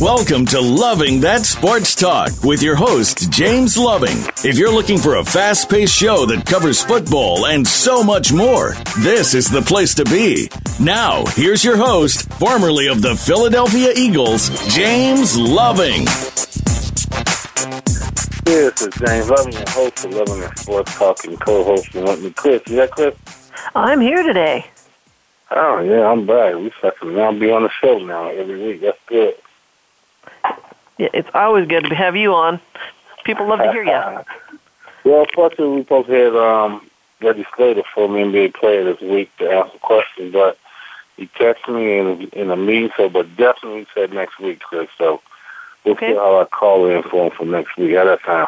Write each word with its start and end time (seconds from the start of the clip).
Welcome 0.00 0.46
to 0.46 0.60
Loving 0.60 1.20
That 1.20 1.42
Sports 1.44 1.94
Talk 1.94 2.42
with 2.42 2.62
your 2.62 2.76
host, 2.76 3.30
James 3.30 3.76
Loving. 3.76 4.16
If 4.42 4.56
you're 4.56 4.72
looking 4.72 4.96
for 4.96 5.16
a 5.16 5.24
fast 5.24 5.68
paced 5.68 5.94
show 5.94 6.24
that 6.26 6.46
covers 6.46 6.82
football 6.82 7.44
and 7.44 7.66
so 7.66 8.02
much 8.02 8.32
more, 8.32 8.72
this 9.00 9.34
is 9.34 9.50
the 9.50 9.60
place 9.60 9.94
to 9.96 10.04
be. 10.04 10.48
Now, 10.78 11.24
here's 11.28 11.64
your 11.64 11.78
host, 11.78 12.30
formerly 12.34 12.88
of 12.88 13.00
the 13.00 13.16
Philadelphia 13.16 13.92
Eagles, 13.96 14.50
James 14.74 15.34
Loving. 15.34 16.04
This 18.44 18.82
is 18.82 18.94
James 18.94 19.30
Loving, 19.30 19.54
your 19.54 19.70
host 19.70 20.04
of 20.04 20.12
Loving 20.12 20.40
That 20.40 20.58
Sports 20.58 20.94
Talk 20.98 21.24
and 21.24 21.40
co 21.40 21.64
host 21.64 21.94
with 21.94 22.22
me, 22.22 22.30
Chris. 22.30 22.60
You 22.66 22.76
that 22.76 22.90
Chris? 22.90 23.14
I'm 23.74 24.02
here 24.02 24.22
today. 24.22 24.66
Oh, 25.50 25.80
yeah, 25.80 26.10
I'm 26.10 26.26
back. 26.26 26.56
We 26.56 26.68
fucking 26.68 27.14
now 27.14 27.32
be 27.32 27.50
on 27.50 27.62
the 27.62 27.70
show 27.70 27.98
now 27.98 28.28
every 28.28 28.62
week. 28.62 28.82
That's 28.82 28.98
good. 29.06 29.34
Yeah, 30.98 31.08
it's 31.14 31.30
always 31.32 31.66
good 31.68 31.84
to 31.84 31.94
have 31.94 32.16
you 32.16 32.34
on. 32.34 32.60
People 33.24 33.48
love 33.48 33.60
to 33.60 33.72
hear 33.72 33.82
you. 33.82 34.60
well, 35.10 35.24
fortunately, 35.34 35.76
we 35.76 35.82
both 35.84 36.06
had 36.06 36.36
um, 36.36 36.86
Reggie 37.22 37.46
Slater 37.56 37.82
from 37.94 38.10
NBA 38.10 38.52
player 38.52 38.84
this 38.84 39.00
week 39.00 39.34
to 39.38 39.50
answer 39.50 39.78
questions, 39.78 40.34
but 40.34 40.58
he 41.16 41.26
texted 41.38 41.74
me 41.74 41.98
in 41.98 42.28
in 42.40 42.50
a 42.50 42.56
meeting, 42.56 42.90
so 42.96 43.08
but 43.08 43.36
definitely 43.36 43.86
said 43.94 44.12
next 44.12 44.38
week, 44.38 44.60
Chris. 44.60 44.88
So 44.98 45.20
we'll 45.84 45.94
Okay. 45.94 46.12
see 46.12 46.16
how 46.16 46.40
I 46.40 46.44
call 46.44 46.86
in 46.86 47.02
for 47.04 47.26
him 47.26 47.30
for 47.32 47.44
next 47.44 47.76
week. 47.76 47.94
at 47.94 48.04
that 48.04 48.22
time. 48.22 48.46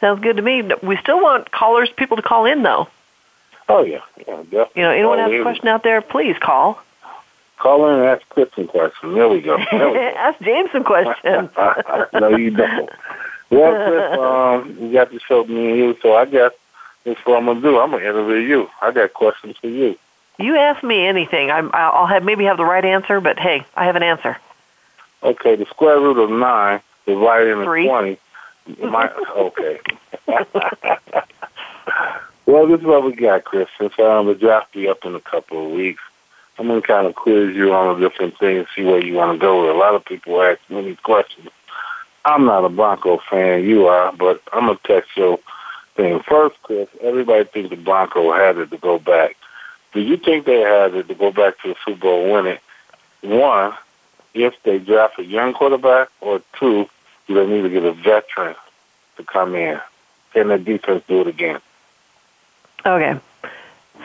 Sounds 0.00 0.20
good 0.20 0.36
to 0.36 0.42
me. 0.42 0.62
We 0.82 0.96
still 0.98 1.20
want 1.20 1.50
callers, 1.50 1.90
people 1.96 2.16
to 2.16 2.22
call 2.22 2.44
in 2.46 2.62
though. 2.62 2.88
Oh 3.68 3.82
yeah, 3.82 4.00
yeah, 4.16 4.36
definitely. 4.36 4.70
You 4.76 4.82
know, 4.82 4.90
anyone 4.90 5.18
has 5.18 5.30
a 5.32 5.42
question 5.42 5.68
out 5.68 5.82
there, 5.82 6.00
please 6.00 6.36
call. 6.38 6.80
Call 7.58 7.88
in 7.88 7.96
and 7.98 8.04
ask 8.04 8.26
Chris 8.28 8.48
some 8.54 8.68
questions. 8.68 9.14
There 9.14 9.28
we 9.28 9.40
go. 9.40 9.58
There 9.70 9.88
we 9.88 9.94
go. 9.94 10.12
Ask 10.16 10.40
James 10.40 10.70
some 10.72 10.84
questions. 10.84 11.50
no, 12.14 12.36
you 12.36 12.50
don't. 12.50 12.88
Well, 13.50 13.72
Chris, 13.88 14.18
um, 14.18 14.76
you 14.78 14.92
got 14.92 15.10
to 15.10 15.18
show 15.20 15.42
me 15.44 15.70
and 15.70 15.78
you, 15.78 15.96
so 16.02 16.14
I 16.14 16.26
guess 16.26 16.52
that's 17.04 17.18
what 17.24 17.38
I'm 17.38 17.46
gonna 17.46 17.62
do. 17.62 17.78
I'm 17.78 17.92
gonna 17.92 18.04
interview 18.04 18.36
you. 18.36 18.70
I 18.82 18.90
got 18.90 19.14
questions 19.14 19.56
for 19.56 19.68
you. 19.68 19.98
You 20.38 20.56
ask 20.56 20.82
me 20.82 21.06
anything, 21.06 21.50
I'm, 21.50 21.70
I'll 21.74 22.06
have 22.06 22.24
maybe 22.24 22.44
have 22.44 22.56
the 22.56 22.64
right 22.64 22.84
answer, 22.84 23.20
but 23.20 23.38
hey, 23.38 23.64
I 23.76 23.84
have 23.86 23.96
an 23.96 24.02
answer. 24.02 24.36
Okay, 25.22 25.56
the 25.56 25.66
square 25.66 25.98
root 26.00 26.18
of 26.18 26.30
nine 26.30 26.80
divided 27.06 27.52
into 27.52 27.64
Three. 27.64 27.86
twenty. 27.86 28.18
My, 28.82 29.10
okay. 29.30 29.80
well, 32.46 32.66
this 32.66 32.80
is 32.80 32.86
what 32.86 33.02
we 33.02 33.14
got, 33.14 33.44
Chris. 33.44 33.68
Since 33.78 33.98
um, 33.98 34.26
the 34.26 34.34
draft 34.34 34.76
you 34.76 34.90
up 34.90 35.04
in 35.06 35.14
a 35.14 35.20
couple 35.20 35.64
of 35.66 35.72
weeks, 35.72 36.02
I'm 36.58 36.66
gonna 36.68 36.82
kind 36.82 37.06
of 37.06 37.14
quiz 37.14 37.56
you 37.56 37.72
on 37.72 37.96
a 37.96 38.00
different 38.00 38.38
thing 38.38 38.58
and 38.58 38.66
see 38.76 38.84
where 38.84 39.02
you 39.02 39.14
want 39.14 39.32
to 39.32 39.38
go. 39.38 39.62
with. 39.62 39.74
A 39.74 39.78
lot 39.78 39.94
of 39.94 40.04
people 40.04 40.42
ask 40.42 40.60
me 40.68 40.82
these 40.82 41.00
questions. 41.00 41.48
I'm 42.26 42.44
not 42.44 42.64
a 42.64 42.68
Bronco 42.68 43.18
fan, 43.30 43.64
you 43.64 43.86
are, 43.86 44.12
but 44.12 44.42
I'm 44.52 44.66
gonna 44.66 44.78
text 44.84 45.16
your 45.16 45.38
thing 45.96 46.20
first, 46.20 46.62
Chris. 46.62 46.88
Everybody 47.00 47.44
thinks 47.44 47.70
the 47.70 47.76
Bronco 47.76 48.32
had 48.32 48.58
it 48.58 48.70
to 48.70 48.76
go 48.76 48.98
back. 48.98 49.37
Do 49.92 50.00
you 50.00 50.16
think 50.16 50.44
they 50.44 50.60
had 50.60 50.94
it 50.94 51.08
to 51.08 51.14
go 51.14 51.32
back 51.32 51.60
to 51.62 51.68
the 51.68 51.76
Super 51.84 52.00
Bowl 52.00 52.24
and 52.24 52.32
win 52.32 52.46
it? 52.46 52.60
One, 53.22 53.74
if 54.34 54.54
they 54.62 54.78
draft 54.78 55.18
a 55.18 55.24
young 55.24 55.54
quarterback, 55.54 56.08
or 56.20 56.42
two, 56.58 56.88
do 57.26 57.34
they 57.34 57.46
need 57.46 57.62
to 57.62 57.70
get 57.70 57.84
a 57.84 57.92
veteran 57.92 58.54
to 59.16 59.24
come 59.24 59.54
in? 59.54 59.80
Can 60.32 60.48
the 60.48 60.58
defense 60.58 61.02
do 61.08 61.22
it 61.22 61.26
again? 61.26 61.60
Okay. 62.84 63.18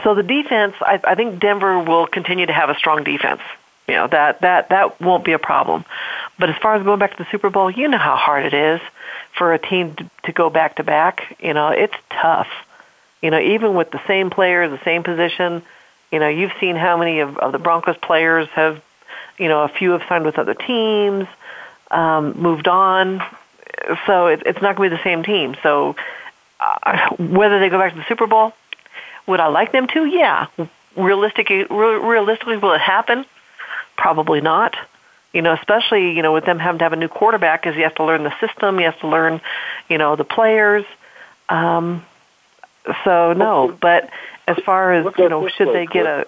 So 0.04 0.16
the 0.16 0.24
defense, 0.24 0.76
I, 0.82 1.00
I 1.04 1.16
think 1.16 1.40
Denver 1.40 1.80
will 1.80 2.08
continue 2.08 2.46
to 2.46 2.54
have 2.54 2.70
a 2.70 2.76
strong 2.76 3.04
defense. 3.04 3.42
You 3.88 3.96
know 3.96 4.08
that 4.08 4.42
that 4.42 4.70
that 4.70 5.02
won't 5.02 5.26
be 5.26 5.34
a 5.34 5.40
problem. 5.40 5.84
But 6.40 6.50
as 6.50 6.56
far 6.58 6.76
as 6.76 6.84
going 6.84 7.00
back 7.00 7.18
to 7.18 7.24
the 7.24 7.30
Super 7.30 7.50
Bowl, 7.50 7.70
you 7.70 7.88
know 7.90 7.98
how 7.98 8.16
hard 8.16 8.46
it 8.46 8.54
is 8.54 8.82
for 9.38 9.54
a 9.54 9.60
team 9.60 9.94
to, 9.96 10.10
to 10.24 10.32
go 10.32 10.50
back 10.50 10.78
to 10.78 10.84
back. 10.84 11.36
You 11.40 11.54
know 11.54 11.68
it's 11.68 11.96
tough. 12.10 12.48
You 13.22 13.30
know 13.30 13.40
even 13.40 13.76
with 13.76 13.92
the 13.92 14.02
same 14.08 14.30
players, 14.30 14.72
the 14.72 14.84
same 14.86 15.04
position. 15.04 15.64
You 16.14 16.20
know 16.20 16.30
you've 16.30 16.54
seen 16.62 16.76
how 16.76 16.96
many 16.96 17.20
of, 17.20 17.38
of 17.40 17.52
the 17.52 17.60
Broncos 17.60 17.98
players 17.98 18.48
have. 18.50 18.82
You 19.40 19.48
know 19.48 19.64
a 19.64 19.68
few 19.68 19.92
have 19.92 20.04
signed 20.08 20.26
with 20.26 20.38
other 20.38 20.54
teams, 20.54 21.28
um, 21.90 22.40
moved 22.40 22.68
on. 22.68 23.20
So 24.06 24.28
it, 24.28 24.44
it's 24.46 24.62
not 24.62 24.76
going 24.76 24.92
to 24.92 24.96
be 24.96 24.98
the 24.98 25.04
same 25.04 25.24
team. 25.24 25.56
So 25.64 25.96
uh, 26.60 27.10
whether 27.18 27.60
they 27.60 27.70
go 27.70 27.80
back 27.80 27.94
to 27.94 27.98
the 27.98 28.06
Super 28.08 28.28
Bowl, 28.28 28.54
would 29.26 29.40
I 29.40 29.48
like 29.48 29.72
them 29.72 29.88
to? 29.88 30.06
Yeah. 30.06 30.46
Realistically, 30.96 31.64
re- 31.64 31.98
realistically, 31.98 32.58
will 32.58 32.74
it 32.74 32.82
happen? 32.82 33.26
Probably 33.98 34.40
not. 34.40 34.76
You 35.34 35.42
know, 35.42 35.54
especially 35.54 36.12
you 36.12 36.22
know 36.22 36.32
with 36.32 36.46
them 36.46 36.60
having 36.60 36.78
to 36.78 36.86
have 36.86 36.94
a 36.94 36.98
new 36.98 37.08
quarterback, 37.08 37.64
because 37.64 37.76
you 37.76 37.84
have 37.84 37.96
to 37.96 38.04
learn 38.04 38.24
the 38.24 38.40
system, 38.40 38.80
you 38.80 38.86
have 38.86 39.00
to 39.00 39.08
learn, 39.08 39.42
you 39.90 39.98
know, 39.98 40.16
the 40.16 40.24
players. 40.24 40.86
Um, 41.50 42.06
so 43.04 43.34
no, 43.34 43.76
but 43.82 44.12
as 44.48 44.58
far 44.66 44.94
as 44.94 45.06
you 45.18 45.30
know, 45.30 45.42
should 45.58 45.68
they 45.74 45.86
get 45.94 46.06
a 46.06 46.28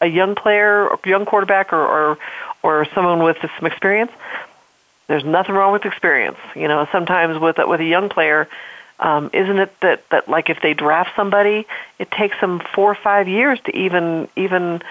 a 0.00 0.06
young 0.06 0.34
player, 0.36 0.88
or 0.88 0.98
young 1.04 1.24
quarterback, 1.24 1.72
or 1.72 1.84
or 1.84 2.18
or 2.62 2.86
someone 2.94 3.22
with 3.22 3.36
some 3.40 3.66
experience? 3.66 4.12
There's 5.08 5.24
nothing 5.24 5.54
wrong 5.54 5.72
with 5.72 5.84
experience. 5.86 6.38
You 6.54 6.68
know, 6.68 6.86
sometimes 6.92 7.38
with 7.40 7.58
a, 7.58 7.66
with 7.66 7.80
a 7.80 7.84
young 7.84 8.08
player, 8.08 8.46
um, 9.00 9.30
isn't 9.32 9.58
it 9.58 9.72
that, 9.80 10.08
that 10.10 10.28
like 10.28 10.50
if 10.50 10.60
they 10.60 10.74
draft 10.74 11.10
somebody, 11.16 11.66
it 11.98 12.10
takes 12.10 12.38
them 12.40 12.60
four 12.74 12.90
or 12.92 12.94
five 12.94 13.26
years 13.28 13.58
to 13.64 13.76
even 13.76 14.28
even 14.36 14.82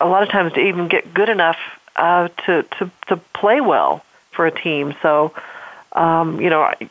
a 0.00 0.06
lot 0.06 0.22
of 0.22 0.28
times 0.28 0.52
to 0.54 0.60
even 0.60 0.88
get 0.88 1.12
good 1.14 1.28
enough 1.28 1.58
uh, 1.96 2.28
to 2.46 2.62
to 2.78 2.90
to 3.08 3.16
play 3.34 3.60
well 3.60 4.04
for 4.32 4.46
a 4.46 4.50
team. 4.50 4.94
So, 5.02 5.32
um, 5.92 6.40
you 6.40 6.50
know, 6.50 6.62
I- 6.62 6.88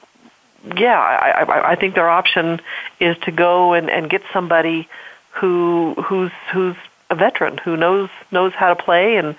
yeah, 0.77 0.99
I, 0.99 1.43
I, 1.43 1.71
I 1.71 1.75
think 1.75 1.95
their 1.95 2.07
option 2.09 2.61
is 2.99 3.17
to 3.23 3.31
go 3.31 3.73
and, 3.73 3.89
and 3.89 4.07
get 4.07 4.21
somebody 4.31 4.87
who 5.31 5.93
who's 5.95 6.31
who's 6.51 6.75
a 7.09 7.15
veteran 7.15 7.57
who 7.57 7.75
knows 7.77 8.09
knows 8.31 8.53
how 8.53 8.73
to 8.73 8.75
play 8.81 9.17
and 9.17 9.35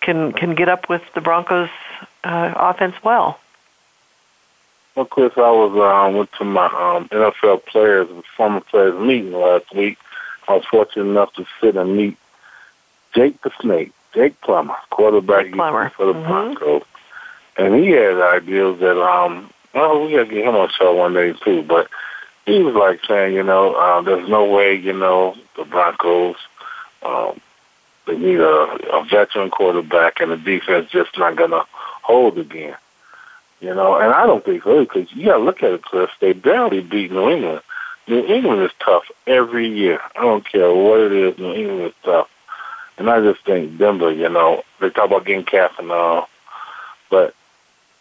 can 0.00 0.32
can 0.32 0.54
get 0.54 0.68
up 0.68 0.88
with 0.88 1.02
the 1.14 1.20
Broncos 1.20 1.70
uh, 2.24 2.52
offense 2.56 2.94
well. 3.02 3.38
Well, 4.94 5.06
Chris, 5.06 5.32
I 5.36 5.50
was 5.50 5.72
um, 5.72 6.16
went 6.16 6.32
to 6.38 6.44
my 6.44 6.66
um, 6.66 7.08
NFL 7.08 7.64
players, 7.66 8.08
former 8.36 8.60
players 8.60 8.98
meeting 9.00 9.32
last 9.32 9.74
week. 9.74 9.98
I 10.46 10.54
was 10.54 10.64
fortunate 10.70 11.06
enough 11.10 11.32
to 11.34 11.44
sit 11.60 11.74
and 11.76 11.96
meet 11.96 12.16
Jake 13.14 13.40
the 13.42 13.50
Snake, 13.60 13.92
Jake 14.14 14.40
Plummer, 14.42 14.76
quarterback 14.90 15.46
Jake 15.46 15.54
Plummer. 15.54 15.90
for 15.90 16.06
the 16.06 16.12
Mhm. 16.14 16.28
Broncos, 16.28 16.82
and 17.56 17.74
he 17.74 17.90
had 17.90 18.20
ideas 18.20 18.78
that 18.80 19.00
um, 19.02 19.50
well, 19.74 20.04
we 20.04 20.12
got 20.12 20.28
to 20.28 20.34
get 20.34 20.44
him 20.44 20.54
on 20.54 20.68
show 20.68 20.94
one 20.94 21.14
day 21.14 21.32
too. 21.44 21.62
But 21.62 21.88
he 22.46 22.60
was 22.60 22.74
like 22.74 23.00
saying, 23.06 23.34
you 23.34 23.42
know, 23.42 23.74
uh, 23.74 24.02
there's 24.02 24.28
no 24.28 24.44
way, 24.44 24.74
you 24.74 24.92
know, 24.92 25.36
the 25.56 25.64
Broncos. 25.64 26.36
Um, 27.02 27.40
they 28.06 28.18
need 28.18 28.40
a, 28.40 28.44
a 28.92 29.04
veteran 29.04 29.50
quarterback, 29.50 30.20
and 30.20 30.30
the 30.30 30.36
defense 30.36 30.90
just 30.90 31.16
not 31.16 31.36
gonna 31.36 31.64
hold 32.02 32.38
again. 32.38 32.76
You 33.60 33.74
know, 33.74 33.96
and 33.96 34.12
I 34.12 34.26
don't 34.26 34.44
think 34.44 34.62
so 34.62 34.84
because 34.84 35.10
you 35.12 35.24
got 35.24 35.38
to 35.38 35.42
look 35.42 35.62
at 35.62 35.72
it, 35.72 35.82
Chris. 35.82 36.10
They 36.20 36.34
barely 36.34 36.82
beat 36.82 37.10
New 37.10 37.30
England. 37.30 37.62
New 38.06 38.22
England 38.26 38.62
is 38.62 38.70
tough 38.78 39.04
every 39.26 39.68
year. 39.68 40.00
I 40.14 40.20
don't 40.20 40.46
care 40.46 40.70
what 40.74 41.00
it 41.00 41.12
is. 41.12 41.38
New 41.38 41.54
England 41.54 41.86
is 41.86 41.94
tough, 42.02 42.28
and 42.98 43.08
I 43.08 43.20
just 43.22 43.42
think 43.46 43.78
Denver. 43.78 44.12
You 44.12 44.28
know, 44.28 44.64
they 44.80 44.90
talk 44.90 45.06
about 45.06 45.24
getting 45.24 45.46
and 45.78 46.26
but 47.08 47.34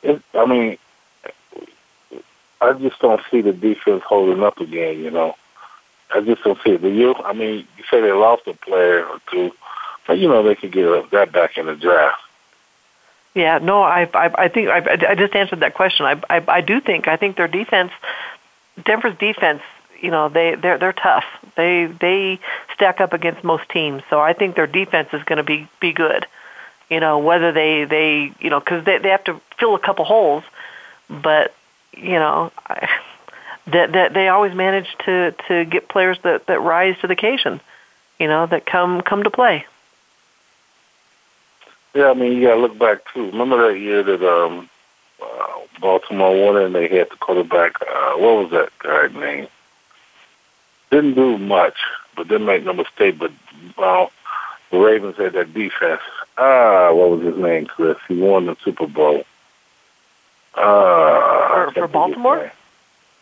it, 0.01 0.21
I 0.33 0.45
mean, 0.45 0.77
I 2.63 2.73
just 2.73 2.99
don't 2.99 3.21
see 3.29 3.41
the 3.41 3.51
defense 3.51 4.03
holding 4.05 4.41
up 4.41 4.59
again. 4.59 4.99
You 4.99 5.11
know, 5.11 5.35
I 6.13 6.21
just 6.21 6.43
don't 6.43 6.59
see 6.63 6.71
it. 6.71 6.81
Do 6.81 6.89
you? 6.89 7.13
I 7.15 7.33
mean, 7.33 7.67
you 7.77 7.83
say 7.91 7.99
they 7.99 8.11
lost 8.11 8.47
a 8.47 8.53
player 8.53 9.05
or 9.05 9.19
two, 9.29 9.51
but 10.07 10.17
you 10.17 10.29
know 10.29 10.43
they 10.43 10.55
could 10.55 10.71
get 10.71 11.11
that 11.11 11.31
back 11.31 11.57
in 11.57 11.65
the 11.65 11.75
draft. 11.75 12.21
Yeah, 13.35 13.57
no, 13.57 13.81
I, 13.81 14.07
I, 14.13 14.43
I 14.43 14.47
think 14.47 14.69
I, 14.69 15.09
I 15.09 15.15
just 15.15 15.35
answered 15.35 15.61
that 15.61 15.73
question. 15.73 16.05
I, 16.05 16.21
I, 16.29 16.43
I 16.47 16.61
do 16.61 16.79
think 16.79 17.07
I 17.07 17.17
think 17.17 17.35
their 17.35 17.47
defense, 17.47 17.91
Denver's 18.85 19.17
defense, 19.17 19.61
you 19.99 20.11
know, 20.11 20.29
they 20.29 20.55
they're 20.55 20.77
they're 20.77 20.93
tough. 20.93 21.25
They 21.55 21.85
they 21.85 22.39
stack 22.75 23.01
up 23.01 23.11
against 23.11 23.43
most 23.43 23.67
teams, 23.69 24.03
so 24.09 24.21
I 24.21 24.33
think 24.33 24.55
their 24.55 24.67
defense 24.67 25.09
is 25.13 25.23
going 25.23 25.37
to 25.37 25.43
be 25.43 25.67
be 25.81 25.91
good. 25.91 26.27
You 26.89 26.99
know, 26.99 27.19
whether 27.19 27.51
they 27.51 27.85
they 27.85 28.31
you 28.39 28.49
know 28.49 28.59
because 28.59 28.85
they 28.85 28.99
they 28.99 29.09
have 29.09 29.23
to 29.25 29.41
fill 29.57 29.75
a 29.75 29.79
couple 29.79 30.05
holes, 30.05 30.43
but 31.09 31.53
you 31.97 32.19
know. 32.19 32.51
That 33.67 33.93
that 33.93 34.13
they 34.13 34.27
always 34.27 34.53
manage 34.53 34.93
to 35.05 35.33
to 35.47 35.63
get 35.63 35.87
players 35.87 36.17
that 36.23 36.47
that 36.47 36.59
rise 36.59 36.97
to 36.99 37.07
the 37.07 37.13
occasion, 37.13 37.61
you 38.19 38.27
know, 38.27 38.45
that 38.45 38.65
come 38.65 39.01
come 39.01 39.23
to 39.23 39.29
play. 39.29 39.65
Yeah, 41.93 42.09
I 42.09 42.13
mean, 42.13 42.33
you 42.33 42.47
got 42.47 42.55
to 42.55 42.61
look 42.61 42.77
back 42.77 42.99
too. 43.13 43.27
Remember 43.27 43.71
that 43.71 43.79
year 43.79 44.03
that 44.03 44.21
um, 44.27 44.69
uh, 45.21 45.59
Baltimore 45.79 46.45
won 46.45 46.57
and 46.57 46.73
they 46.73 46.87
had 46.87 47.09
the 47.09 47.15
quarterback. 47.17 47.81
Uh, 47.81 48.13
what 48.15 48.43
was 48.43 48.51
that 48.51 48.69
guy's 48.79 49.13
name? 49.13 49.47
Didn't 50.89 51.13
do 51.13 51.37
much, 51.37 51.77
but 52.15 52.27
didn't 52.27 52.47
make 52.47 52.63
no 52.63 52.73
mistake. 52.73 53.19
But 53.19 53.31
uh, 53.77 54.07
the 54.71 54.77
Ravens 54.77 55.17
had 55.17 55.33
that 55.33 55.53
defense. 55.53 56.01
Ah, 56.37 56.91
what 56.93 57.11
was 57.11 57.21
his 57.21 57.37
name, 57.37 57.67
Chris? 57.67 57.97
He 58.07 58.19
won 58.19 58.47
the 58.47 58.57
Super 58.63 58.87
Bowl. 58.87 59.23
Uh, 60.55 61.65
for, 61.65 61.71
for 61.71 61.87
Baltimore. 61.87 62.51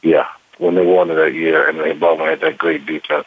Yeah, 0.02 0.28
when 0.58 0.76
they 0.76 0.86
won 0.86 1.10
it 1.12 1.16
that 1.16 1.34
year, 1.34 1.68
and 1.68 1.80
they 1.80 1.94
Baltimore 1.94 2.30
had 2.30 2.42
that 2.42 2.58
great 2.58 2.86
defense. 2.86 3.26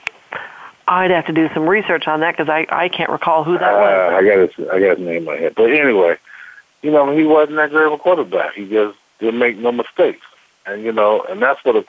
I'd 0.87 1.11
have 1.11 1.27
to 1.27 1.33
do 1.33 1.49
some 1.55 1.69
research 1.69 2.07
on 2.07 2.21
that 2.21 2.37
because 2.37 2.49
I 2.49 2.67
I 2.69 2.89
can't 2.89 3.11
recall 3.11 3.45
who 3.45 3.57
that 3.59 3.73
uh, 3.73 3.77
was. 3.77 4.15
I 4.15 4.29
got 4.29 4.39
his 4.39 4.69
I 4.71 4.81
got 4.81 4.99
his 4.99 5.07
name 5.07 5.17
in 5.19 5.25
my 5.25 5.37
head, 5.37 5.55
but 5.55 5.71
anyway, 5.71 6.19
you 6.83 6.91
know 6.91 7.17
he 7.17 7.25
wasn't 7.25 7.57
that 7.57 7.71
great 7.71 7.87
of 7.87 7.93
a 7.93 7.99
quarterback. 7.99 8.55
He 8.55 8.69
just 8.69 8.99
didn't 9.19 9.39
make 9.39 9.57
no 9.57 9.73
mistakes, 9.73 10.27
and 10.67 10.83
you 10.83 10.93
know, 10.93 11.23
and 11.23 11.41
that's 11.41 11.65
what 11.65 11.77
a, 11.77 11.85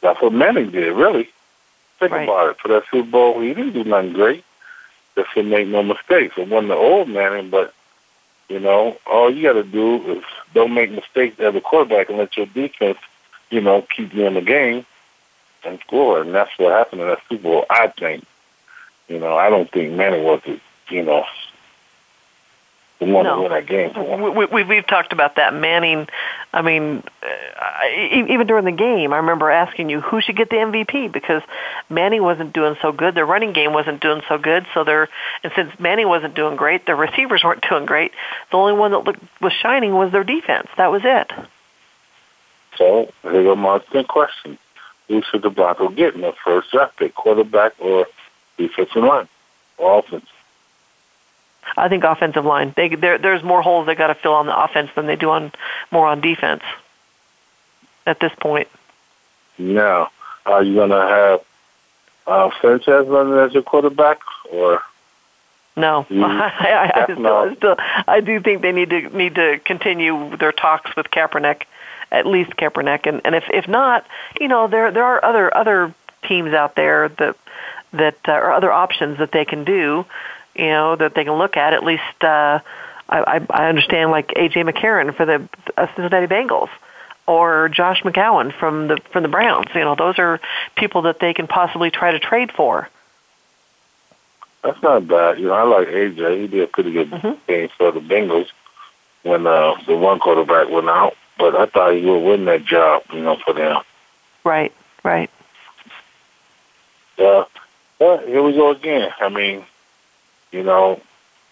that's 0.00 0.20
what 0.20 0.32
Manning 0.32 0.70
did. 0.70 0.92
Really, 0.92 1.28
think 2.00 2.12
right. 2.12 2.24
about 2.24 2.50
it. 2.50 2.58
For 2.58 2.68
that 2.68 2.84
Super 2.90 3.08
Bowl, 3.08 3.40
he 3.40 3.54
didn't 3.54 3.74
do 3.74 3.84
nothing 3.84 4.12
great. 4.12 4.44
Just 5.14 5.32
didn't 5.34 5.50
make 5.50 5.68
no 5.68 5.82
mistakes. 5.82 6.34
It 6.36 6.48
wasn't 6.48 6.68
the 6.68 6.74
old 6.74 7.08
Manning, 7.08 7.50
but 7.50 7.72
you 8.48 8.60
know, 8.60 8.96
all 9.06 9.30
you 9.32 9.42
got 9.42 9.54
to 9.54 9.64
do 9.64 10.18
is 10.18 10.24
don't 10.54 10.74
make 10.74 10.90
mistakes 10.90 11.38
as 11.40 11.54
a 11.54 11.60
quarterback 11.60 12.08
and 12.08 12.18
let 12.18 12.36
your 12.36 12.46
defense, 12.46 12.98
you 13.50 13.60
know, 13.60 13.82
keep 13.82 14.14
you 14.14 14.26
in 14.26 14.34
the 14.34 14.40
game 14.40 14.86
and 15.64 15.80
score, 15.80 16.20
and 16.20 16.34
that's 16.34 16.56
what 16.58 16.72
happened 16.72 17.02
in 17.02 17.08
that 17.08 17.20
Super 17.28 17.42
Bowl. 17.42 17.66
I 17.68 17.88
think, 17.88 18.24
you 19.08 19.18
know, 19.18 19.36
I 19.36 19.50
don't 19.50 19.70
think 19.70 19.92
Manning 19.94 20.24
was, 20.24 20.40
you 20.88 21.02
know, 21.02 21.24
one 22.98 23.24
no. 23.24 23.36
to 23.36 23.42
win 23.42 23.50
that 23.52 23.66
game. 23.66 24.34
We, 24.34 24.46
we, 24.46 24.62
we've 24.62 24.86
talked 24.86 25.12
about 25.12 25.36
that. 25.36 25.52
Manning, 25.54 26.08
I 26.52 26.62
mean, 26.62 27.02
uh, 27.22 27.88
even 28.10 28.46
during 28.46 28.64
the 28.64 28.72
game, 28.72 29.12
I 29.12 29.18
remember 29.18 29.50
asking 29.50 29.90
you 29.90 30.00
who 30.00 30.20
should 30.20 30.36
get 30.36 30.48
the 30.48 30.56
MVP 30.56 31.12
because 31.12 31.42
Manning 31.90 32.22
wasn't 32.22 32.52
doing 32.52 32.76
so 32.80 32.92
good. 32.92 33.14
Their 33.14 33.26
running 33.26 33.52
game 33.52 33.72
wasn't 33.72 34.00
doing 34.00 34.22
so 34.28 34.38
good. 34.38 34.66
So 34.72 34.84
they're, 34.84 35.08
and 35.42 35.52
since 35.54 35.78
Manning 35.78 36.08
wasn't 36.08 36.34
doing 36.34 36.56
great, 36.56 36.86
their 36.86 36.96
receivers 36.96 37.44
weren't 37.44 37.64
doing 37.68 37.84
great. 37.84 38.12
The 38.50 38.56
only 38.56 38.72
one 38.72 38.92
that 38.92 39.00
looked, 39.00 39.20
was 39.40 39.52
shining 39.52 39.94
was 39.94 40.12
their 40.12 40.24
defense. 40.24 40.68
That 40.78 40.90
was 40.90 41.02
it. 41.04 41.30
So 42.78 43.12
here's 43.22 43.46
a 43.46 43.56
Martin 43.56 44.04
question 44.04 44.58
who 45.08 45.22
should 45.22 45.42
the 45.42 45.50
Broncos 45.50 45.94
get 45.94 46.14
in 46.14 46.22
the 46.22 46.32
first 46.44 46.70
draft 46.70 46.96
pick, 46.96 47.14
quarterback 47.14 47.74
or 47.78 48.06
defensive 48.56 49.02
line 49.02 49.28
or 49.78 50.00
offense? 50.00 50.26
I 51.76 51.88
think 51.88 52.04
offensive 52.04 52.44
line. 52.44 52.72
They, 52.76 52.88
there's 52.88 53.42
more 53.42 53.62
holes 53.62 53.86
they 53.86 53.94
got 53.94 54.08
to 54.08 54.14
fill 54.14 54.34
on 54.34 54.46
the 54.46 54.58
offense 54.58 54.90
than 54.94 55.06
they 55.06 55.16
do 55.16 55.30
on 55.30 55.52
more 55.90 56.06
on 56.06 56.20
defense 56.20 56.62
at 58.06 58.20
this 58.20 58.32
point. 58.38 58.68
Now, 59.58 60.10
are 60.44 60.62
you 60.62 60.74
going 60.74 60.90
to 60.90 60.96
have 60.96 61.40
uh, 62.26 62.50
Sanchez 62.60 63.06
running 63.06 63.38
as 63.38 63.52
your 63.52 63.62
quarterback, 63.62 64.20
or 64.50 64.82
no? 65.76 66.06
I, 66.10 66.92
I, 66.94 67.00
I, 67.00 67.04
still, 67.04 67.26
I 67.26 67.54
still, 67.54 67.76
I 67.78 68.20
do 68.20 68.40
think 68.40 68.62
they 68.62 68.72
need 68.72 68.90
to 68.90 69.16
need 69.16 69.34
to 69.36 69.58
continue 69.64 70.36
their 70.36 70.52
talks 70.52 70.94
with 70.94 71.10
Kaepernick 71.10 71.62
at 72.10 72.26
least 72.26 72.50
Kaepernick, 72.50 73.06
and 73.06 73.20
and 73.24 73.34
if 73.34 73.44
if 73.50 73.68
not, 73.68 74.06
you 74.40 74.48
know 74.48 74.68
there 74.68 74.90
there 74.90 75.04
are 75.04 75.24
other 75.24 75.54
other 75.54 75.94
teams 76.26 76.52
out 76.52 76.74
there 76.74 77.08
that 77.08 77.36
that 77.92 78.16
uh, 78.28 78.32
or 78.32 78.52
other 78.52 78.72
options 78.72 79.18
that 79.18 79.32
they 79.32 79.44
can 79.44 79.64
do, 79.64 80.04
you 80.58 80.66
know 80.66 80.96
that 80.96 81.14
they 81.14 81.24
can 81.24 81.34
look 81.34 81.56
at. 81.56 81.72
At 81.72 81.84
least 81.84 82.02
uh, 82.22 82.60
I 83.08 83.46
I 83.50 83.68
understand 83.68 84.10
like 84.10 84.28
AJ 84.28 84.68
McCarron 84.68 85.14
for 85.14 85.24
the 85.24 85.48
uh, 85.76 85.86
Cincinnati 85.94 86.26
Bengals 86.26 86.70
or 87.26 87.68
Josh 87.68 88.02
McCown 88.02 88.52
from 88.52 88.88
the 88.88 88.98
from 89.12 89.22
the 89.22 89.28
Browns. 89.28 89.68
You 89.74 89.80
know, 89.80 89.94
those 89.94 90.18
are 90.18 90.40
people 90.76 91.02
that 91.02 91.20
they 91.20 91.34
can 91.34 91.46
possibly 91.46 91.90
try 91.90 92.12
to 92.12 92.18
trade 92.18 92.52
for. 92.52 92.88
That's 94.62 94.82
not 94.82 95.06
bad. 95.06 95.38
You 95.38 95.46
know, 95.46 95.54
I 95.54 95.62
like 95.62 95.88
AJ. 95.88 96.40
He 96.40 96.46
did 96.48 96.62
a 96.62 96.66
pretty 96.66 96.92
good 96.92 97.10
mm-hmm. 97.10 97.32
game 97.46 97.68
for 97.76 97.92
the 97.92 98.00
Bengals 98.00 98.48
when 99.22 99.46
uh, 99.46 99.74
the 99.86 99.96
one 99.96 100.18
quarterback 100.18 100.68
went 100.68 100.88
out 100.88 101.14
but 101.38 101.54
I 101.54 101.66
thought 101.66 101.94
he 101.94 102.04
would 102.04 102.20
win 102.20 102.44
that 102.46 102.64
job, 102.64 103.02
you 103.12 103.20
know, 103.20 103.36
for 103.36 103.52
them. 103.52 103.82
Right, 104.44 104.72
right. 105.02 105.30
Yeah, 107.18 107.44
well, 107.98 108.18
here 108.18 108.42
we 108.42 108.52
go 108.52 108.70
again. 108.70 109.10
I 109.20 109.28
mean, 109.28 109.64
you 110.52 110.62
know, 110.62 111.00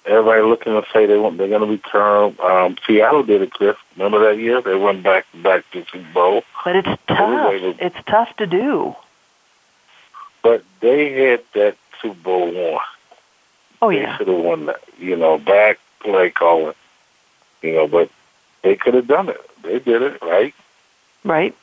everybody 0.07 0.43
looking 0.43 0.73
to 0.73 0.85
say 0.93 1.07
they 1.07 1.19
want 1.19 1.39
they're 1.39 1.49
going 1.49 1.61
to 1.61 1.67
return. 1.67 2.37
Um, 2.43 2.77
Seattle 2.87 3.23
did 3.23 3.43
it, 3.43 3.53
Chris. 3.53 3.77
Remember 3.97 4.19
that 4.27 4.41
year 4.41 4.61
they 4.61 4.75
went 4.75 5.03
back 5.03 5.27
back 5.43 5.65
to 5.73 5.85
Super 5.91 6.13
Bowl. 6.13 6.43
But 6.65 6.77
it's 6.77 7.03
tough. 7.09 7.51
To, 7.53 7.77
it's 7.85 8.05
tough 8.07 8.37
to 8.37 8.47
do. 8.47 8.95
But 10.43 10.63
they 10.81 11.13
had 11.13 11.43
that 11.55 11.77
Super 12.01 12.21
Bowl 12.23 12.73
one. 12.73 12.83
Oh 13.83 13.91
they 13.91 14.01
yeah. 14.01 14.17
should 14.17 14.29
have 14.29 14.39
won 14.39 14.67
that. 14.67 14.81
You 14.99 15.17
know, 15.17 15.39
back 15.39 15.79
play 16.01 16.31
calling. 16.31 16.75
You 17.63 17.75
know, 17.75 17.89
but 17.89 18.11
they 18.63 18.77
could 18.77 18.95
have 18.95 19.07
done 19.07 19.29
it. 19.29 19.41
They 19.63 19.79
did 19.79 20.03
it, 20.03 20.21
right? 20.23 20.55
Right. 21.25 21.55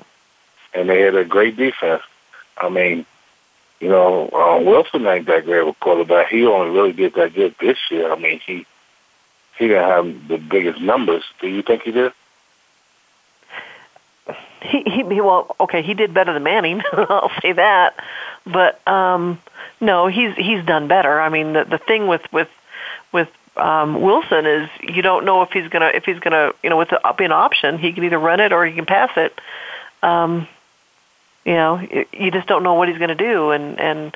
And 0.73 0.89
they 0.89 1.01
had 1.01 1.15
a 1.15 1.25
great 1.25 1.57
defense. 1.57 2.01
I 2.57 2.69
mean, 2.69 3.05
you 3.81 3.89
know, 3.89 4.29
uh, 4.29 4.61
Wilson 4.63 5.05
ain't 5.07 5.25
that 5.25 5.45
great 5.45 5.61
of 5.61 5.69
a 5.69 5.73
quarterback. 5.73 6.27
He 6.27 6.45
only 6.45 6.69
really 6.69 6.93
did 6.93 7.15
that 7.15 7.33
good 7.33 7.55
this 7.59 7.79
year. 7.89 8.11
I 8.11 8.15
mean, 8.15 8.39
he 8.45 8.65
he 9.57 9.67
didn't 9.67 9.89
have 9.89 10.27
the 10.27 10.37
biggest 10.37 10.79
numbers. 10.79 11.23
Do 11.41 11.47
you 11.47 11.63
think 11.63 11.81
he 11.81 11.91
did? 11.91 12.13
He, 14.61 14.83
he 14.83 15.03
well, 15.03 15.55
okay, 15.59 15.81
he 15.81 15.95
did 15.95 16.13
better 16.13 16.31
than 16.31 16.43
Manning. 16.43 16.83
I'll 16.93 17.31
say 17.41 17.53
that, 17.53 17.95
but 18.45 18.87
um, 18.87 19.39
no, 19.81 20.05
he's 20.05 20.35
he's 20.35 20.63
done 20.63 20.87
better. 20.87 21.19
I 21.19 21.29
mean, 21.29 21.53
the 21.53 21.63
the 21.63 21.79
thing 21.79 22.05
with 22.05 22.21
with 22.31 22.49
with 23.11 23.29
um, 23.57 23.99
Wilson 23.99 24.45
is 24.45 24.69
you 24.81 25.01
don't 25.01 25.25
know 25.25 25.41
if 25.41 25.51
he's 25.51 25.67
gonna 25.69 25.91
if 25.91 26.05
he's 26.05 26.19
gonna 26.19 26.51
you 26.61 26.69
know 26.69 26.77
with 26.77 26.89
the 26.89 27.01
an 27.23 27.31
option 27.31 27.79
he 27.79 27.91
can 27.93 28.03
either 28.03 28.19
run 28.19 28.39
it 28.39 28.53
or 28.53 28.63
he 28.63 28.73
can 28.73 28.85
pass 28.85 29.09
it. 29.17 29.41
Um, 30.03 30.47
you 31.45 31.53
know, 31.53 32.05
you 32.11 32.31
just 32.31 32.47
don't 32.47 32.63
know 32.63 32.75
what 32.75 32.89
he's 32.89 32.97
going 32.97 33.09
to 33.09 33.15
do, 33.15 33.51
and 33.51 33.79
and 33.79 34.15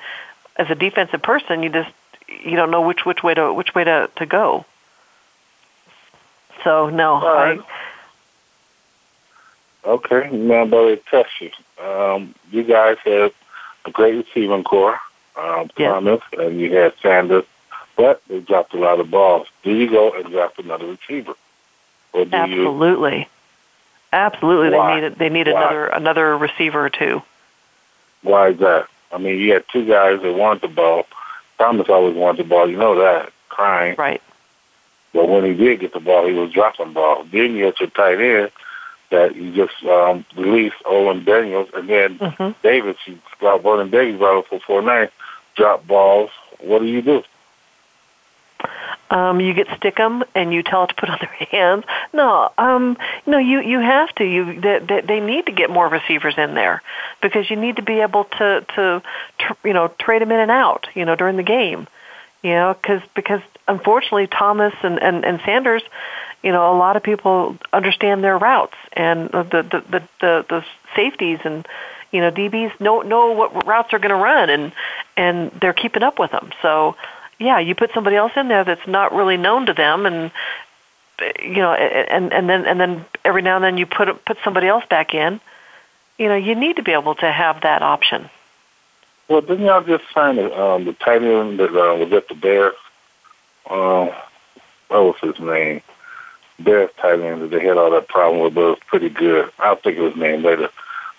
as 0.58 0.70
a 0.70 0.76
defensive 0.76 1.22
person, 1.22 1.64
you 1.64 1.70
just 1.70 1.92
you 2.28 2.56
don't 2.56 2.72
know 2.72 2.82
which 2.82 3.06
which 3.06 3.24
way 3.24 3.34
to 3.34 3.54
which 3.54 3.74
way 3.76 3.84
to 3.84 4.10
to 4.18 4.26
go. 4.26 4.66
So 6.64 6.90
no, 6.90 7.22
right. 7.22 7.60
I. 7.60 7.66
Okay, 9.88 10.30
now 10.32 10.64
about 10.64 10.98
you. 11.40 11.52
Um, 11.84 12.34
you 12.52 12.64
guys 12.64 12.98
have 13.06 13.32
a 13.86 13.92
great 13.92 14.16
receiving 14.16 14.64
core, 14.64 15.00
um, 15.36 15.70
yes. 15.78 15.92
Thomas, 15.92 16.22
and 16.40 16.60
you 16.60 16.76
had 16.76 16.94
Sanders 17.04 17.46
but 17.96 18.22
they 18.28 18.40
dropped 18.40 18.74
a 18.74 18.78
lot 18.78 19.00
of 19.00 19.10
balls. 19.10 19.48
Do 19.64 19.72
you 19.72 19.90
go 19.90 20.12
and 20.12 20.26
draft 20.30 20.60
another 20.60 20.88
receiver? 20.88 21.34
Or 22.14 22.26
do 22.26 22.36
Absolutely. 22.36 23.20
You... 23.20 23.26
Absolutely. 24.16 24.78
Why? 24.78 25.02
They 25.02 25.10
need 25.10 25.20
they 25.20 25.30
need 25.30 25.48
another 25.50 25.88
another 25.88 26.38
receiver 26.38 26.86
or 26.86 26.90
two. 26.90 27.22
Why 28.22 28.50
is 28.50 28.60
that? 28.60 28.88
I 29.12 29.18
mean, 29.18 29.38
you 29.40 29.54
had 29.54 29.66
two 29.72 29.86
guys 29.86 30.22
that 30.22 30.34
wanted 30.34 30.62
the 30.62 30.74
ball. 30.74 31.06
Thomas 31.58 31.90
always 31.90 32.16
wanted 32.16 32.46
the 32.46 32.50
ball. 32.50 32.70
You 32.70 32.78
know 32.78 32.96
that, 32.96 33.32
crying. 33.50 33.96
Right. 33.98 34.22
But 35.14 35.28
when 35.28 35.44
he 35.44 35.54
did 35.54 35.82
get 35.82 35.94
the 35.94 36.00
ball, 36.00 36.28
he 36.28 36.34
was 36.34 36.52
dropping 36.52 36.94
balls. 36.94 37.28
Then 37.32 37.56
you 37.56 37.66
had 37.66 37.80
your 37.80 37.90
tight 37.90 38.20
end 38.20 38.52
that 39.12 39.36
you 39.36 39.54
just 39.54 39.84
um, 39.86 40.26
released 40.36 40.76
Owen 40.86 41.24
Daniels, 41.24 41.70
and 41.74 41.90
then 41.90 42.18
mm-hmm. 42.18 42.52
Davis, 42.64 42.98
you 43.06 43.20
brought 43.40 43.64
Vernon 43.64 43.90
Davis 43.90 44.22
out 44.22 44.48
for 44.48 44.60
four 44.62 44.82
nine, 44.82 45.10
drop 45.56 45.86
balls. 45.86 46.32
What 46.60 46.80
do 46.80 46.86
you 46.86 47.02
do? 47.02 47.24
Um, 49.10 49.40
you 49.40 49.54
get 49.54 49.68
stickum 49.68 50.24
and 50.34 50.54
you 50.54 50.64
tell 50.64 50.86
it 50.86 50.88
to 50.88 50.96
put 50.96 51.10
on 51.10 51.20
their 51.20 51.48
hands. 51.50 51.86
No, 52.14 52.52
um, 52.58 52.98
no, 53.26 53.38
you 53.38 53.60
you 53.62 53.80
have 53.80 54.14
to. 54.16 54.24
You 54.26 54.60
they, 54.60 54.80
they, 54.80 55.02
they 55.02 55.20
need 55.20 55.46
to 55.48 55.52
get 55.52 55.70
more 55.70 55.88
receivers 55.88 56.36
in 56.38 56.56
there 56.56 56.82
because 57.22 57.50
you 57.50 57.56
need 57.56 57.78
to 57.78 57.84
be 57.84 58.02
able 58.02 58.26
to 58.26 58.66
to, 58.76 59.04
to 59.40 59.58
you 59.64 59.74
know 59.74 59.88
trade 60.00 60.22
them 60.22 60.32
in 60.32 60.40
and 60.40 60.52
out. 60.52 60.88
You 60.94 61.06
know 61.06 61.16
during 61.16 61.38
the 61.38 61.44
game. 61.44 61.88
You 62.44 62.52
know 62.52 62.76
because 62.80 63.02
because 63.16 63.42
unfortunately, 63.68 64.28
Thomas 64.28 64.74
and, 64.84 65.02
and, 65.02 65.26
and 65.26 65.42
Sanders, 65.46 65.84
you 66.44 66.52
know, 66.52 66.76
a 66.76 66.78
lot 66.78 66.96
of 66.96 67.04
people 67.04 67.58
understand 67.74 68.24
their 68.24 68.38
routes 68.38 68.76
and 68.94 69.30
the 69.30 69.44
the 69.44 69.84
the 69.90 70.04
the, 70.22 70.46
the 70.50 70.66
safeties 70.96 71.40
and 71.44 71.68
you 72.12 72.22
know 72.22 72.32
DBs 72.32 72.80
know 72.80 73.02
know 73.02 73.32
what 73.32 73.66
routes 73.66 73.94
are 73.94 74.00
going 74.00 74.16
to 74.16 74.16
run 74.16 74.50
and 74.50 74.72
and 75.18 75.52
they're 75.60 75.74
keeping 75.74 76.04
up 76.04 76.20
with 76.20 76.32
them. 76.32 76.52
So 76.62 76.96
yeah, 77.40 77.60
you 77.60 77.76
put 77.76 77.92
somebody 77.94 78.16
else 78.16 78.32
in 78.36 78.48
there 78.48 78.64
that's 78.64 78.88
not 78.88 79.14
really 79.14 79.38
known 79.38 79.66
to 79.68 79.74
them 79.74 80.06
and 80.06 80.32
you 81.40 81.58
know 81.58 81.74
and 81.74 82.34
and 82.34 82.50
then 82.50 82.66
and 82.66 82.80
then 82.80 83.06
every 83.24 83.42
now 83.42 83.56
and 83.56 83.64
then 83.64 83.78
you 83.78 83.86
put 83.86 84.26
put 84.26 84.38
somebody 84.44 84.68
else 84.68 84.84
back 84.90 85.14
in. 85.14 85.40
You 86.18 86.30
know, 86.30 86.36
you 86.36 86.56
need 86.56 86.78
to 86.78 86.84
be 86.84 86.94
able 86.94 87.16
to 87.16 87.32
have 87.32 87.62
that 87.62 87.82
option. 87.82 88.30
Well, 89.28 89.42
didn't 89.42 89.66
y'all 89.66 89.84
just 89.84 90.04
sign 90.14 90.36
the, 90.36 90.62
um, 90.62 90.86
the 90.86 90.94
tight 90.94 91.24
end 91.24 91.60
that 91.60 91.70
uh, 91.70 91.96
was 91.96 92.14
at 92.14 92.28
the 92.30 92.36
Bears? 92.36 92.76
Um, 93.70 94.12
what 94.88 95.04
was 95.04 95.16
his 95.22 95.40
name? 95.40 95.82
Bears 96.60 96.92
tight 97.02 97.20
end 97.20 97.42
that 97.42 97.50
they 97.50 97.66
had 97.66 97.78
all 97.78 97.92
that 97.92 98.08
problem 98.08 98.44
with, 98.44 98.54
but 98.54 98.62
it 98.62 98.70
was 98.70 98.80
pretty 98.88 99.10
good. 99.10 99.52
I'll 99.60 99.76
think 99.76 99.98
of 99.98 100.06
his 100.06 100.16
name 100.16 100.44
later. 100.44 100.70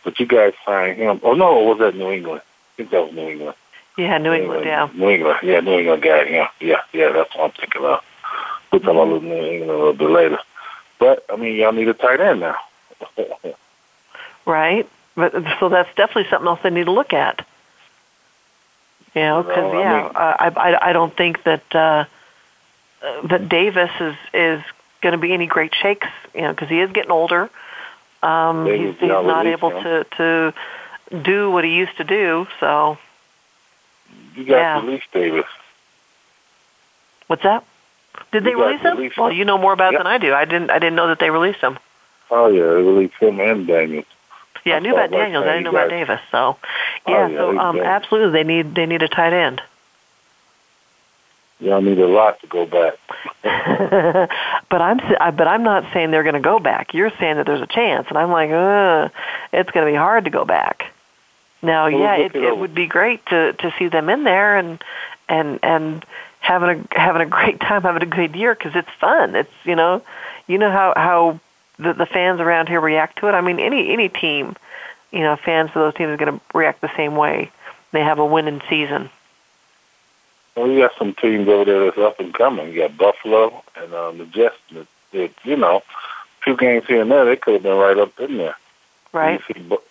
But 0.04 0.18
you 0.20 0.26
guys 0.26 0.54
signed 0.64 0.99
him. 0.99 1.20
Oh 1.25 1.35
no, 1.35 1.64
was 1.64 1.78
that 1.80 1.96
New 1.96 2.11
England? 2.11 2.40
I 2.40 2.76
think 2.76 2.90
that 2.90 3.04
was 3.04 3.12
New 3.12 3.28
England. 3.28 3.56
Yeah, 3.97 4.19
New, 4.19 4.33
England, 4.33 4.65
yeah. 4.67 4.88
New 4.95 5.09
England, 5.09 5.38
yeah, 5.43 5.61
New 5.61 5.79
England 5.79 6.03
guy, 6.03 6.25
yeah, 6.25 6.49
yeah, 6.61 6.83
yeah. 6.93 7.12
That's 7.12 7.35
what 7.35 7.45
I'm 7.45 7.50
thinking 7.53 7.83
of. 7.83 8.05
We'll 8.71 8.81
talk 8.81 8.91
about 8.91 9.23
New 9.23 9.35
England 9.35 9.71
a 9.71 9.76
little 9.76 9.93
bit 9.95 10.11
later. 10.11 10.38
But 10.99 11.25
I 11.31 11.37
mean, 11.37 11.57
y'all 11.57 11.73
need 11.73 11.88
a 11.88 11.95
tight 11.95 12.21
end 12.21 12.41
now. 12.41 12.57
right. 14.47 14.88
But 15.15 15.33
so 15.59 15.71
that's 15.71 15.88
definitely 15.97 16.29
something 16.29 16.47
else 16.47 16.61
they 16.62 16.71
need 16.71 16.85
to 16.85 16.93
look 16.93 17.15
at. 17.15 17.47
You 19.15 19.23
know, 19.23 19.43
because 19.43 19.73
yeah, 19.73 20.11
I, 20.15 20.50
mean, 20.50 20.59
I, 20.59 20.61
I 20.61 20.91
I 20.91 20.93
don't 20.93 21.17
think 21.17 21.43
that 21.45 21.75
uh, 21.75 22.05
that 23.25 23.49
Davis 23.49 23.91
is 23.99 24.17
is 24.35 24.62
going 25.00 25.12
to 25.12 25.19
be 25.19 25.33
any 25.33 25.47
great 25.47 25.75
shakes. 25.75 26.09
You 26.35 26.43
know, 26.43 26.50
because 26.50 26.69
he 26.69 26.81
is 26.81 26.93
getting 26.93 27.11
older. 27.11 27.49
Um, 28.23 28.67
he's, 28.67 28.99
he's 28.99 29.09
not 29.09 29.47
able 29.47 29.71
to 29.71 30.05
to 30.19 30.55
do 31.23 31.50
what 31.50 31.65
he 31.65 31.75
used 31.76 31.97
to 31.97 32.05
do. 32.05 32.47
So 32.61 32.99
you 34.37 34.45
got 34.45 34.57
yeah. 34.57 34.81
release 34.81 35.02
Davis. 35.12 35.47
What's 37.26 37.43
that? 37.43 37.64
Did 38.33 38.45
they 38.45 38.55
release 38.55 38.81
him? 38.81 38.97
Release 38.97 39.16
well, 39.16 39.33
you 39.33 39.45
know 39.45 39.59
more 39.59 39.73
about 39.73 39.93
yep. 39.93 40.00
it 40.00 40.05
than 40.05 40.07
I 40.07 40.19
do. 40.19 40.33
I 40.33 40.45
didn't. 40.45 40.71
I 40.71 40.78
didn't 40.78 40.97
know 40.97 41.09
that 41.09 41.19
they 41.19 41.31
released 41.31 41.61
him. 41.61 41.78
Oh 42.31 42.49
yeah, 42.49 42.62
they 42.62 42.83
released 42.83 43.14
him 43.14 43.40
and 43.40 43.66
Daniels. 43.66 44.07
Yeah, 44.64 44.76
I 44.76 44.78
knew 44.81 44.93
about 44.93 45.11
Daniels. 45.11 45.45
I 45.45 45.52
didn't 45.52 45.64
know 45.64 45.71
about 45.71 45.90
Davis. 45.90 46.21
So, 46.33 46.57
yeah, 47.07 47.14
oh, 47.14 47.26
yeah 47.28 47.37
so 47.37 47.59
um, 47.59 47.81
absolutely, 47.81 48.33
they 48.33 48.45
need 48.45 48.75
they 48.75 48.87
need 48.87 49.02
a 49.02 49.09
tight 49.09 49.33
end. 49.33 49.62
Y'all 51.61 51.81
need 51.81 51.99
a 51.99 52.07
lot 52.07 52.40
to 52.40 52.47
go 52.47 52.66
back. 52.66 52.99
but 54.69 54.83
I'm 54.83 54.99
but 55.37 55.49
I'm 55.49 55.62
not 55.62 55.85
saying 55.93 56.11
they're 56.11 56.23
going 56.23 56.35
to 56.35 56.40
go 56.40 56.59
back. 56.59 56.93
You're 56.93 57.12
saying 57.19 57.37
that 57.37 57.47
there's 57.47 57.62
a 57.62 57.66
chance, 57.66 58.09
and 58.09 58.19
I'm 58.19 58.31
like, 58.31 58.50
uh, 58.50 59.09
it's 59.52 59.71
going 59.71 59.87
to 59.87 59.93
be 59.93 59.97
hard 59.97 60.25
to 60.25 60.31
go 60.31 60.45
back. 60.45 60.93
Now, 61.66 61.88
well, 61.90 62.00
yeah, 62.00 62.16
it, 62.16 62.35
it, 62.35 62.44
it 62.44 62.56
would 62.56 62.75
be 62.75 62.87
great 62.87 63.25
to 63.26 63.52
to 63.54 63.75
see 63.78 63.88
them 63.88 64.08
in 64.08 64.25
there 64.25 64.56
and 64.56 64.82
and 65.28 65.58
and 65.62 66.04
having 66.40 66.87
a 66.92 66.99
having 66.99 67.23
a 67.23 67.26
great 67.38 67.61
time, 67.61 67.82
having 67.82 68.02
a 68.02 68.06
good 68.06 68.35
year 68.37 68.54
because 68.54 68.75
it's 68.75 68.90
fun. 69.00 69.35
It's 69.35 69.52
you 69.64 69.75
know, 69.75 70.02
you 70.46 70.58
know 70.58 70.70
how 70.70 70.92
how 70.96 71.40
the, 71.78 71.92
the 71.92 72.06
fans 72.06 72.40
around 72.40 72.68
here 72.68 72.80
react 72.80 73.18
to 73.18 73.28
it. 73.28 73.32
I 73.32 73.40
mean, 73.40 73.58
any 73.58 73.92
any 73.92 74.08
team, 74.08 74.56
you 75.11 75.20
know, 75.20 75.37
fans 75.37 75.68
of 75.70 75.75
those 75.75 75.94
teams 75.94 76.11
are 76.11 76.16
going 76.16 76.38
to 76.38 76.58
react 76.58 76.80
the 76.80 76.94
same 76.96 77.16
way. 77.16 77.50
They 77.92 78.00
have 78.00 78.18
a 78.18 78.26
winning 78.26 78.62
season. 78.68 79.11
Well, 80.56 80.68
you 80.68 80.80
got 80.80 80.96
some 80.99 81.14
teams 81.14 81.49
over 81.49 81.64
there 81.64 81.85
that's 81.85 81.99
up 81.99 82.18
and 82.18 82.32
coming. 82.32 82.73
You 82.73 82.80
got 82.80 82.96
Buffalo 82.96 83.62
and 83.76 83.92
um, 83.92 84.18
the 84.18 84.26
Jets. 84.26 84.56
That, 84.73 84.87
that 85.12 85.30
you 85.44 85.56
know, 85.56 85.78
a 85.78 86.44
few 86.44 86.56
games 86.56 86.87
here 86.87 87.02
and 87.02 87.11
there, 87.11 87.25
they 87.25 87.37
could 87.37 87.54
have 87.54 87.62
been 87.62 87.76
right 87.76 87.99
up 87.99 88.18
in 88.20 88.38
there. 88.38 88.56
Right. 89.12 89.40
See, 89.46 89.61
but 89.61 89.82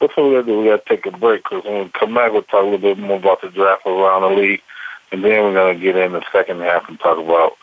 before 0.00 0.28
we 0.28 0.42
do, 0.42 0.60
we 0.60 0.68
got 0.68 0.84
to 0.84 0.88
take 0.88 1.06
a 1.06 1.16
break 1.16 1.42
because 1.42 1.64
when 1.64 1.84
we 1.84 1.88
come 1.90 2.14
back, 2.14 2.32
we'll 2.32 2.42
talk 2.42 2.62
a 2.62 2.64
little 2.64 2.78
bit 2.78 2.98
more 2.98 3.16
about 3.16 3.42
the 3.42 3.48
draft 3.48 3.86
around 3.86 4.22
the 4.22 4.40
league, 4.40 4.62
and 5.12 5.24
then 5.24 5.42
we're 5.44 5.52
going 5.52 5.76
to 5.76 5.82
get 5.82 5.96
in 5.96 6.12
the 6.12 6.24
second 6.32 6.60
half 6.60 6.88
and 6.88 6.98
talk 7.00 7.18
about 7.18 7.56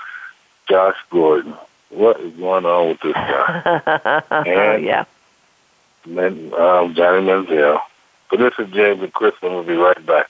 Josh 0.67 0.97
Gordon 1.09 1.55
what 1.95 2.19
is 2.19 2.33
going 2.33 2.65
on 2.65 2.89
with 2.89 2.99
this 3.01 3.13
guy? 3.13 4.21
and 4.45 4.83
yeah. 4.83 5.05
Then, 6.05 6.53
um, 6.53 6.93
Johnny 6.93 7.25
Manziel. 7.25 7.81
But 8.29 8.39
this 8.39 8.53
is 8.59 8.73
James 8.73 9.01
and 9.01 9.13
Chris, 9.13 9.33
and 9.41 9.53
we'll 9.53 9.63
be 9.63 9.75
right 9.75 10.05
back. 10.05 10.29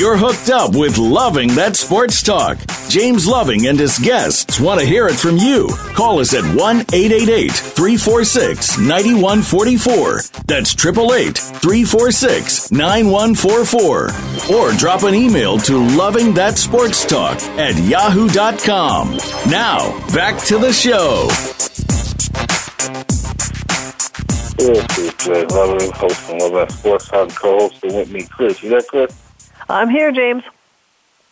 You're 0.00 0.16
hooked 0.16 0.48
up 0.48 0.74
with 0.74 0.96
Loving 0.96 1.54
That 1.56 1.76
Sports 1.76 2.22
Talk. 2.22 2.56
James 2.88 3.26
Loving 3.26 3.66
and 3.66 3.78
his 3.78 3.98
guests 3.98 4.58
want 4.58 4.80
to 4.80 4.86
hear 4.86 5.06
it 5.08 5.16
from 5.16 5.36
you. 5.36 5.68
Call 5.92 6.20
us 6.20 6.32
at 6.32 6.42
1 6.42 6.56
888 6.56 7.52
346 7.52 8.78
9144. 8.78 10.22
That's 10.46 10.72
888 10.72 11.36
346 11.36 12.72
9144. 12.72 14.56
Or 14.56 14.72
drop 14.78 15.02
an 15.02 15.14
email 15.14 15.58
to 15.58 15.76
Loving 15.94 16.32
That 16.32 16.56
Sports 16.56 17.04
Talk 17.04 17.36
at 17.60 17.76
yahoo.com. 17.76 19.18
Now, 19.50 19.90
back 20.14 20.42
to 20.46 20.56
the 20.56 20.72
show. 20.72 21.28
This 24.56 24.98
is 25.28 25.52
Loving, 25.52 25.90
host 25.92 26.30
of 26.30 26.38
Loving 26.38 26.70
Sports 26.70 27.08
Talk, 27.08 27.28
co-hosting 27.34 27.94
with 27.94 28.10
me, 28.10 28.22
Chris. 28.22 28.62
You 28.62 28.70
there, 28.70 28.80
Chris? 28.80 29.14
I'm 29.70 29.88
here, 29.88 30.12
James. 30.12 30.42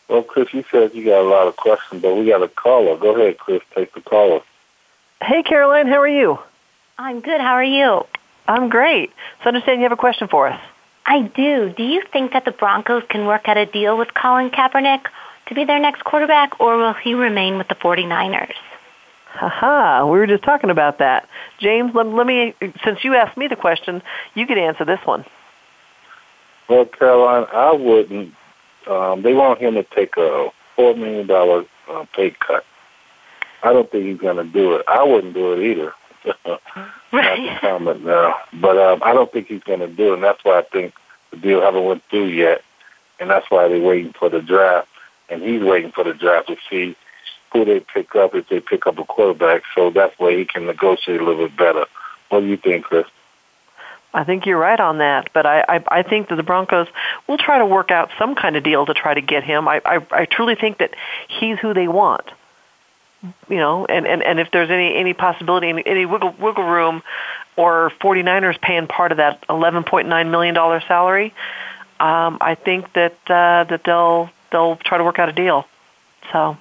Well, 0.09 0.23
Chris, 0.23 0.49
you 0.54 0.64
said 0.71 0.95
you 0.95 1.04
got 1.04 1.21
a 1.21 1.28
lot 1.28 1.49
of 1.49 1.57
questions, 1.57 2.00
but 2.00 2.14
we 2.16 2.26
got 2.26 2.42
a 2.42 2.49
caller. 2.49 2.97
Go 2.97 3.14
ahead, 3.14 3.38
Chris. 3.38 3.61
Take 3.75 3.92
the 3.92 4.00
caller. 4.00 4.40
Hey, 5.21 5.42
Caroline. 5.42 5.87
How 5.87 6.00
are 6.00 6.09
you? 6.09 6.38
I'm 6.97 7.21
good. 7.21 7.40
How 7.40 7.54
are 7.54 7.64
you? 7.64 8.07
I'm 8.47 8.68
great. 8.68 9.11
So 9.11 9.45
I 9.45 9.49
understand 9.49 9.80
you 9.80 9.85
have 9.85 9.92
a 9.92 9.97
question 9.97 10.28
for 10.28 10.49
us. 10.49 10.61
I 11.04 11.23
do. 11.23 11.73
Do 11.76 11.83
you 11.83 12.02
think 12.12 12.33
that 12.33 12.45
the 12.45 12.50
Broncos 12.50 13.02
can 13.09 13.26
work 13.26 13.49
out 13.49 13.57
a 13.57 13.66
deal 13.66 13.99
with 13.99 14.14
Colin 14.14 14.50
Kaepernick 14.50 15.04
to 15.49 15.54
be 15.54 15.64
their 15.64 15.80
next 15.80 16.04
quarterback, 16.04 16.61
or 16.61 16.76
will 16.76 16.95
he 16.95 17.14
remain 17.14 17.59
with 17.59 17.68
the 17.68 17.75
49ers? 17.75 18.54
Haha, 19.26 20.07
we 20.07 20.18
were 20.18 20.26
just 20.26 20.42
talking 20.42 20.71
about 20.71 20.99
that. 20.99 21.28
James, 21.59 21.95
let, 21.95 22.07
let 22.07 22.26
me, 22.26 22.54
since 22.85 23.04
you 23.04 23.14
asked 23.14 23.37
me 23.37 23.49
the 23.49 23.57
question, 23.57 24.02
you 24.35 24.47
could 24.47 24.59
answer 24.59 24.85
this 24.85 25.00
one. 25.04 25.25
Well, 26.69 26.85
Caroline, 26.87 27.47
I 27.53 27.73
wouldn't. 27.73 28.35
Um, 28.87 29.23
they 29.23 29.35
want 29.35 29.61
him 29.61 29.75
to 29.75 29.83
take 29.83 30.17
a 30.17 30.51
$4 30.77 30.97
million 30.97 31.67
uh, 31.89 32.05
pay 32.15 32.31
cut. 32.31 32.65
I 33.63 33.73
don't 33.73 33.91
think 33.91 34.07
he's 34.07 34.19
going 34.19 34.37
to 34.37 34.45
do 34.45 34.75
it. 34.75 34.85
I 34.87 35.03
wouldn't 35.03 35.35
do 35.35 35.53
it 35.53 35.71
either. 35.71 35.93
right. 37.13 37.41
Not 37.41 37.61
comment 37.61 38.05
now. 38.05 38.37
But 38.61 38.79
um, 38.79 39.03
I 39.05 39.13
don't 39.13 39.33
think 39.33 39.49
he's 39.49 39.63
going 39.63 39.81
to 39.81 39.89
do 39.89 40.13
it, 40.13 40.15
and 40.15 40.23
that's 40.23 40.45
why 40.45 40.59
I 40.59 40.63
think 40.63 40.95
the 41.31 41.39
deal 41.39 41.61
haven't 41.61 41.85
went 41.85 42.03
through 42.11 42.29
yet, 42.29 42.63
and 43.19 43.31
that's 43.31 43.51
why 43.51 43.69
they're 43.69 43.81
waiting 43.81 44.13
for 44.13 44.29
the 44.29 44.41
draft, 44.41 44.89
and 45.29 45.43
he's 45.43 45.63
waiting 45.63 45.93
for 45.93 46.05
the 46.05 46.15
draft 46.15 46.49
to 46.49 46.57
see 46.71 46.97
who 47.53 47.65
they 47.65 47.81
pick 47.81 48.15
up 48.15 48.35
if 48.35 48.49
they 48.49 48.61
pick 48.61 48.87
up 48.87 48.99
a 48.99 49.05
quarterback. 49.05 49.63
So 49.75 49.91
that's 49.91 50.15
why 50.19 50.37
he 50.37 50.45
can 50.45 50.67
negotiate 50.67 51.21
a 51.21 51.25
little 51.25 51.49
bit 51.49 51.57
better. 51.57 51.87
What 52.29 52.41
do 52.41 52.47
you 52.47 52.57
think, 52.57 52.85
Chris? 52.85 53.07
I 54.15 54.25
think 54.25 54.47
you're 54.47 54.59
right 54.59 54.81
on 54.81 54.99
that, 54.99 55.31
but 55.35 55.45
I, 55.45 55.65
I 55.69 55.85
I 55.99 56.03
think 56.03 56.29
that 56.29 56.37
the 56.37 56.43
Broncos 56.43 56.88
will 57.27 57.38
try 57.38 57.59
to 57.59 57.67
work 57.67 57.91
out 57.91 58.11
some 58.19 58.35
kind 58.35 58.57
of 58.57 58.65
deal 58.65 58.87
to 58.87 58.95
try 58.95 59.12
to 59.12 59.21
get 59.21 59.45
him. 59.45 59.69
I 59.69 59.81
I, 59.85 60.07
I 60.11 60.25
truly 60.25 60.55
think 60.55 60.79
that 60.79 60.95
he's 61.29 61.59
who 61.59 61.75
they 61.75 61.88
want. 61.88 62.27
You 63.49 63.57
know, 63.57 63.85
and, 63.85 64.07
and, 64.07 64.23
and 64.23 64.38
if 64.38 64.53
there's 64.53 64.71
any 64.71 64.95
any 64.95 65.12
possibility, 65.12 65.69
any, 65.69 65.85
any 65.85 66.07
wiggle 66.07 66.35
wiggle 66.38 66.65
room, 66.65 67.03
or 67.57 67.91
49ers 68.00 68.61
paying 68.61 68.87
part 68.87 69.11
of 69.11 69.19
that 69.19 69.45
11.9 69.49 70.31
million 70.31 70.55
dollar 70.55 70.81
salary, 70.87 71.35
um, 71.99 72.38
I 72.41 72.55
think 72.55 72.93
that 72.93 73.17
uh, 73.29 73.65
that 73.65 73.83
they'll 73.85 74.31
they'll 74.53 74.77
try 74.77 74.99
to 74.99 75.05
work 75.05 75.19
out 75.19 75.29
a 75.29 75.33
deal. 75.33 75.67
So, 76.33 76.57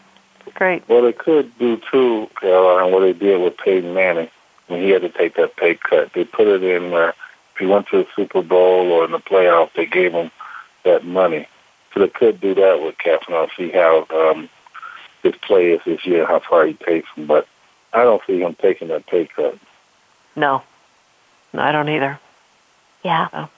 great. 0.55 0.87
Well, 0.89 1.03
they 1.03 1.13
could 1.13 1.57
do 1.59 1.79
too, 1.91 2.29
Caroline, 2.41 2.91
what 2.91 3.01
they 3.01 3.13
did 3.13 3.39
with 3.39 3.57
Peyton 3.57 3.93
Manning 3.93 4.29
when 4.65 4.81
he 4.81 4.89
had 4.89 5.03
to 5.03 5.09
take 5.09 5.35
that 5.35 5.55
pay 5.55 5.75
cut. 5.75 6.11
They 6.13 6.23
put 6.23 6.47
it 6.47 6.63
in 6.63 6.91
where 6.91 7.09
if 7.09 7.15
he 7.59 7.65
went 7.65 7.87
to 7.89 7.97
the 7.97 8.07
Super 8.15 8.41
Bowl 8.41 8.91
or 8.91 9.05
in 9.05 9.11
the 9.11 9.19
playoffs, 9.19 9.73
they 9.73 9.85
gave 9.85 10.11
him 10.11 10.31
that 10.83 11.05
money. 11.05 11.47
So 11.93 11.99
they 12.01 12.09
could 12.09 12.39
do 12.41 12.53
that 12.55 12.81
with 12.81 12.95
Kaepernick, 12.97 13.49
see 13.57 13.71
how 13.71 14.05
um, 14.11 14.49
his 15.23 15.35
play 15.41 15.71
is 15.71 15.81
this 15.85 16.05
year, 16.05 16.25
how 16.25 16.39
far 16.39 16.65
he 16.65 16.73
takes 16.73 17.07
him. 17.15 17.27
But 17.27 17.47
I 17.93 18.03
don't 18.03 18.21
see 18.27 18.39
him 18.41 18.55
taking 18.61 18.89
that 18.89 19.07
pay 19.07 19.27
cut. 19.27 19.57
No, 20.35 20.61
no, 21.53 21.61
I 21.61 21.71
don't 21.71 21.89
either. 21.89 22.19
Yeah. 23.03 23.29
So. 23.29 23.49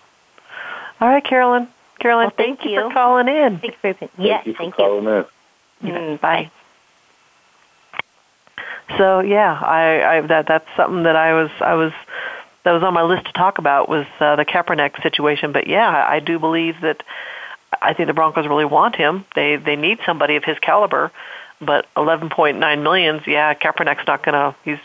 All 1.01 1.08
right, 1.08 1.24
Carolyn. 1.24 1.68
Carolyn, 2.00 2.25
Well, 2.27 2.34
thank, 2.38 2.60
thank 2.60 2.70
you 2.70 2.77
you. 2.77 2.88
for 2.88 2.94
calling 2.94 3.27
in. 3.27 3.60
Thanks 3.60 3.77
for 3.82 3.88
yes, 4.18 4.44
Thank 4.44 4.48
you 4.48 4.53
for 4.53 4.58
thank 4.60 4.77
you. 4.77 4.84
calling 4.84 5.25
in. 5.82 5.91
Mm, 5.91 6.22
bye. 6.22 6.51
So 8.98 9.20
yeah, 9.20 9.60
I, 9.62 10.18
I 10.18 10.22
that 10.22 10.48
that's 10.48 10.68
something 10.75 11.03
that 11.03 11.15
I 11.15 11.34
was 11.34 11.51
I 11.62 11.74
was 11.75 11.91
that 12.69 12.73
was 12.73 12.83
on 12.83 12.93
my 12.93 13.01
list 13.01 13.25
to 13.25 13.33
talk 13.33 13.57
about 13.57 13.89
was 13.89 14.05
uh, 14.19 14.35
the 14.35 14.45
Kaepernick 14.45 15.01
situation. 15.01 15.51
But 15.51 15.65
yeah, 15.65 16.05
I, 16.07 16.19
do 16.19 16.38
believe 16.38 16.81
that 16.81 17.01
I 17.81 17.93
think 17.93 18.05
the 18.05 18.13
Broncos 18.13 18.45
really 18.45 18.63
want 18.63 18.95
him. 18.95 19.25
They 19.33 19.55
they 19.55 19.75
need 19.75 19.97
somebody 20.05 20.35
of 20.35 20.43
his 20.43 20.59
caliber. 20.59 21.11
But 21.59 21.88
eleven 21.97 22.29
point 22.29 22.59
nine 22.59 22.83
millions, 22.83 23.25
yeah, 23.25 23.55
Kaepernick's 23.55 24.05
not 24.05 24.21
gonna 24.21 24.55
he's 24.63 24.77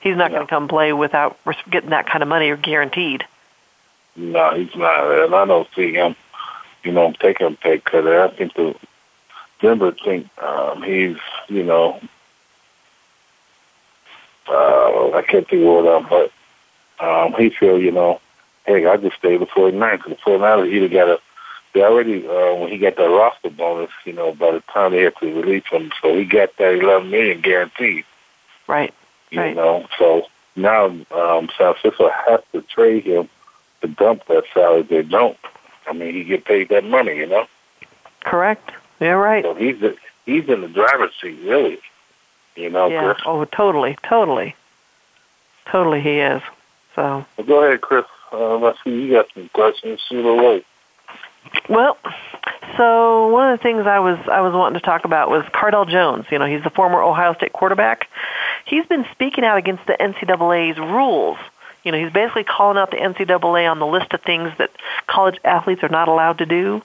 he's 0.00 0.16
not 0.16 0.30
gonna 0.30 0.46
come 0.46 0.68
play 0.68 0.94
without 0.94 1.38
getting 1.68 1.90
that 1.90 2.06
kind 2.06 2.22
of 2.22 2.30
money 2.30 2.48
or 2.48 2.56
guaranteed. 2.56 3.24
No, 4.16 4.54
he's 4.54 4.74
not. 4.74 5.24
And 5.24 5.34
I 5.34 5.44
don't 5.44 5.68
see 5.76 5.92
him, 5.92 6.16
you 6.82 6.92
know, 6.92 7.12
taking 7.20 7.46
a 7.46 7.50
pay 7.50 7.78
cut. 7.78 8.06
I 8.06 8.28
think 8.28 8.54
the 8.54 8.74
Denver 9.60 9.92
think 9.92 10.28
um, 10.42 10.82
he's, 10.82 11.18
you 11.48 11.62
know, 11.62 12.00
uh, 14.48 15.10
I 15.12 15.22
can't 15.28 15.46
think 15.46 15.62
of 15.62 15.84
what 15.84 15.94
I'm, 15.94 16.08
but 16.08 16.32
um, 17.02 17.34
he 17.34 17.50
feel, 17.50 17.80
you 17.80 17.90
know, 17.90 18.20
hey, 18.66 18.86
I 18.86 18.96
just 18.96 19.16
stay 19.16 19.36
with 19.36 19.48
49 19.50 19.96
because 19.96 20.12
the 20.12 20.22
49ers 20.30 20.72
either 20.72 20.88
got 20.88 21.08
a, 21.08 21.20
they 21.74 21.82
already, 21.82 22.26
uh, 22.26 22.54
when 22.54 22.70
he 22.70 22.78
got 22.78 22.96
that 22.96 23.02
roster 23.08 23.50
bonus, 23.50 23.90
you 24.04 24.12
know, 24.12 24.34
by 24.34 24.52
the 24.52 24.60
time 24.72 24.92
they 24.92 25.02
had 25.02 25.16
to 25.16 25.26
release 25.34 25.64
him, 25.70 25.90
so 26.00 26.14
he 26.16 26.24
got 26.24 26.56
that 26.58 26.74
11 26.74 27.10
million 27.10 27.40
guaranteed. 27.40 28.04
Right. 28.66 28.92
You 29.30 29.40
Right. 29.40 29.56
know, 29.56 29.86
so 29.98 30.26
now 30.54 30.84
um, 30.86 31.48
San 31.56 31.74
Francisco 31.74 32.10
has 32.26 32.40
to 32.52 32.60
trade 32.62 33.04
him 33.04 33.28
to 33.80 33.88
dump 33.88 34.26
that 34.26 34.44
salary. 34.52 34.82
They 34.82 35.02
don't, 35.02 35.36
I 35.88 35.92
mean, 35.94 36.14
he 36.14 36.24
get 36.24 36.44
paid 36.44 36.68
that 36.68 36.84
money, 36.84 37.16
you 37.16 37.26
know. 37.26 37.46
Correct. 38.20 38.70
Yeah, 39.00 39.12
right. 39.12 39.42
So 39.42 39.54
he's 39.54 39.80
the, 39.80 39.96
he's 40.26 40.48
in 40.48 40.60
the 40.60 40.68
driver's 40.68 41.12
seat, 41.20 41.40
really. 41.42 41.78
You 42.54 42.68
know, 42.70 42.88
Yeah. 42.88 43.14
Chris. 43.14 43.22
Oh, 43.26 43.44
totally, 43.46 43.96
totally, 44.04 44.54
totally. 45.66 46.00
He 46.02 46.18
is. 46.20 46.42
So. 46.94 47.24
Well, 47.36 47.46
go 47.46 47.64
ahead, 47.64 47.80
Chris. 47.80 48.04
Um, 48.32 48.64
I 48.64 48.74
see 48.82 48.90
you 48.90 49.12
got 49.12 49.26
some 49.34 49.48
questions. 49.52 50.00
Shoot 50.08 50.26
away. 50.26 50.64
Well, 51.68 51.96
so 52.76 53.28
one 53.28 53.52
of 53.52 53.58
the 53.58 53.62
things 53.62 53.86
I 53.86 53.98
was 53.98 54.18
I 54.30 54.40
was 54.40 54.54
wanting 54.54 54.80
to 54.80 54.84
talk 54.84 55.04
about 55.04 55.28
was 55.28 55.44
Cardale 55.52 55.88
Jones. 55.88 56.26
You 56.30 56.38
know, 56.38 56.46
he's 56.46 56.62
the 56.62 56.70
former 56.70 57.02
Ohio 57.02 57.34
State 57.34 57.52
quarterback. 57.52 58.08
He's 58.64 58.86
been 58.86 59.04
speaking 59.12 59.44
out 59.44 59.58
against 59.58 59.86
the 59.86 59.94
NCAA's 59.94 60.78
rules. 60.78 61.38
You 61.84 61.92
know, 61.92 62.02
he's 62.02 62.12
basically 62.12 62.44
calling 62.44 62.78
out 62.78 62.90
the 62.90 62.96
NCAA 62.96 63.70
on 63.70 63.78
the 63.80 63.86
list 63.86 64.12
of 64.12 64.22
things 64.22 64.52
that 64.58 64.70
college 65.06 65.38
athletes 65.44 65.82
are 65.82 65.88
not 65.88 66.08
allowed 66.08 66.38
to 66.38 66.46
do. 66.46 66.80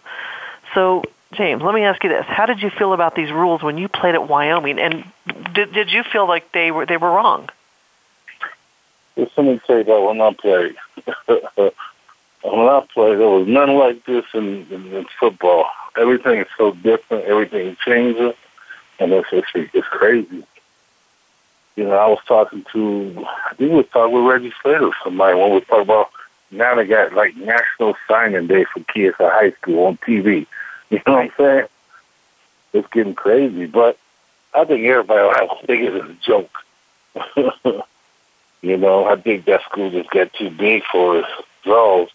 So, 0.73 1.03
James, 1.33 1.61
let 1.61 1.73
me 1.73 1.83
ask 1.83 2.03
you 2.03 2.09
this: 2.09 2.25
How 2.27 2.45
did 2.45 2.61
you 2.61 2.69
feel 2.71 2.93
about 2.93 3.15
these 3.15 3.31
rules 3.31 3.61
when 3.61 3.77
you 3.77 3.87
played 3.87 4.15
at 4.15 4.27
Wyoming, 4.27 4.79
and 4.79 5.05
did 5.53 5.73
did 5.73 5.91
you 5.91 6.03
feel 6.03 6.27
like 6.27 6.51
they 6.51 6.71
were 6.71 6.85
they 6.85 6.97
were 6.97 7.11
wrong? 7.11 7.49
Just 9.17 9.35
let 9.35 9.47
me 9.47 9.59
tell 9.65 9.77
you 9.77 9.81
about 9.81 10.07
when 10.07 10.21
I 10.21 10.31
played. 10.33 10.75
when 11.25 11.71
I 12.69 12.87
played, 12.93 13.17
there 13.17 13.27
was 13.27 13.47
nothing 13.47 13.75
like 13.75 14.05
this 14.05 14.25
in, 14.35 14.67
in, 14.69 14.93
in 14.93 15.05
football. 15.19 15.65
Everything 15.97 16.39
is 16.39 16.47
so 16.55 16.71
different. 16.71 17.25
Everything 17.25 17.75
changes, 17.83 18.35
and 18.99 19.11
it's 19.11 19.27
it's, 19.31 19.47
it's 19.73 19.87
crazy. 19.87 20.45
You 21.75 21.85
know, 21.85 21.95
I 21.97 22.07
was 22.07 22.19
talking 22.27 22.63
to, 22.73 23.25
I 23.49 23.55
think 23.55 23.71
we 23.71 23.77
was 23.77 23.87
talking 23.91 24.13
with 24.13 24.31
Reggie 24.31 24.53
Slater 24.61 24.91
somebody 25.03 25.35
when 25.35 25.53
we 25.53 25.61
talking 25.61 25.81
about 25.81 26.09
now 26.51 26.75
they 26.75 26.85
got 26.85 27.13
like 27.13 27.35
National 27.35 27.95
Signing 28.07 28.45
Day 28.45 28.65
for 28.65 28.81
kids 28.81 29.15
at 29.19 29.31
high 29.31 29.51
school 29.51 29.85
on 29.85 29.97
TV. 29.97 30.45
You 30.89 31.01
know 31.05 31.13
what 31.13 31.23
I'm 31.23 31.31
saying? 31.37 31.65
It's 32.73 32.87
getting 32.93 33.15
crazy, 33.15 33.65
but 33.65 33.97
I 34.53 34.63
think 34.63 34.85
everybody 34.85 35.21
will 35.21 35.57
think 35.65 35.83
it 35.83 35.95
is 35.95 36.09
a 36.09 36.17
joke. 36.21 37.83
you 38.61 38.77
know, 38.77 39.05
I 39.05 39.15
think 39.15 39.45
that 39.45 39.63
school 39.63 39.91
just 39.91 40.09
got 40.09 40.33
too 40.33 40.49
big 40.49 40.83
for 40.91 41.19
its 41.19 41.27
draws. 41.63 42.09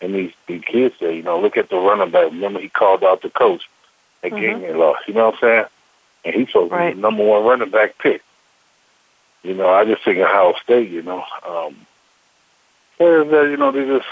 And 0.00 0.14
these, 0.14 0.32
these 0.46 0.62
kids 0.62 0.94
say, 0.98 1.16
you 1.16 1.22
know, 1.22 1.40
look 1.40 1.56
at 1.56 1.70
the 1.70 1.76
running 1.78 2.10
back. 2.10 2.24
Remember, 2.30 2.60
he 2.60 2.68
called 2.68 3.02
out 3.02 3.22
the 3.22 3.30
coach. 3.30 3.68
That 4.22 4.32
Mhm. 4.32 4.40
game 4.40 4.60
they 4.62 4.74
lost. 4.74 5.06
You 5.08 5.14
know 5.14 5.26
what 5.26 5.34
I'm 5.34 5.40
saying? 5.40 5.64
And 6.24 6.34
he's 6.34 6.48
supposed 6.48 6.72
to 6.72 6.78
be 6.78 6.94
the 6.94 7.00
number 7.00 7.24
one 7.24 7.44
running 7.44 7.70
back 7.70 7.96
pick. 7.98 8.22
You 9.42 9.54
know, 9.54 9.68
I 9.70 9.84
just 9.84 10.02
think 10.04 10.18
Ohio 10.18 10.54
State, 10.62 10.90
you 10.90 11.02
know, 11.02 11.24
um, 11.46 11.86
players 12.96 13.30
that, 13.30 13.48
you 13.48 13.56
know, 13.56 13.70
they 13.70 13.86
just, 13.86 14.06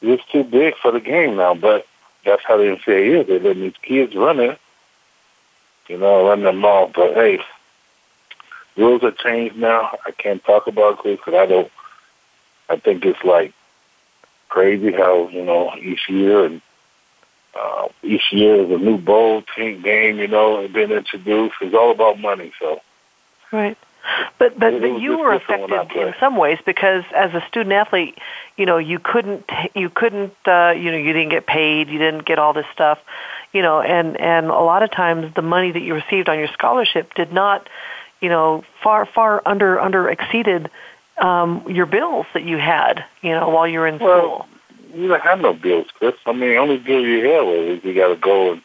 they're 0.00 0.16
just 0.16 0.30
too 0.30 0.42
big 0.44 0.76
for 0.76 0.90
the 0.90 1.00
game 1.00 1.36
now. 1.36 1.54
But 1.54 1.86
that's 2.24 2.42
how 2.44 2.56
the 2.56 2.64
NCAA 2.64 3.20
is. 3.20 3.26
They 3.28 3.38
letting 3.38 3.62
these 3.62 3.76
kids 3.82 4.14
run 4.14 4.40
it, 4.40 4.58
you 5.88 5.96
know, 5.96 6.26
run 6.28 6.42
them 6.42 6.64
off. 6.64 6.92
But 6.94 7.14
hey, 7.14 7.40
rules 8.76 9.02
have 9.02 9.16
changed 9.18 9.56
now. 9.56 9.98
I 10.04 10.10
can't 10.10 10.44
talk 10.44 10.66
about 10.66 11.04
it 11.04 11.18
because 11.18 11.34
I 11.34 11.46
don't. 11.46 11.70
I 12.68 12.76
think 12.76 13.04
it's 13.04 13.22
like 13.24 13.52
crazy 14.48 14.92
how 14.92 15.28
you 15.28 15.44
know 15.44 15.74
each 15.76 16.08
year 16.08 16.44
and 16.44 16.62
uh, 17.54 17.88
each 18.02 18.32
year 18.32 18.64
is 18.64 18.70
a 18.70 18.78
new 18.78 18.98
bowl 18.98 19.42
team 19.56 19.82
game. 19.82 20.18
You 20.18 20.28
know, 20.28 20.58
and 20.58 20.72
been 20.72 20.92
introduced. 20.92 21.56
It's 21.60 21.74
all 21.74 21.90
about 21.90 22.18
money. 22.18 22.52
So 22.58 22.80
Right. 23.54 23.78
But 24.38 24.58
but, 24.58 24.80
but 24.80 25.00
you 25.00 25.16
were 25.16 25.38
different 25.38 25.62
when 25.62 25.72
I 25.72 25.82
affected 25.82 26.08
in 26.08 26.14
some 26.20 26.36
ways 26.36 26.58
because 26.66 27.04
as 27.14 27.32
a 27.32 27.42
student 27.48 27.72
athlete, 27.72 28.18
you 28.56 28.66
know, 28.66 28.76
you 28.76 28.98
couldn't 28.98 29.48
you 29.74 29.88
couldn't 29.88 30.34
uh, 30.46 30.74
you 30.76 30.90
know 30.90 30.98
you 30.98 31.12
didn't 31.12 31.30
get 31.30 31.46
paid, 31.46 31.88
you 31.88 31.98
didn't 31.98 32.26
get 32.26 32.38
all 32.38 32.52
this 32.52 32.66
stuff, 32.72 32.98
you 33.52 33.62
know, 33.62 33.80
and 33.80 34.20
and 34.20 34.46
a 34.46 34.60
lot 34.60 34.82
of 34.82 34.90
times 34.90 35.32
the 35.34 35.42
money 35.42 35.70
that 35.72 35.80
you 35.80 35.94
received 35.94 36.28
on 36.28 36.38
your 36.38 36.48
scholarship 36.48 37.14
did 37.14 37.32
not, 37.32 37.66
you 38.20 38.28
know, 38.28 38.64
far 38.82 39.06
far 39.06 39.42
under 39.46 39.78
under 39.80 40.08
exceeded 40.08 40.70
um, 41.18 41.64
your 41.68 41.86
bills 41.86 42.26
that 42.34 42.42
you 42.44 42.56
had, 42.58 43.04
you 43.22 43.30
know, 43.30 43.48
while 43.48 43.68
you 43.68 43.78
were 43.78 43.86
in 43.86 43.98
Well, 43.98 44.46
school. 44.46 45.00
you 45.00 45.08
don't 45.08 45.20
have 45.22 45.40
no 45.40 45.52
bills, 45.54 45.86
Chris. 45.98 46.14
I 46.26 46.32
mean, 46.32 46.50
the 46.50 46.56
only 46.56 46.78
bill 46.78 47.00
you 47.00 47.24
have 47.30 47.46
is 47.46 47.84
you 47.84 47.94
got 47.94 48.08
to 48.08 48.16
go 48.16 48.52
and 48.52 48.62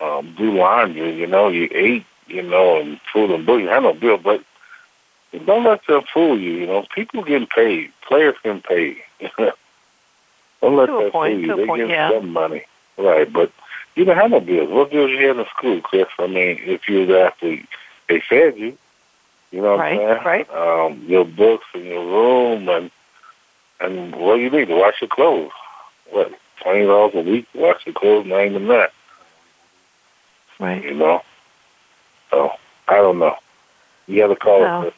um, 0.00 0.34
do 0.36 0.52
laundry. 0.52 1.14
You 1.14 1.26
know, 1.26 1.48
you 1.48 1.68
ate. 1.72 2.04
You 2.26 2.42
know, 2.42 2.78
and 2.78 3.00
food 3.10 3.30
and 3.30 3.46
booze. 3.46 3.62
You 3.62 3.68
have 3.68 3.84
no 3.84 3.94
bill, 3.94 4.18
but 4.18 4.44
don't 5.46 5.64
let 5.64 5.86
them 5.86 6.02
fool 6.12 6.38
you. 6.38 6.52
You 6.52 6.66
know, 6.66 6.84
people 6.94 7.24
getting 7.24 7.46
paid. 7.48 7.90
Players 8.06 8.34
getting 8.44 8.60
paid. 8.60 8.98
don't 9.38 10.76
let 10.76 10.86
To 10.86 11.04
that 11.04 11.12
fool 11.12 11.28
you. 11.28 11.56
They 11.56 11.66
point, 11.66 11.80
get 11.80 11.88
yeah. 11.90 12.10
some 12.10 12.30
money, 12.30 12.64
right? 12.98 13.32
But 13.32 13.50
you 13.94 14.04
don't 14.04 14.16
have 14.16 14.30
no 14.30 14.40
bills. 14.40 14.68
What 14.68 14.90
bills 14.90 15.10
you 15.10 15.26
had 15.26 15.38
in 15.38 15.46
school, 15.46 15.80
Chris? 15.80 16.06
I 16.18 16.26
mean, 16.26 16.60
if 16.64 16.86
you 16.88 17.00
was 17.00 17.08
an 17.08 17.14
athlete, 17.16 17.66
they 18.08 18.20
fed 18.20 18.58
you. 18.58 18.76
You 19.50 19.62
know 19.62 19.76
what 19.76 19.80
right, 19.80 19.92
I'm 19.98 19.98
saying? 19.98 20.24
Right. 20.24 20.50
Um, 20.50 21.04
your 21.06 21.24
books 21.24 21.64
and 21.74 21.84
your 21.84 22.04
room, 22.04 22.68
and 22.68 22.90
and 23.80 24.14
what 24.14 24.36
do 24.36 24.42
you 24.42 24.50
need 24.50 24.68
to 24.68 24.76
wash 24.76 25.00
your 25.00 25.08
clothes? 25.08 25.52
What 26.10 26.32
twenty 26.62 26.84
dollars 26.84 27.14
a 27.14 27.20
week 27.20 27.50
to 27.52 27.58
wash 27.58 27.86
your 27.86 27.94
clothes? 27.94 28.26
Not 28.26 28.44
even 28.44 28.68
that. 28.68 28.92
Right. 30.58 30.82
You 30.82 30.94
know. 30.94 31.22
So 32.30 32.52
I 32.88 32.96
don't 32.96 33.18
know. 33.18 33.36
You 34.06 34.22
got 34.22 34.28
to 34.28 34.36
call 34.36 34.60
No. 34.60 34.82
it. 34.82 34.94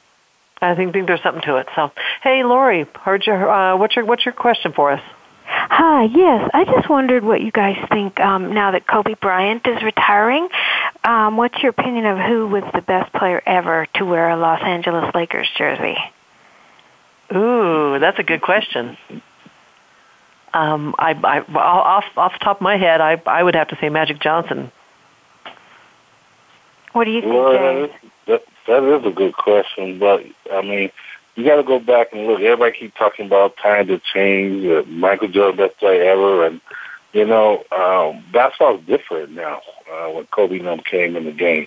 I 0.63 0.75
think, 0.75 0.93
think 0.93 1.07
there's 1.07 1.23
something 1.23 1.43
to 1.45 1.57
it. 1.57 1.69
So, 1.75 1.91
hey, 2.23 2.45
Lori, 2.45 2.87
heard 3.01 3.27
your 3.27 3.49
uh, 3.51 3.77
what's 3.77 3.97
your 3.97 4.05
what's 4.05 4.25
your 4.25 4.35
question 4.35 4.73
for 4.73 4.91
us? 4.91 5.03
Hi, 5.47 6.05
yes. 6.05 6.49
I 6.55 6.65
just 6.65 6.89
wondered 6.89 7.25
what 7.25 7.41
you 7.41 7.51
guys 7.51 7.77
think 7.91 8.21
um, 8.21 8.53
now 8.53 8.71
that 8.71 8.87
Kobe 8.87 9.15
Bryant 9.15 9.67
is 9.67 9.83
retiring. 9.83 10.49
Um, 11.03 11.37
what's 11.37 11.61
your 11.63 11.71
opinion 11.71 12.05
of 12.07 12.19
who 12.19 12.47
was 12.49 12.65
the 12.75 12.83
best 12.83 13.13
player 13.15 13.43
ever 13.47 13.87
to 13.95 14.05
wear 14.05 14.29
a 14.31 14.37
Los 14.37 14.61
Angeles 14.63 15.15
Lakers 15.15 15.49
jersey? 15.57 15.97
Ooh, 17.35 17.99
that's 17.99 18.19
a 18.19 18.23
good 18.23 18.43
question. 18.43 18.97
Um, 20.53 20.95
I, 20.99 21.13
I 21.13 21.41
off 21.57 22.05
off 22.17 22.33
the 22.33 22.45
top 22.45 22.57
of 22.57 22.63
my 22.63 22.77
head, 22.77 23.01
I 23.01 23.23
I 23.25 23.43
would 23.43 23.55
have 23.55 23.69
to 23.69 23.79
say 23.81 23.89
Magic 23.89 24.21
Johnson. 24.21 24.73
What 26.93 27.05
do 27.05 27.13
you 27.13 27.21
think, 27.21 27.33
Well, 27.33 27.53
James? 27.53 27.93
that, 28.27 28.43
that 28.67 28.83
is 28.83 29.07
a 29.07 29.11
good 29.15 29.33
question, 29.35 30.01
but 30.01 30.25
I 30.53 30.63
mean, 30.63 30.91
you 31.37 31.45
got 31.45 31.57
to 31.57 31.63
go 31.63 31.79
back 31.79 32.09
and 32.13 32.27
look. 32.27 32.41
Everybody 32.41 32.77
keep 32.77 32.95
talking 32.97 33.27
about 33.27 33.57
time 33.59 33.87
to 33.87 34.01
change. 34.13 34.67
Uh, 34.67 34.83
Michael 34.89 35.29
Jordan 35.29 35.57
best 35.57 35.79
player 35.79 36.03
ever, 36.11 36.45
and 36.47 36.61
you 37.13 37.25
know, 37.25 37.65
um, 37.73 38.23
basketball's 38.33 38.85
different 38.87 39.33
now. 39.33 39.61
Uh, 39.91 40.11
when 40.11 40.27
Kobe 40.27 40.59
and 40.59 40.67
them 40.67 40.81
came 40.81 41.17
in 41.17 41.25
the 41.25 41.33
game, 41.33 41.67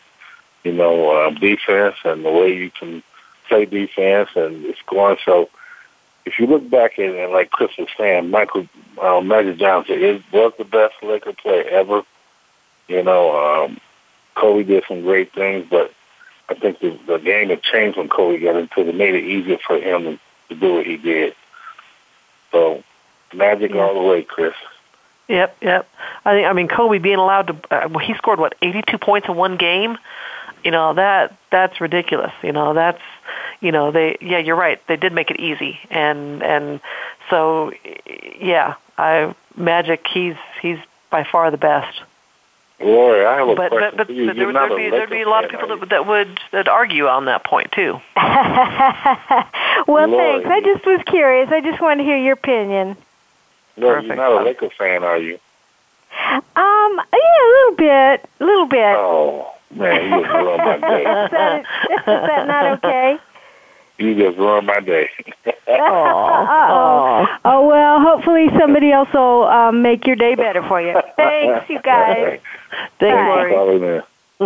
you 0.63 0.71
know, 0.71 1.11
uh, 1.11 1.29
defense 1.31 1.95
and 2.05 2.23
the 2.23 2.31
way 2.31 2.55
you 2.55 2.71
can 2.71 3.03
play 3.47 3.65
defense 3.65 4.29
and 4.35 4.73
scoring. 4.79 5.17
So, 5.25 5.49
if 6.25 6.39
you 6.39 6.47
look 6.47 6.69
back 6.69 6.97
at 6.99 7.05
it, 7.05 7.29
like 7.31 7.51
Chris 7.51 7.71
was 7.77 7.89
saying, 7.97 8.29
Michael 8.29 8.67
uh, 9.01 9.19
Magic 9.19 9.57
Johnson 9.57 10.01
is 10.01 10.21
was 10.31 10.53
the 10.57 10.63
best 10.63 10.95
Laker 11.03 11.33
player 11.33 11.67
ever. 11.69 12.03
You 12.87 13.03
know, 13.03 13.65
um, 13.65 13.79
Kobe 14.35 14.63
did 14.63 14.83
some 14.87 15.01
great 15.01 15.33
things, 15.33 15.67
but 15.69 15.91
I 16.49 16.53
think 16.55 16.79
the, 16.79 16.97
the 17.07 17.17
game 17.17 17.49
had 17.49 17.61
changed 17.61 17.97
when 17.97 18.07
Kobe 18.07 18.39
got 18.39 18.55
into 18.55 18.81
it. 18.81 18.87
It 18.87 18.95
made 18.95 19.15
it 19.15 19.23
easier 19.25 19.57
for 19.65 19.77
him 19.77 20.03
to, 20.03 20.19
to 20.49 20.55
do 20.55 20.75
what 20.75 20.85
he 20.85 20.97
did. 20.97 21.35
So, 22.51 22.83
magic 23.33 23.73
all 23.75 23.93
the 23.93 24.07
way, 24.07 24.23
Chris. 24.23 24.53
Yep, 25.27 25.57
yep. 25.61 25.89
I 26.25 26.33
think 26.33 26.47
I 26.47 26.53
mean 26.53 26.67
Kobe 26.67 26.97
being 26.99 27.17
allowed 27.17 27.47
to. 27.47 27.53
Uh, 27.71 27.87
well, 27.89 28.05
he 28.05 28.13
scored 28.15 28.39
what 28.39 28.55
82 28.61 28.97
points 28.97 29.27
in 29.27 29.35
one 29.35 29.57
game. 29.57 29.97
You 30.63 30.71
know 30.71 30.93
that 30.93 31.35
that's 31.51 31.79
ridiculous. 31.81 32.31
You 32.41 32.51
know 32.51 32.73
that's 32.73 33.01
you 33.61 33.71
know 33.71 33.91
they 33.91 34.17
yeah 34.21 34.37
you're 34.39 34.55
right 34.55 34.79
they 34.87 34.95
did 34.97 35.13
make 35.13 35.31
it 35.31 35.39
easy 35.39 35.79
and 35.89 36.41
and 36.43 36.79
so 37.29 37.71
yeah 38.39 38.75
I 38.97 39.33
Magic 39.55 40.05
he's 40.07 40.35
he's 40.61 40.77
by 41.09 41.23
far 41.23 41.51
the 41.51 41.57
best. 41.57 42.01
Lori, 42.79 43.25
I 43.25 43.37
have 43.37 43.47
a 43.47 43.55
But 43.55 43.69
question 43.69 43.97
but 43.97 43.97
but, 43.97 44.07
for 44.07 44.13
you. 44.13 44.25
but 44.27 44.35
You're 44.35 44.51
there, 44.51 44.53
not 44.53 44.69
there'd 44.69 44.81
a 44.81 44.83
be 44.83 44.89
there'd 44.89 45.09
be 45.09 45.21
a 45.21 45.29
lot 45.29 45.45
of 45.45 45.51
people 45.51 45.71
are 45.71 45.75
you? 45.75 45.79
that, 45.81 45.89
that 45.89 46.07
would 46.07 46.39
that 46.51 46.67
argue 46.67 47.07
on 47.07 47.25
that 47.25 47.43
point 47.45 47.71
too. 47.71 47.99
well, 49.87 50.07
Lord. 50.09 50.43
thanks. 50.43 50.49
I 50.49 50.61
just 50.63 50.85
was 50.85 51.01
curious. 51.05 51.49
I 51.51 51.61
just 51.61 51.81
wanted 51.81 51.97
to 51.97 52.03
hear 52.03 52.17
your 52.17 52.33
opinion. 52.33 52.97
Lori, 53.77 54.05
you're 54.05 54.15
not 54.15 54.41
a 54.41 54.43
Laker 54.43 54.69
fan, 54.77 55.03
are 55.03 55.17
you? 55.17 55.39
Um, 56.31 56.41
yeah, 56.55 57.41
a 57.41 57.47
little 57.49 57.75
bit, 57.75 58.29
a 58.39 58.45
little 58.45 58.67
bit. 58.67 58.95
Oh, 58.95 59.51
man, 59.75 60.03
you 60.03 60.21
just 60.21 60.33
ruined 60.33 60.63
my 60.63 60.75
is, 60.75 60.81
day. 60.81 61.03
that, 61.03 61.59
is 61.89 62.05
that 62.05 62.47
not 62.47 62.83
okay? 62.83 63.17
You 63.97 64.15
just 64.15 64.37
ruined 64.37 64.67
my 64.67 64.79
day. 64.79 65.09
Uh-oh. 65.67 67.27
Oh, 67.45 67.67
well, 67.67 67.99
hopefully 68.01 68.47
somebody 68.59 68.91
else 68.91 69.09
will 69.13 69.43
um, 69.43 69.81
make 69.81 70.05
your 70.05 70.15
day 70.15 70.35
better 70.35 70.61
for 70.67 70.81
you. 70.81 70.99
Thanks, 71.15 71.69
you 71.69 71.81
guys. 71.83 72.39
Thanks, 72.99 73.15
Bye. 73.15 73.51
Lori. 73.51 73.51
Calling 73.51 74.01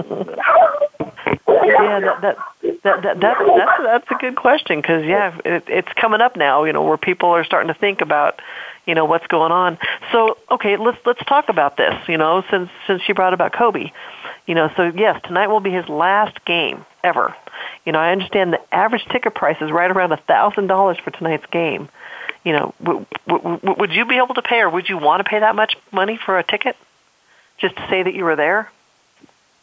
yeah, 1.48 2.00
that 2.00 2.22
that 2.22 2.38
that, 2.62 2.84
that, 2.84 3.04
that 3.04 3.20
that's 3.22 3.84
that's 3.84 4.12
a 4.12 4.16
good 4.16 4.36
question 4.36 4.80
because 4.80 5.04
yeah, 5.06 5.36
it, 5.44 5.64
it's 5.68 5.92
coming 5.94 6.22
up 6.22 6.36
now. 6.36 6.66
You 6.66 6.74
know, 6.74 6.84
where 6.84 6.98
people 6.98 7.30
are 7.30 7.44
starting 7.44 7.74
to 7.74 7.80
think 7.80 8.02
about, 8.02 8.40
you 8.88 8.96
know, 8.96 9.06
what's 9.06 9.28
going 9.28 9.52
on. 9.52 9.78
So 10.12 10.38
okay, 10.50 10.78
let's 10.78 10.98
let's 11.06 11.24
talk 11.26 11.50
about 11.50 11.78
this. 11.78 11.94
You 12.08 12.18
know, 12.18 12.44
since 12.50 12.70
since 12.88 13.04
she 13.04 13.14
brought 13.14 13.34
about 13.34 13.54
Kobe, 13.54 13.92
you 14.48 14.56
know, 14.56 14.72
so 14.76 14.92
yes, 14.96 15.22
tonight 15.24 15.48
will 15.48 15.60
be 15.60 15.72
his 15.72 15.88
last 15.88 16.44
game 16.46 16.86
ever. 17.04 17.36
You 17.86 17.92
know, 17.92 18.00
I 18.00 18.12
understand 18.12 18.54
the 18.54 18.74
average 18.74 19.06
ticket 19.06 19.36
price 19.36 19.58
is 19.62 19.72
right 19.72 19.92
around 19.92 20.14
a 20.14 20.18
thousand 20.18 20.68
dollars 20.68 20.98
for 21.04 21.12
tonight's 21.12 21.46
game. 21.48 21.90
You 22.44 22.54
know, 22.54 22.74
w- 22.82 23.06
w- 23.28 23.58
w- 23.58 23.76
would 23.78 23.92
you 23.92 24.06
be 24.06 24.18
able 24.18 24.36
to 24.36 24.42
pay, 24.42 24.60
or 24.62 24.70
would 24.70 24.88
you 24.88 24.98
want 24.98 25.24
to 25.24 25.30
pay 25.30 25.40
that 25.40 25.56
much 25.56 25.76
money 25.92 26.18
for 26.24 26.40
a 26.40 26.44
ticket, 26.44 26.78
just 27.60 27.76
to 27.76 27.88
say 27.90 28.04
that 28.04 28.14
you 28.14 28.24
were 28.24 28.38
there? 28.38 28.72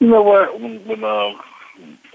You 0.00 0.08
know 0.08 0.22
what? 0.22 0.60
When, 0.60 1.02
um, 1.02 1.40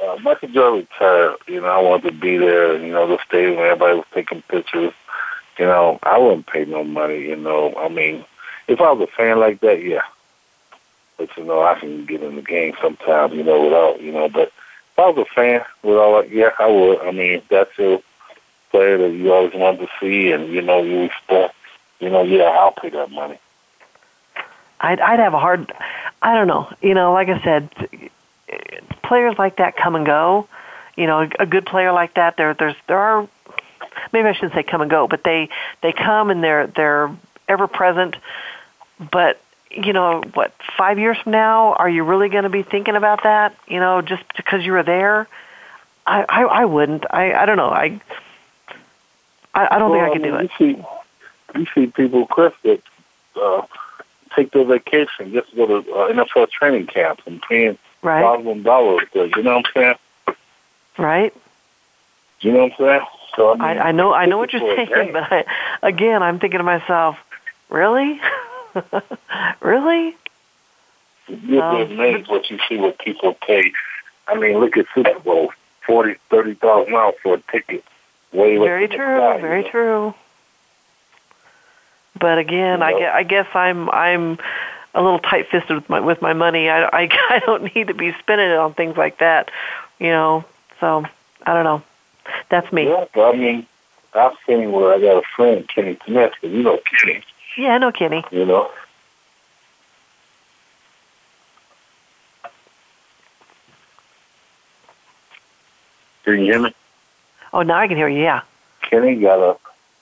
uh, 0.04 0.18
Michael 0.22 0.50
Jordan 0.50 0.88
retired, 0.92 1.38
you 1.48 1.62
know, 1.62 1.68
I 1.68 1.82
wanted 1.82 2.12
to 2.12 2.20
be 2.20 2.38
there. 2.38 2.78
You 2.78 2.94
know, 2.94 3.08
the 3.08 3.18
stadium 3.28 3.58
where 3.58 3.72
everybody 3.72 3.96
was 3.96 4.06
taking 4.14 4.44
pictures. 4.44 4.94
You 5.60 5.66
know, 5.66 6.00
I 6.04 6.18
wouldn't 6.18 6.48
pay 6.48 6.64
no 6.64 6.86
money. 6.86 7.20
You 7.20 7.36
know, 7.36 7.76
I 7.76 7.90
mean, 7.90 8.24
if 8.70 8.80
I 8.80 8.92
was 8.94 9.08
a 9.10 9.12
fan 9.12 9.40
like 9.40 9.60
that, 9.60 9.84
yeah. 9.84 10.04
But 11.18 11.36
you 11.36 11.44
know, 11.44 11.62
I 11.62 11.78
can 11.78 12.06
get 12.06 12.24
in 12.24 12.38
the 12.38 12.42
game 12.42 12.76
sometimes. 12.82 13.34
You 13.34 13.44
know, 13.44 13.66
without 13.66 14.02
you 14.02 14.14
know. 14.14 14.30
But 14.30 14.48
if 14.48 15.00
I 15.00 15.10
was 15.10 15.18
a 15.18 15.36
fan 15.36 15.62
with 15.84 15.98
all 15.98 16.22
that, 16.22 16.32
yeah, 16.32 16.52
I 16.58 16.68
would. 16.68 17.02
I 17.02 17.12
mean, 17.12 17.42
that's 17.50 17.78
your 17.78 18.02
player 18.72 18.98
that 19.00 19.10
you 19.10 19.34
always 19.34 19.54
wanted 19.54 19.80
to 19.82 19.90
see, 20.00 20.32
and 20.32 20.48
you 20.48 20.62
know, 20.62 20.82
you 20.82 21.02
respect. 21.02 21.56
You 22.00 22.10
know, 22.10 22.24
yeah, 22.24 22.44
I'll 22.44 22.72
pay 22.72 22.90
that 22.92 23.12
money. 23.12 23.38
I'd 24.80 25.02
I'd 25.02 25.20
have 25.20 25.34
a 25.34 25.40
hard. 25.40 25.74
I 26.22 26.36
don't 26.36 26.48
know. 26.48 26.72
You 26.82 26.94
know, 26.94 27.12
like 27.12 27.28
I 27.28 27.44
said, 27.44 27.70
players 29.04 29.38
like 29.38 29.58
that 29.58 29.76
come 29.76 29.96
and 29.96 30.06
go. 30.06 30.48
You 30.96 31.06
know, 31.06 31.30
a 31.38 31.46
good 31.46 31.66
player 31.66 31.92
like 31.92 32.14
that, 32.14 32.38
there 32.38 32.54
there's 32.54 32.76
there 32.88 32.98
are. 33.00 33.28
Maybe 34.12 34.28
I 34.28 34.34
shouldn't 34.34 34.54
say 34.54 34.64
come 34.64 34.82
and 34.82 34.90
go, 34.90 35.08
but 35.08 35.24
they 35.24 35.50
they 35.82 35.92
come 35.92 36.30
and 36.30 36.44
they're 36.44 36.68
they're 36.68 37.16
ever 37.48 37.68
present. 37.68 38.16
But 39.12 39.42
you 39.72 39.94
know 39.94 40.22
what? 40.34 40.54
Five 40.78 41.00
years 41.00 41.18
from 41.18 41.32
now, 41.32 41.74
are 41.74 41.90
you 41.90 42.04
really 42.04 42.30
going 42.30 42.44
to 42.44 42.50
be 42.50 42.64
thinking 42.64 42.96
about 42.96 43.24
that? 43.24 43.56
You 43.68 43.80
know, 43.80 44.02
just 44.02 44.24
because 44.36 44.66
you 44.66 44.72
were 44.74 44.84
there. 44.84 45.28
I 46.06 46.26
I, 46.28 46.42
I 46.44 46.66
wouldn't. 46.66 47.06
I 47.10 47.34
I 47.34 47.46
don't 47.46 47.58
know. 47.58 47.70
I. 47.70 48.00
I, 49.54 49.68
I 49.72 49.80
don't 49.80 49.92
well, 49.92 50.00
think 50.00 50.10
I 50.10 50.14
could 50.14 50.24
do 50.24 50.32
mean, 50.32 50.42
it. 50.46 50.52
You 50.60 50.76
see, 50.76 51.60
you 51.60 51.66
see 51.74 51.92
people, 51.92 52.28
Chris, 52.28 52.54
that 52.64 52.82
uh, 53.36 53.64
take 54.36 54.52
their 54.52 54.64
vacation 54.64 55.34
just 55.34 55.50
to 55.50 55.56
go 55.56 55.66
to 55.82 55.92
uh, 55.92 56.14
NFL 56.14 56.52
training 56.52 56.86
camps 56.86 57.24
and 57.26 57.42
paying 57.42 57.78
Right. 58.02 58.22
thousands 58.22 58.60
of 58.60 58.64
dollars. 58.64 59.04
You 59.14 59.44
know 59.44 59.58
what 59.58 59.66
I'm 59.76 59.98
saying? 60.28 60.36
Right. 60.98 61.34
You 62.42 62.54
know 62.54 62.64
what 62.68 62.72
I'm 62.72 62.78
saying? 62.78 63.02
So 63.36 63.52
I, 63.52 63.54
mean, 63.54 63.62
I, 63.62 63.80
I 63.88 63.92
know 63.92 64.14
I 64.14 64.26
know 64.26 64.38
what 64.38 64.54
you're 64.54 64.62
tickets 64.62 64.90
for 64.90 64.96
a 65.00 65.04
saying, 65.04 65.14
but 65.14 65.32
I, 65.32 65.46
again, 65.82 66.24
I'm 66.24 66.40
thinking 66.40 66.58
to 66.60 66.64
myself, 66.64 67.18
really, 67.70 68.20
really? 69.62 70.16
Um, 71.28 71.38
just 71.48 71.92
amazed 71.92 72.30
what 72.30 72.50
you 72.50 72.60
see 72.68 72.78
what 72.78 72.98
people 73.00 73.36
pay. 73.36 73.72
I 74.28 74.36
mean, 74.36 74.60
look 74.60 74.78
at 74.78 74.86
Super 74.94 75.20
Bowl, 75.20 75.52
forty, 75.86 76.16
thirty 76.30 76.56
thousand 76.56 76.94
dollars 76.94 77.16
for 77.22 77.36
a 77.36 77.42
ticket. 77.52 77.84
Way 78.32 78.58
Very 78.58 78.88
true, 78.88 78.98
sky, 78.98 79.36
you 79.36 79.42
very 79.42 79.64
know? 79.64 79.70
true. 79.70 80.14
But 82.20 82.38
again, 82.38 82.82
I, 82.84 82.90
You 82.90 82.94
know? 82.96 83.00
guess, 83.00 83.14
I 83.16 83.24
guess 83.24 83.48
I'm 83.56 83.90
I'm 83.90 84.38
a 84.94 85.02
little 85.02 85.20
tight-fisted 85.20 85.76
with 85.76 85.90
my 85.90 86.00
with 86.00 86.22
my 86.22 86.34
money. 86.34 86.70
I, 86.70 86.84
I 86.94 87.10
I 87.30 87.40
don't 87.46 87.74
need 87.76 87.88
to 87.88 87.94
be 87.94 88.14
spending 88.20 88.50
it 88.50 88.58
on 88.58 88.74
things 88.74 88.98
like 88.98 89.20
that, 89.20 89.52
you 90.00 90.10
know. 90.10 90.46
So 90.80 91.06
I 91.46 91.54
don't 91.54 91.64
know. 91.64 91.82
That's 92.50 92.72
me. 92.72 92.88
Yeah, 92.88 93.06
I 93.16 93.34
mean, 93.36 93.66
I've 94.14 94.34
seen 94.48 94.72
where 94.72 94.94
I 94.94 95.00
got 95.00 95.18
a 95.18 95.28
friend, 95.36 95.68
Kenny 95.68 95.98
Smith, 96.06 96.34
you 96.42 96.64
know 96.64 96.80
Kenny, 97.00 97.24
Yeah, 97.58 97.70
I 97.70 97.78
know, 97.78 97.92
Kenny. 97.92 98.24
you 98.32 98.46
know. 98.46 98.72
Can 106.24 106.40
you 106.40 106.46
hear 106.46 106.62
me? 106.62 106.74
Oh, 107.54 107.62
now 107.64 107.80
I 107.80 107.88
can 107.88 107.98
hear 107.98 108.08
you. 108.10 108.22
Yeah. 108.22 108.42
Kenny 108.90 109.16
got 109.16 109.40
a, 109.40 109.58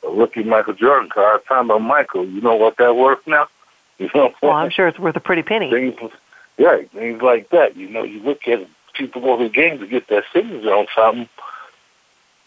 a 0.07 0.11
rookie 0.11 0.43
Michael 0.43 0.73
Jordan 0.73 1.09
card. 1.09 1.41
Talking 1.47 1.69
about 1.69 1.81
Michael, 1.81 2.25
you 2.25 2.41
know 2.41 2.55
what 2.55 2.77
that 2.77 2.95
worth 2.95 3.25
now? 3.27 3.47
You 3.99 4.11
know 4.13 4.25
what 4.25 4.35
Well, 4.43 4.51
I'm 4.51 4.69
sure 4.69 4.87
it's 4.87 4.99
worth 4.99 5.15
a 5.15 5.19
pretty 5.19 5.41
penny. 5.41 5.71
Things, 5.71 6.11
yeah, 6.59 6.77
things 6.93 7.19
like 7.19 7.49
that. 7.49 7.75
You 7.75 7.89
know, 7.89 8.03
you 8.03 8.19
look 8.19 8.47
at 8.47 8.59
people 8.93 9.23
go 9.23 9.37
to 9.39 9.45
the 9.45 9.49
game 9.49 9.79
to 9.79 9.87
get 9.87 10.07
that 10.09 10.23
signature 10.31 10.71
on 10.71 10.85
something. 10.95 11.27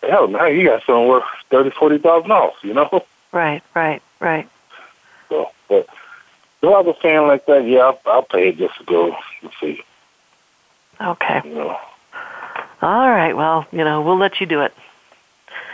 Hell, 0.02 0.28
now 0.28 0.46
you 0.46 0.66
got 0.66 0.82
something 0.84 1.08
worth 1.08 1.24
thirty, 1.50 1.70
forty 1.70 1.98
thousand 1.98 2.30
dollars. 2.30 2.54
You 2.62 2.74
know. 2.74 3.04
Right, 3.32 3.62
right, 3.76 4.02
right. 4.18 4.48
So, 5.28 5.50
but 5.68 5.86
if 6.62 6.64
I 6.64 6.66
was 6.80 6.96
a 6.98 7.00
fan 7.00 7.28
like 7.28 7.46
that, 7.46 7.64
yeah, 7.64 7.78
I'll, 7.78 8.00
I'll 8.06 8.22
pay 8.24 8.50
just 8.50 8.76
to 8.78 8.84
go 8.84 9.14
and 9.42 9.52
see. 9.60 9.84
Okay. 11.00 11.40
You 11.44 11.54
know. 11.54 11.78
All 12.82 13.08
right. 13.10 13.34
Well, 13.36 13.66
you 13.70 13.84
know, 13.84 14.02
we'll 14.02 14.18
let 14.18 14.40
you 14.40 14.46
do 14.46 14.62
it. 14.62 14.74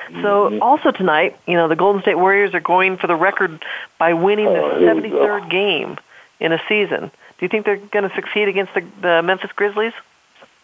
So 0.09 0.51
Mm-hmm. 0.51 0.63
also 0.63 0.91
tonight, 0.91 1.37
you 1.47 1.55
know, 1.55 1.67
the 1.67 1.77
Golden 1.77 2.03
State 2.03 2.17
Warriors 2.19 2.53
are 2.53 2.61
going 2.61 2.99
for 2.99 3.07
the 3.07 3.17
record 3.17 3.65
by 3.99 4.13
winning 4.13 4.45
the 4.45 4.77
here 4.79 4.95
73rd 4.95 5.51
game 5.51 5.97
in 6.39 6.53
a 6.53 6.61
season. 6.69 7.11
Do 7.39 7.45
you 7.45 7.49
think 7.49 7.65
they're 7.65 7.77
going 7.77 8.07
to 8.09 8.15
succeed 8.15 8.49
against 8.49 8.75
the, 8.75 8.83
the 9.01 9.23
Memphis 9.23 9.51
Grizzlies? 9.57 9.95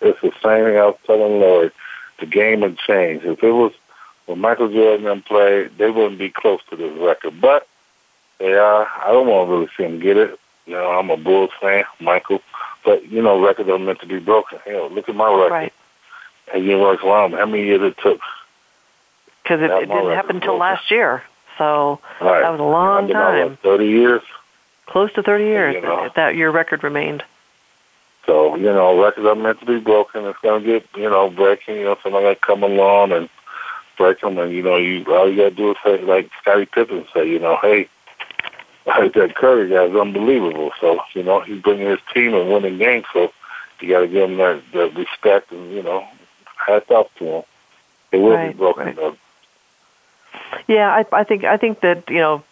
It's 0.03 0.21
the 0.21 0.31
same 0.43 0.65
thing 0.67 0.77
I 0.77 0.85
was 0.85 0.99
telling 1.07 1.41
Lloyd. 1.41 1.73
The 2.23 2.27
game 2.29 2.63
had 2.63 2.79
changed. 2.79 3.25
If 3.27 3.43
it 3.43 3.51
was 3.51 3.73
when 4.27 4.39
Michael 4.39 4.69
Jordan 4.73 5.09
and 5.09 5.25
played, 5.25 5.77
they 5.77 5.91
wouldn't 5.91 6.21
be 6.21 6.31
close 6.31 6.61
to 6.71 6.77
this 6.77 6.97
record. 6.97 7.41
But 7.41 7.67
they 8.39 8.53
are. 8.55 8.87
I 9.05 9.09
don't 9.09 9.27
want 9.27 9.49
to 9.49 9.53
really 9.53 9.69
see 9.77 9.83
them 9.83 9.99
get 9.99 10.17
it. 10.17 10.39
You 10.67 10.75
know, 10.75 10.87
I'm 10.93 11.11
a 11.11 11.17
Bulls 11.17 11.51
fan, 11.61 11.83
Michael. 12.01 12.41
But, 12.85 13.09
you 13.11 13.21
know, 13.23 13.45
records 13.45 13.69
are 13.69 13.77
meant 13.81 13.99
to 14.03 14.07
be 14.07 14.21
broken. 14.21 14.61
Hell, 14.65 14.89
look 14.89 15.09
at 15.09 15.17
my 15.17 15.27
record. 15.35 15.51
Right. 15.51 15.73
And 16.55 16.65
you 16.65 16.79
work 16.79 17.03
around 17.03 17.33
how 17.33 17.45
many 17.47 17.65
years 17.65 17.83
it 17.83 17.99
took. 18.01 18.21
Because 19.43 19.61
it, 19.63 19.71
it 19.73 19.89
didn't 19.89 20.13
happen 20.13 20.37
until 20.37 20.57
last 20.59 20.93
year. 20.93 21.25
So 21.59 21.99
Right. 22.21 22.43
that 22.43 22.51
was 22.51 22.61
a 22.61 22.63
long 22.63 23.03
I've 23.03 23.09
been 23.09 23.17
time. 23.17 23.57
30 23.65 23.85
years. 23.87 24.23
Close 24.87 25.13
to 25.15 25.25
30 25.25 25.45
years 25.45 25.75
You 25.75 25.81
know. 25.81 26.03
that, 26.05 26.15
that 26.15 26.37
your 26.37 26.53
record 26.53 26.85
remained. 26.85 27.25
So, 28.27 28.55
you 28.57 28.65
know, 28.65 29.03
records 29.03 29.27
are 29.27 29.35
meant 29.35 29.61
to 29.61 29.67
be 29.67 29.81
broken. 29.81 30.25
It's 30.27 30.39
going 30.41 30.63
to 30.63 30.67
get, 30.67 30.87
you 30.97 31.11
know, 31.11 31.29
breaking. 31.31 31.77
You 31.77 31.85
know, 31.85 31.99
somebody 32.03 32.25
going 32.25 32.35
to 32.37 32.41
come 32.41 32.63
along 32.63 33.13
and 33.13 33.29
break 33.99 34.21
them. 34.21 34.39
And, 34.39 34.53
you 34.53 34.63
know, 34.63 34.77
you 34.77 35.05
all 35.13 35.29
you 35.31 35.37
got 35.37 35.51
to 35.51 35.55
do 35.55 35.71
is 35.73 35.77
say, 35.85 36.01
like 36.03 36.31
Scottie 36.41 36.67
Pippen 36.67 37.05
say, 37.13 37.29
you 37.29 37.39
know, 37.41 37.59
hey, 37.61 37.89
that 38.87 39.35
Curry 39.37 39.69
guy's 39.69 39.95
unbelievable. 39.99 40.71
So, 40.81 41.01
you 41.15 41.23
know, 41.23 41.41
he's 41.41 41.61
bringing 41.63 41.89
his 41.89 42.01
team 42.15 42.35
and 42.35 42.51
winning 42.53 42.79
games. 42.79 43.07
So 43.13 43.33
you 43.81 43.89
got 43.89 44.01
to 44.01 44.09
give 44.09 44.31
him 44.31 44.37
that, 44.39 44.63
that 44.73 44.95
respect 44.97 45.51
and, 45.51 45.73
you 45.73 45.83
know, 45.83 46.07
hats 46.65 46.91
off 46.91 47.09
to 47.17 47.25
him. 47.25 47.43
It 48.13 48.19
will 48.19 48.33
Right, 48.37 48.53
be 48.53 48.59
broken, 48.59 48.87
right. 48.87 48.97
though. 48.97 49.17
Yeah, 50.69 50.89
I, 50.95 51.05
I 51.13 51.25
think 51.25 51.45
I 51.45 51.57
think 51.57 51.81
that 51.81 52.09
you 52.09 52.19
know 52.19 52.43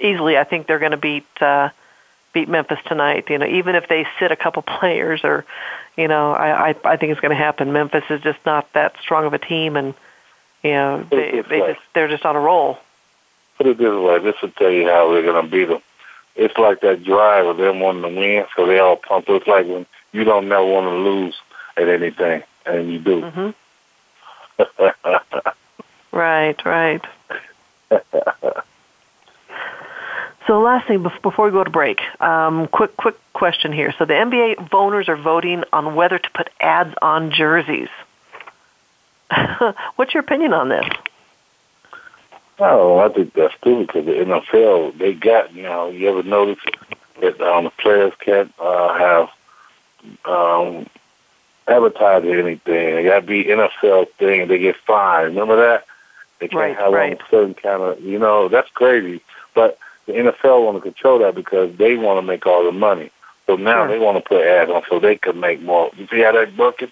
easily. 0.00 0.36
I 0.38 0.44
think 0.44 0.66
they're 0.66 0.78
going 0.78 0.92
to 0.92 0.96
beat 0.96 1.26
uh, 1.40 1.70
beat 2.32 2.48
Memphis 2.48 2.78
tonight. 2.86 3.28
You 3.30 3.38
know, 3.38 3.46
even 3.46 3.74
if 3.74 3.88
they 3.88 4.06
sit 4.18 4.30
a 4.32 4.36
couple 4.36 4.62
players, 4.62 5.20
or 5.24 5.44
you 5.96 6.08
know, 6.08 6.32
I 6.32 6.70
I, 6.70 6.74
I 6.84 6.96
think 6.96 7.12
it's 7.12 7.20
going 7.20 7.36
to 7.36 7.42
happen. 7.42 7.72
Memphis 7.72 8.04
is 8.10 8.20
just 8.22 8.38
not 8.46 8.72
that 8.72 8.94
strong 9.00 9.24
of 9.26 9.34
a 9.34 9.38
team, 9.38 9.76
and 9.76 9.94
you 10.62 10.72
know, 10.72 11.06
they 11.10 11.42
they 11.48 11.60
like- 11.60 11.74
just 11.74 11.86
they're 11.94 12.08
just 12.08 12.24
on 12.24 12.36
a 12.36 12.40
roll. 12.40 12.78
Put 13.56 13.66
it 13.66 13.78
this 13.78 13.86
way, 13.92 14.18
this 14.20 14.40
will 14.40 14.50
tell 14.50 14.70
you 14.70 14.86
how 14.86 15.08
we're 15.08 15.22
going 15.22 15.44
to 15.44 15.50
beat 15.50 15.64
them. 15.64 15.82
It's 16.36 16.56
like 16.56 16.80
that 16.82 17.02
drive 17.02 17.44
of 17.46 17.56
them 17.56 17.80
wanting 17.80 18.02
to 18.02 18.08
win, 18.20 18.46
so 18.54 18.66
they 18.66 18.78
all 18.78 18.94
pumped. 18.94 19.28
It's 19.28 19.48
like 19.48 19.66
when 19.66 19.84
you 20.12 20.22
don't 20.22 20.48
never 20.48 20.64
want 20.64 20.86
to 20.86 20.94
lose 20.94 21.34
at 21.76 21.88
anything, 21.88 22.44
and 22.64 22.92
you 22.92 23.00
do. 23.00 23.20
hmm 23.22 23.50
Right, 26.12 26.64
right. 26.64 27.04
So 30.48 30.60
last 30.62 30.88
thing 30.88 31.02
before 31.02 31.44
we 31.44 31.50
go 31.50 31.62
to 31.62 31.68
break, 31.68 32.00
um, 32.22 32.68
quick 32.68 32.96
quick 32.96 33.16
question 33.34 33.70
here. 33.70 33.92
So 33.98 34.06
the 34.06 34.14
NBA 34.14 34.70
voters 34.70 35.06
are 35.10 35.16
voting 35.16 35.62
on 35.74 35.94
whether 35.94 36.18
to 36.18 36.30
put 36.30 36.48
ads 36.58 36.94
on 37.02 37.30
jerseys. 37.30 37.90
What's 39.96 40.14
your 40.14 40.22
opinion 40.22 40.54
on 40.54 40.70
this? 40.70 40.86
Oh, 42.58 42.98
I 42.98 43.10
think 43.10 43.34
that's 43.34 43.54
stupid 43.56 43.88
because 43.88 44.06
the 44.06 44.12
NFL 44.12 44.96
they 44.96 45.12
got 45.12 45.52
you 45.52 45.64
know. 45.64 45.90
You 45.90 46.08
ever 46.08 46.22
notice 46.22 46.58
that 47.20 47.38
um, 47.42 47.64
the 47.64 47.70
players 47.70 48.14
can't 48.18 48.50
uh, 48.58 48.94
have 48.98 49.28
um, 50.24 50.86
advertise 51.68 52.24
or 52.24 52.40
anything? 52.40 52.94
They 52.96 53.04
got 53.04 53.20
to 53.20 53.26
be 53.26 53.44
NFL 53.44 54.08
thing. 54.12 54.48
They 54.48 54.58
get 54.58 54.76
fined. 54.76 55.26
Remember 55.26 55.56
that? 55.56 55.84
They 56.38 56.48
can't 56.48 56.58
Right, 56.58 56.76
have 56.78 56.92
right. 56.94 57.20
a 57.20 57.24
certain 57.30 57.52
kind 57.52 57.82
of 57.82 58.00
you 58.00 58.18
know. 58.18 58.48
That's 58.48 58.70
crazy. 58.70 59.20
But 59.54 59.78
the 60.08 60.14
NFL 60.14 60.64
want 60.64 60.78
to 60.78 60.80
control 60.80 61.18
that 61.18 61.34
because 61.34 61.76
they 61.76 61.94
want 61.96 62.16
to 62.18 62.22
make 62.22 62.46
all 62.46 62.64
the 62.64 62.72
money. 62.72 63.10
So 63.46 63.56
now 63.56 63.84
Sure. 63.84 63.88
they 63.88 63.98
want 63.98 64.16
to 64.16 64.26
put 64.26 64.44
ads 64.44 64.70
on 64.70 64.82
so 64.88 64.98
they 64.98 65.16
can 65.16 65.38
make 65.38 65.60
more. 65.60 65.90
You 65.96 66.06
see 66.06 66.22
how 66.22 66.32
that's 66.32 66.56
working? 66.56 66.90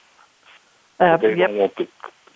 Uh, 1.00 1.16
they 1.16 1.35
yep. 1.35 1.48
don't 1.48 1.59
want 1.59 1.76
the 1.76 1.88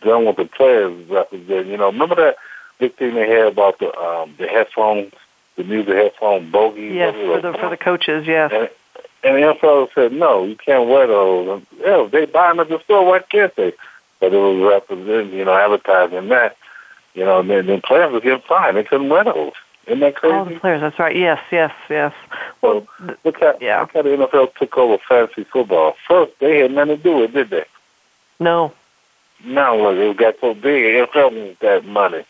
they 0.03 0.09
don't 0.09 0.25
want 0.25 0.39
the 0.39 0.47
players 0.47 1.09
representing. 1.09 1.71
You 1.71 1.77
know, 1.77 1.87
remember 1.87 2.15
that 2.15 2.37
big 2.79 2.95
thing 2.95 3.15
they 3.15 3.29
had 3.29 3.47
about 3.47 3.79
the 3.79 3.95
um 3.99 4.35
the 4.39 4.49
headphones, 4.49 5.13
the 5.57 5.65
music 5.65 5.95
headphone 5.95 6.51
bogies. 6.51 6.95
Yes, 6.95 7.15
for 7.15 7.41
the 7.41 7.53
for 7.59 7.69
the 7.69 7.77
coaches. 7.77 8.27
Yes. 8.27 8.51
And, 8.53 8.71
and 9.23 9.37
the 9.37 9.55
NFL 9.55 9.93
said 9.95 10.13
no, 10.13 10.45
you 10.45 10.57
can't 10.57 10.89
wear 10.89 11.07
those. 11.07 11.49
And, 11.49 11.67
yeah, 11.79 12.09
they 12.11 12.25
buy 12.25 12.49
them 12.49 12.61
at 12.61 12.71
the 12.71 12.81
store. 12.81 13.05
Why 13.05 13.19
can't 13.21 13.55
they? 13.57 13.75
But 14.19 14.33
it 14.33 14.39
was 14.39 14.61
representing, 14.63 15.39
you 15.39 15.45
know, 15.45 15.55
advertising 15.55 16.29
that. 16.29 16.57
You 17.15 17.25
know, 17.25 17.41
and 17.41 17.51
then 17.51 17.67
the 17.67 17.79
players 17.79 18.13
were 18.13 18.21
getting 18.21 18.41
fined. 18.41 18.77
They 18.77 18.85
couldn't 18.85 19.09
wear 19.09 19.25
those. 19.25 19.53
Isn't 19.91 20.01
that 20.01 20.15
crazy? 20.15 20.35
All 20.35 20.45
the 20.45 20.61
players. 20.61 20.81
That's 20.81 20.99
right. 21.01 21.17
Yes, 21.17 21.41
yes, 21.51 21.73
yes. 21.89 22.13
Well, 22.63 22.87
th- 23.05 23.19
Look 23.25 23.41
how, 23.41 23.57
Yeah. 23.61 23.81
look 23.81 23.93
how 23.93 24.03
the 24.03 24.11
NFL 24.11 24.55
took 24.55 24.79
over 24.79 24.99
fantasy 25.09 25.43
football. 25.45 25.97
First, 26.07 26.33
they 26.39 26.59
had 26.61 26.71
nothing 26.71 26.97
to 26.99 27.03
do 27.03 27.17
with 27.17 27.31
it, 27.31 27.33
did 27.35 27.51
they? 27.51 27.65
no. 28.39 28.73
Now 29.43 29.75
look, 29.75 29.97
it 29.97 30.17
got 30.19 30.35
so 30.41 30.53
big, 30.53 30.85
NFL 31.09 31.33
needs 31.33 31.59
that 31.61 31.85
money. 31.87 32.25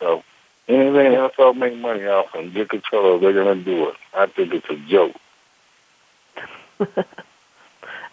So 0.00 0.24
anything 0.68 1.12
NFL 1.12 1.56
make 1.56 1.76
money 1.76 2.04
off 2.06 2.34
and 2.34 2.52
get 2.52 2.68
control 2.68 3.14
of, 3.14 3.20
they're 3.20 3.32
gonna 3.32 3.54
do 3.54 3.88
it. 3.88 3.94
I 4.12 4.26
think 4.26 4.52
it's 4.52 4.68
a 4.68 4.74
joke. 4.76 5.14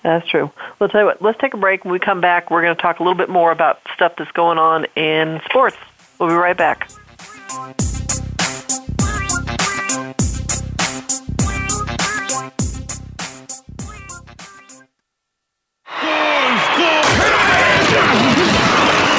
That's 0.03 0.27
true. 0.29 0.51
Well, 0.79 0.87
tell 0.89 1.01
you 1.01 1.07
what. 1.07 1.21
Let's 1.21 1.39
take 1.39 1.55
a 1.55 1.57
break. 1.57 1.83
When 1.83 1.91
we 1.91 1.99
come 1.99 2.21
back, 2.21 2.51
we're 2.51 2.61
going 2.61 2.75
to 2.75 2.81
talk 2.81 2.99
a 2.99 3.03
little 3.03 3.17
bit 3.17 3.27
more 3.29 3.51
about 3.51 3.79
stuff 3.95 4.13
that's 4.17 4.31
going 4.31 4.57
on 4.59 4.85
in 4.95 5.41
sports. 5.49 5.75
We'll 6.19 6.29
be 6.29 6.35
right 6.35 6.55
back. 6.55 6.89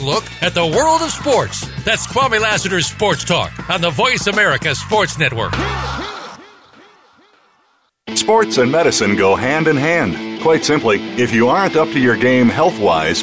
look 0.00 0.24
at 0.42 0.52
the 0.52 0.66
world 0.66 1.00
of 1.00 1.10
sports. 1.10 1.60
That's 1.84 2.06
Kwame 2.06 2.40
Lassiter's 2.40 2.86
Sports 2.86 3.24
Talk 3.24 3.52
on 3.70 3.80
the 3.80 3.90
Voice 3.90 4.26
America 4.26 4.74
Sports 4.74 5.18
Network. 5.18 5.54
Sports 8.16 8.58
and 8.58 8.72
medicine 8.72 9.14
go 9.14 9.36
hand 9.36 9.68
in 9.68 9.76
hand. 9.76 10.42
Quite 10.42 10.64
simply, 10.64 11.00
if 11.16 11.32
you 11.32 11.48
aren't 11.48 11.76
up 11.76 11.88
to 11.90 12.00
your 12.00 12.16
game 12.16 12.48
health 12.48 12.78
wise, 12.80 13.22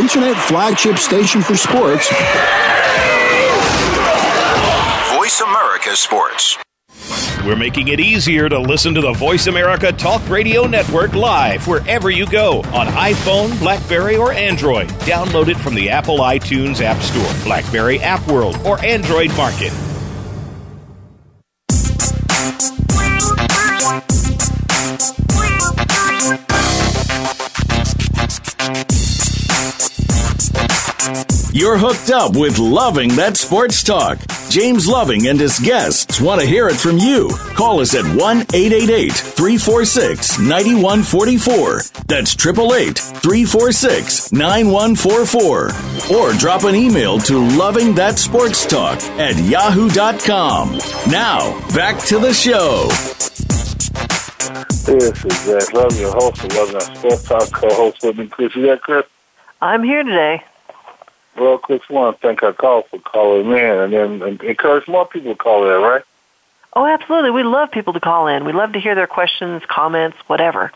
Internet 0.00 0.34
flagship 0.34 0.96
station 0.96 1.42
for 1.42 1.54
sports. 1.54 2.08
Voice 5.14 5.40
America 5.42 5.94
Sports. 5.94 6.56
We're 7.44 7.56
making 7.56 7.88
it 7.88 8.00
easier 8.00 8.48
to 8.48 8.58
listen 8.58 8.94
to 8.94 9.02
the 9.02 9.12
Voice 9.12 9.46
America 9.46 9.92
Talk 9.92 10.26
Radio 10.30 10.66
Network 10.66 11.14
live 11.14 11.66
wherever 11.68 12.10
you 12.10 12.26
go 12.26 12.60
on 12.72 12.86
iPhone, 12.86 13.58
Blackberry, 13.58 14.16
or 14.16 14.32
Android. 14.32 14.88
Download 15.00 15.48
it 15.48 15.58
from 15.58 15.74
the 15.74 15.90
Apple 15.90 16.18
iTunes 16.20 16.80
App 16.80 17.02
Store, 17.02 17.44
Blackberry 17.44 18.00
App 18.00 18.26
World, 18.26 18.58
or 18.64 18.82
Android 18.82 19.34
Market. 19.36 19.72
You're 31.52 31.78
hooked 31.78 32.10
up 32.10 32.36
with 32.36 32.60
Loving 32.60 33.16
That 33.16 33.36
Sports 33.36 33.82
Talk. 33.82 34.20
James 34.50 34.86
Loving 34.86 35.26
and 35.26 35.40
his 35.40 35.58
guests 35.58 36.20
want 36.20 36.40
to 36.40 36.46
hear 36.46 36.68
it 36.68 36.76
from 36.76 36.98
you. 36.98 37.28
Call 37.56 37.80
us 37.80 37.92
at 37.96 38.04
1 38.04 38.16
888 38.16 39.12
346 39.12 40.38
9144. 40.38 41.80
That's 42.06 42.34
888 42.34 42.96
346 42.96 44.32
9144. 44.32 46.16
Or 46.16 46.32
drop 46.34 46.62
an 46.62 46.76
email 46.76 47.18
to 47.18 47.44
Loving 47.58 47.96
That 47.96 48.20
Sports 48.20 48.64
Talk 48.64 49.02
at 49.18 49.36
yahoo.com. 49.36 50.78
Now, 51.10 51.58
back 51.74 52.00
to 52.06 52.20
the 52.20 52.32
show. 52.32 52.86
This 54.86 55.24
is 55.24 55.44
Zach 55.44 55.72
Love, 55.72 55.98
your 55.98 56.12
host 56.12 56.44
of 56.44 56.54
Love 56.54 56.72
That 56.72 56.96
Sports 56.96 57.24
Talk, 57.24 57.50
co-host 57.52 58.04
with 58.04 58.18
me, 58.18 58.28
Chris. 58.28 58.54
You 58.54 58.62
there, 58.62 58.78
Chris? 58.78 59.04
I'm 59.60 59.82
here 59.82 60.04
today. 60.04 60.44
Well, 61.36 61.58
Chris, 61.58 61.80
I 61.88 61.92
want 61.92 62.20
to 62.20 62.26
thank 62.26 62.42
our 62.42 62.52
call 62.52 62.82
for 62.82 62.98
calling 62.98 63.50
in 63.52 63.56
and 63.56 63.92
then 63.92 64.40
encourage 64.44 64.86
more 64.88 65.06
people 65.06 65.32
to 65.32 65.38
call 65.38 65.64
in, 65.64 65.82
right? 65.82 66.02
Oh, 66.74 66.86
absolutely. 66.86 67.30
We 67.30 67.42
love 67.42 67.70
people 67.70 67.92
to 67.92 68.00
call 68.00 68.26
in. 68.26 68.44
We 68.44 68.52
love 68.52 68.72
to 68.72 68.80
hear 68.80 68.94
their 68.94 69.06
questions, 69.06 69.62
comments, 69.68 70.16
whatever. 70.26 70.72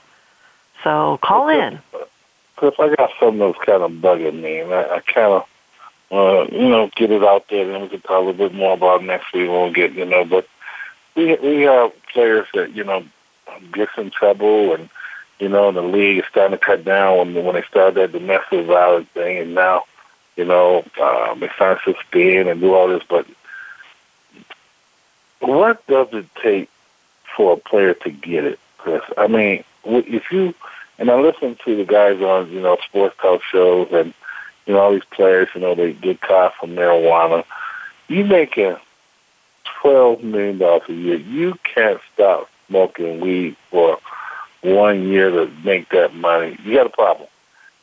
So 0.82 1.18
call 1.22 1.48
in. 1.48 1.80
Chris, 2.56 2.74
I 2.78 2.94
got 2.94 3.10
something 3.18 3.38
that's 3.38 3.58
kind 3.64 3.82
of 3.82 3.92
bugging 3.92 4.40
me, 4.40 4.60
and 4.60 4.72
I, 4.72 4.96
I 4.96 5.00
kind 5.00 5.32
of, 5.32 5.46
uh, 6.12 6.46
you 6.52 6.68
know, 6.68 6.90
get 6.94 7.10
it 7.10 7.24
out 7.24 7.46
there, 7.48 7.62
and 7.62 7.74
then 7.74 7.82
we 7.82 7.88
can 7.88 8.00
talk 8.00 8.22
a 8.22 8.26
little 8.26 8.48
bit 8.48 8.54
more 8.54 8.74
about 8.74 9.02
it 9.02 9.06
next 9.06 9.32
week 9.32 9.50
when 9.50 9.68
we 9.68 9.72
get, 9.72 9.92
you 9.92 10.04
know, 10.04 10.24
but 10.24 10.46
we 11.16 11.36
we 11.36 11.62
have 11.62 11.92
players 12.12 12.46
that, 12.54 12.74
you 12.74 12.84
know, 12.84 13.04
gets 13.72 13.92
in 13.96 14.10
trouble 14.10 14.74
and, 14.74 14.88
you 15.38 15.48
know, 15.48 15.72
the 15.72 15.82
league 15.82 16.18
is 16.18 16.24
starting 16.30 16.56
to 16.56 16.64
cut 16.64 16.84
down 16.84 17.34
when, 17.34 17.44
when 17.44 17.54
they 17.54 17.62
started 17.62 17.94
that 17.96 18.12
domestic 18.12 18.66
violence 18.66 19.08
thing, 19.14 19.38
and 19.38 19.54
now 19.54 19.84
you 20.37 20.44
know, 20.44 20.85
um, 21.01 21.40
to 21.40 21.94
spin 22.07 22.49
and 22.49 22.61
do 22.61 22.75
all 22.75 22.88
this, 22.88 23.03
but 23.09 23.27
what 25.40 25.87
does 25.87 26.09
it 26.12 26.27
take 26.42 26.68
for 27.37 27.55
a 27.55 27.57
player 27.57 27.94
to 27.94 28.11
get 28.11 28.44
it, 28.44 28.59
Chris? 28.79 29.03
I 29.16 29.27
mean, 29.29 29.64
if 29.85 30.31
you 30.33 30.55
and 30.99 31.11
I 31.11 31.20
listen 31.20 31.57
to 31.64 31.77
the 31.77 31.85
guys 31.85 32.20
on 32.20 32.51
you 32.51 32.61
know 32.61 32.77
sports 32.88 33.16
talk 33.20 33.42
shows 33.42 33.88
and 33.92 34.14
you 34.66 34.75
know 34.75 34.81
all 34.81 34.92
these 34.92 35.05
players, 35.11 35.49
you 35.55 35.61
know 35.61 35.75
they 35.75 35.92
get 35.92 36.20
caught 36.20 36.55
for 36.55 36.66
marijuana. 36.66 37.44
You 38.09 38.25
making 38.25 38.77
twelve 39.81 40.23
million 40.23 40.59
dollars 40.59 40.88
a 40.88 40.92
year. 40.92 41.16
You 41.16 41.55
can't 41.62 42.01
stop 42.12 42.49
smoking 42.68 43.20
weed 43.20 43.57
for 43.70 43.99
one 44.62 45.09
year 45.09 45.31
to 45.31 45.51
make 45.64 45.90
that 45.90 46.14
money. 46.14 46.57
You 46.64 46.75
got 46.75 46.87
a 46.87 46.90
problem 46.90 47.29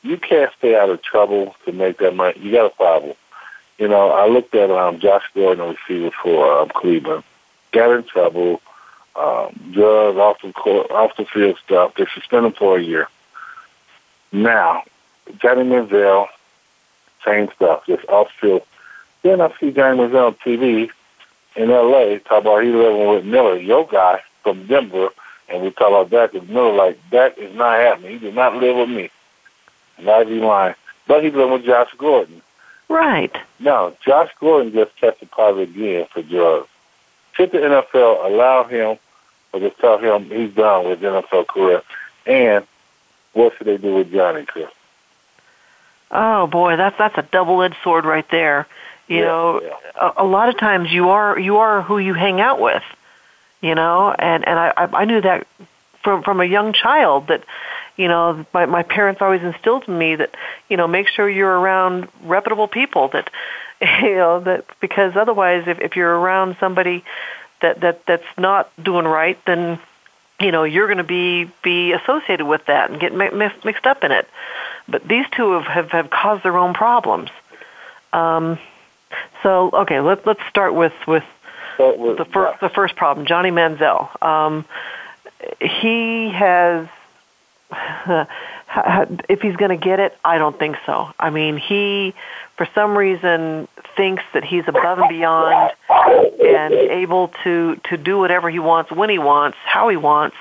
you 0.03 0.17
can't 0.17 0.51
stay 0.57 0.75
out 0.75 0.89
of 0.89 1.01
trouble 1.01 1.55
to 1.65 1.71
make 1.71 1.97
that 1.99 2.15
money. 2.15 2.39
You 2.39 2.51
got 2.51 2.71
a 2.71 2.75
problem. 2.75 3.15
You 3.77 3.87
know, 3.87 4.11
I 4.11 4.27
looked 4.27 4.53
at 4.55 4.69
um, 4.69 4.99
Josh 4.99 5.23
Gordon, 5.33 5.75
receiver 5.75 6.11
for 6.21 6.59
um, 6.59 6.69
Cleveland, 6.69 7.23
got 7.71 7.95
in 7.95 8.03
trouble, 8.03 8.61
um, 9.15 9.59
drugs, 9.71 10.17
off 10.17 10.41
the 10.41 10.53
court, 10.53 10.91
off 10.91 11.15
the 11.17 11.25
field 11.25 11.57
stuff. 11.63 11.93
They 11.95 12.05
suspended 12.13 12.53
him 12.53 12.57
for 12.57 12.77
a 12.77 12.81
year. 12.81 13.07
Now, 14.31 14.83
Johnny 15.39 15.63
Manziel, 15.63 16.27
same 17.25 17.49
stuff, 17.55 17.85
just 17.87 18.05
off 18.07 18.29
field. 18.39 18.63
Then 19.23 19.41
I 19.41 19.51
see 19.59 19.71
Johnny 19.71 19.97
Manziel 19.97 20.27
on 20.27 20.35
TV 20.35 20.89
in 21.55 21.69
L.A. 21.69 22.19
talk 22.19 22.41
about 22.41 22.63
he 22.63 22.69
living 22.69 23.07
with 23.07 23.25
Miller, 23.25 23.57
your 23.57 23.87
guy 23.87 24.21
from 24.43 24.65
Denver, 24.67 25.09
and 25.49 25.61
we 25.63 25.71
talk 25.71 25.89
about 25.89 26.09
that 26.11 26.31
because 26.31 26.47
Miller 26.47 26.73
like 26.73 26.97
that 27.11 27.37
is 27.37 27.55
not 27.55 27.79
happening. 27.79 28.11
He 28.13 28.19
did 28.19 28.35
not 28.35 28.55
live 28.55 28.77
with 28.77 28.89
me. 28.89 29.09
Ivy 30.07 30.39
line. 30.39 30.75
But 31.07 31.23
he's 31.23 31.33
living 31.33 31.53
with 31.53 31.65
Josh 31.65 31.89
Gordon. 31.97 32.41
Right. 32.89 33.35
Now, 33.59 33.93
Josh 34.05 34.29
Gordon 34.39 34.73
just 34.73 34.97
tested 34.97 35.31
positive 35.31 35.75
again 35.75 36.07
for 36.11 36.21
drugs. 36.21 36.67
Should 37.33 37.51
the 37.51 37.59
NFL 37.59 38.25
allow 38.25 38.65
him 38.65 38.97
or 39.53 39.59
just 39.59 39.79
tell 39.79 39.97
him 39.97 40.25
he's 40.25 40.53
done 40.53 40.87
with 40.87 41.01
NFL 41.01 41.47
career? 41.47 41.81
And 42.25 42.65
what 43.33 43.53
should 43.57 43.67
they 43.67 43.77
do 43.77 43.95
with 43.95 44.11
Johnny 44.11 44.45
Chris? 44.45 44.69
Oh 46.11 46.47
boy, 46.47 46.75
that's 46.75 46.97
that's 46.97 47.17
a 47.17 47.21
double-edged 47.21 47.77
sword 47.83 48.03
right 48.03 48.29
there. 48.29 48.67
You 49.07 49.19
yeah, 49.19 49.25
know, 49.25 49.61
yeah. 49.61 50.11
A, 50.17 50.23
a 50.23 50.25
lot 50.25 50.49
of 50.49 50.57
times 50.57 50.91
you 50.91 51.09
are 51.09 51.39
you 51.39 51.57
are 51.57 51.81
who 51.81 51.97
you 51.97 52.13
hang 52.13 52.41
out 52.41 52.59
with. 52.59 52.83
You 53.61 53.75
know, 53.75 54.13
and 54.17 54.45
and 54.45 54.59
I 54.59 54.73
I 54.75 55.05
knew 55.05 55.21
that 55.21 55.47
from 56.03 56.23
from 56.23 56.41
a 56.41 56.45
young 56.45 56.73
child 56.73 57.27
that 57.27 57.43
you 57.97 58.07
know 58.07 58.45
my 58.53 58.65
my 58.65 58.83
parents 58.83 59.21
always 59.21 59.41
instilled 59.41 59.87
in 59.87 59.97
me 59.97 60.15
that 60.15 60.35
you 60.69 60.77
know 60.77 60.87
make 60.87 61.07
sure 61.07 61.29
you're 61.29 61.59
around 61.59 62.07
reputable 62.23 62.67
people 62.67 63.09
that 63.09 63.29
you 63.81 64.15
know 64.15 64.39
that 64.41 64.65
because 64.79 65.15
otherwise 65.15 65.67
if 65.67 65.79
if 65.79 65.95
you're 65.95 66.19
around 66.19 66.55
somebody 66.59 67.03
that 67.61 67.81
that 67.81 68.05
that's 68.05 68.37
not 68.37 68.71
doing 68.83 69.05
right 69.05 69.39
then 69.45 69.79
you 70.41 70.51
know 70.51 70.63
you're 70.63 70.87
going 70.87 70.97
to 70.97 71.03
be 71.03 71.49
be 71.63 71.93
associated 71.93 72.45
with 72.45 72.65
that 72.65 72.89
and 72.89 72.99
get 72.99 73.13
mi- 73.13 73.29
mixed 73.31 73.85
up 73.85 74.03
in 74.03 74.11
it. 74.11 74.27
But 74.87 75.07
these 75.07 75.25
two 75.31 75.51
have 75.53 75.65
have, 75.65 75.91
have 75.91 76.09
caused 76.09 76.43
their 76.43 76.57
own 76.57 76.73
problems. 76.73 77.29
Um 78.11 78.57
so 79.43 79.69
okay 79.71 80.01
let's 80.01 80.25
let's 80.25 80.41
start 80.49 80.73
with 80.73 80.93
with, 81.07 81.23
the 81.77 82.27
first 82.31 82.59
the 82.59 82.69
first 82.69 82.95
problem 82.95 83.25
Johnny 83.25 83.51
Manziel. 83.51 84.21
Um 84.21 84.65
he 85.59 86.29
has 86.29 86.87
if 89.29 89.41
he's 89.41 89.55
going 89.55 89.69
to 89.69 89.77
get 89.77 89.99
it, 89.99 90.17
I 90.23 90.37
don't 90.37 90.57
think 90.57 90.77
so. 90.85 91.09
I 91.19 91.29
mean, 91.29 91.57
he, 91.57 92.13
for 92.57 92.67
some 92.73 92.97
reason, 92.97 93.67
thinks 93.95 94.23
that 94.33 94.43
he's 94.43 94.67
above 94.67 94.99
and 94.99 95.09
beyond 95.09 95.73
and 95.89 96.73
able 96.73 97.29
to 97.43 97.75
to 97.89 97.97
do 97.97 98.17
whatever 98.17 98.49
he 98.49 98.59
wants 98.59 98.91
when 98.91 99.09
he 99.09 99.19
wants, 99.19 99.57
how 99.63 99.89
he 99.89 99.97
wants. 99.97 100.35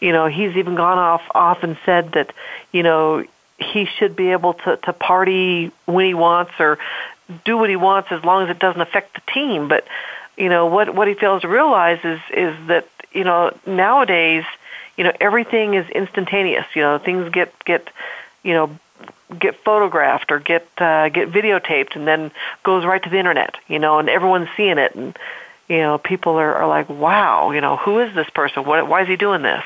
You 0.00 0.12
know, 0.12 0.26
he's 0.26 0.56
even 0.56 0.74
gone 0.74 0.98
off 0.98 1.22
off 1.34 1.62
and 1.62 1.76
said 1.84 2.12
that, 2.12 2.32
you 2.72 2.82
know, 2.82 3.24
he 3.58 3.86
should 3.98 4.16
be 4.16 4.32
able 4.32 4.54
to 4.54 4.76
to 4.78 4.92
party 4.92 5.70
when 5.86 6.06
he 6.06 6.14
wants 6.14 6.52
or 6.58 6.78
do 7.44 7.56
what 7.56 7.70
he 7.70 7.76
wants 7.76 8.08
as 8.10 8.22
long 8.24 8.44
as 8.44 8.50
it 8.50 8.58
doesn't 8.58 8.80
affect 8.80 9.14
the 9.14 9.32
team. 9.32 9.68
But 9.68 9.86
you 10.36 10.48
know 10.48 10.66
what 10.66 10.94
what 10.94 11.08
he 11.08 11.14
fails 11.14 11.42
to 11.42 11.48
realize 11.48 12.00
is 12.04 12.20
is 12.30 12.54
that 12.68 12.88
you 13.12 13.24
know 13.24 13.56
nowadays 13.66 14.44
you 14.96 15.04
know 15.04 15.12
everything 15.20 15.74
is 15.74 15.88
instantaneous. 15.90 16.66
You 16.74 16.82
know 16.82 16.98
things 16.98 17.30
get 17.32 17.52
get 17.64 17.88
you 18.42 18.54
know 18.54 18.78
get 19.38 19.56
photographed 19.64 20.30
or 20.30 20.38
get 20.38 20.66
uh, 20.78 21.08
get 21.08 21.30
videotaped 21.30 21.96
and 21.96 22.06
then 22.06 22.30
goes 22.62 22.84
right 22.84 23.02
to 23.02 23.10
the 23.10 23.18
internet 23.18 23.56
you 23.66 23.78
know 23.78 23.98
and 23.98 24.08
everyone's 24.08 24.48
seeing 24.56 24.78
it 24.78 24.94
and 24.94 25.18
you 25.68 25.78
know 25.78 25.98
people 25.98 26.34
are, 26.38 26.54
are 26.54 26.68
like 26.68 26.88
wow 26.88 27.50
you 27.50 27.60
know 27.60 27.76
who 27.76 28.00
is 28.00 28.14
this 28.14 28.30
person? 28.30 28.64
What 28.64 28.88
why 28.88 29.02
is 29.02 29.08
he 29.08 29.16
doing 29.16 29.42
this? 29.42 29.64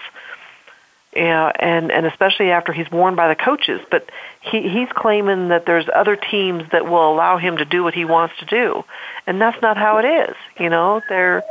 You 1.15 1.25
know, 1.25 1.51
and 1.59 1.91
and 1.91 2.07
especially 2.07 2.51
after 2.51 2.73
he's 2.73 2.91
warned 2.91 3.17
by 3.17 3.29
the 3.29 3.35
coaches, 3.35 3.81
but 3.91 4.09
he 4.41 4.69
he's 4.69 4.89
claiming 4.95 5.49
that 5.49 5.65
there's 5.65 5.87
other 5.93 6.17
teams 6.17 6.65
that 6.71 6.87
will 6.87 7.13
allow 7.13 7.39
him 7.39 7.57
to 7.57 7.65
do 7.65 7.83
what 7.83 7.95
he 7.95 8.05
wants 8.05 8.35
to 8.41 8.45
do, 8.45 8.85
and 9.27 9.41
that's 9.41 9.61
not 9.63 9.79
how 9.79 9.99
it 9.99 10.05
is. 10.05 10.37
You 10.61 10.69
know, 10.69 11.01
there 11.09 11.43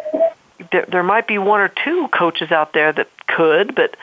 there, 0.71 0.85
there 0.87 1.03
might 1.03 1.27
be 1.27 1.39
one 1.39 1.59
or 1.59 1.69
two 1.69 2.07
coaches 2.09 2.51
out 2.51 2.73
there 2.73 2.93
that 2.93 3.09
could, 3.27 3.75
but 3.75 3.95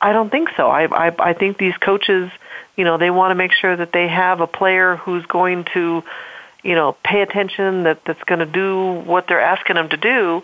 I 0.00 0.12
don't 0.12 0.30
think 0.30 0.50
so. 0.56 0.68
I, 0.68 1.08
I, 1.08 1.14
I 1.18 1.32
think 1.32 1.58
these 1.58 1.76
coaches, 1.76 2.30
you 2.76 2.84
know, 2.84 2.98
they 2.98 3.10
want 3.10 3.30
to 3.30 3.34
make 3.34 3.52
sure 3.52 3.76
that 3.76 3.92
they 3.92 4.08
have 4.08 4.40
a 4.40 4.46
player 4.46 4.96
who's 4.96 5.24
going 5.26 5.64
to, 5.74 6.02
you 6.62 6.74
know, 6.74 6.96
pay 7.04 7.22
attention, 7.22 7.84
that 7.84 8.04
that's 8.04 8.22
going 8.24 8.40
to 8.40 8.46
do 8.46 8.92
what 9.04 9.28
they're 9.28 9.40
asking 9.40 9.76
them 9.76 9.88
to 9.90 9.96
do, 9.96 10.42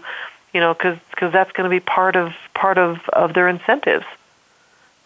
you 0.52 0.60
know, 0.60 0.74
because 0.74 0.98
cause 1.16 1.32
that's 1.32 1.52
going 1.52 1.64
to 1.64 1.70
be 1.70 1.80
part 1.80 2.16
of 2.16 2.32
part 2.54 2.78
of 2.78 3.00
of 3.08 3.34
their 3.34 3.48
incentives. 3.48 4.06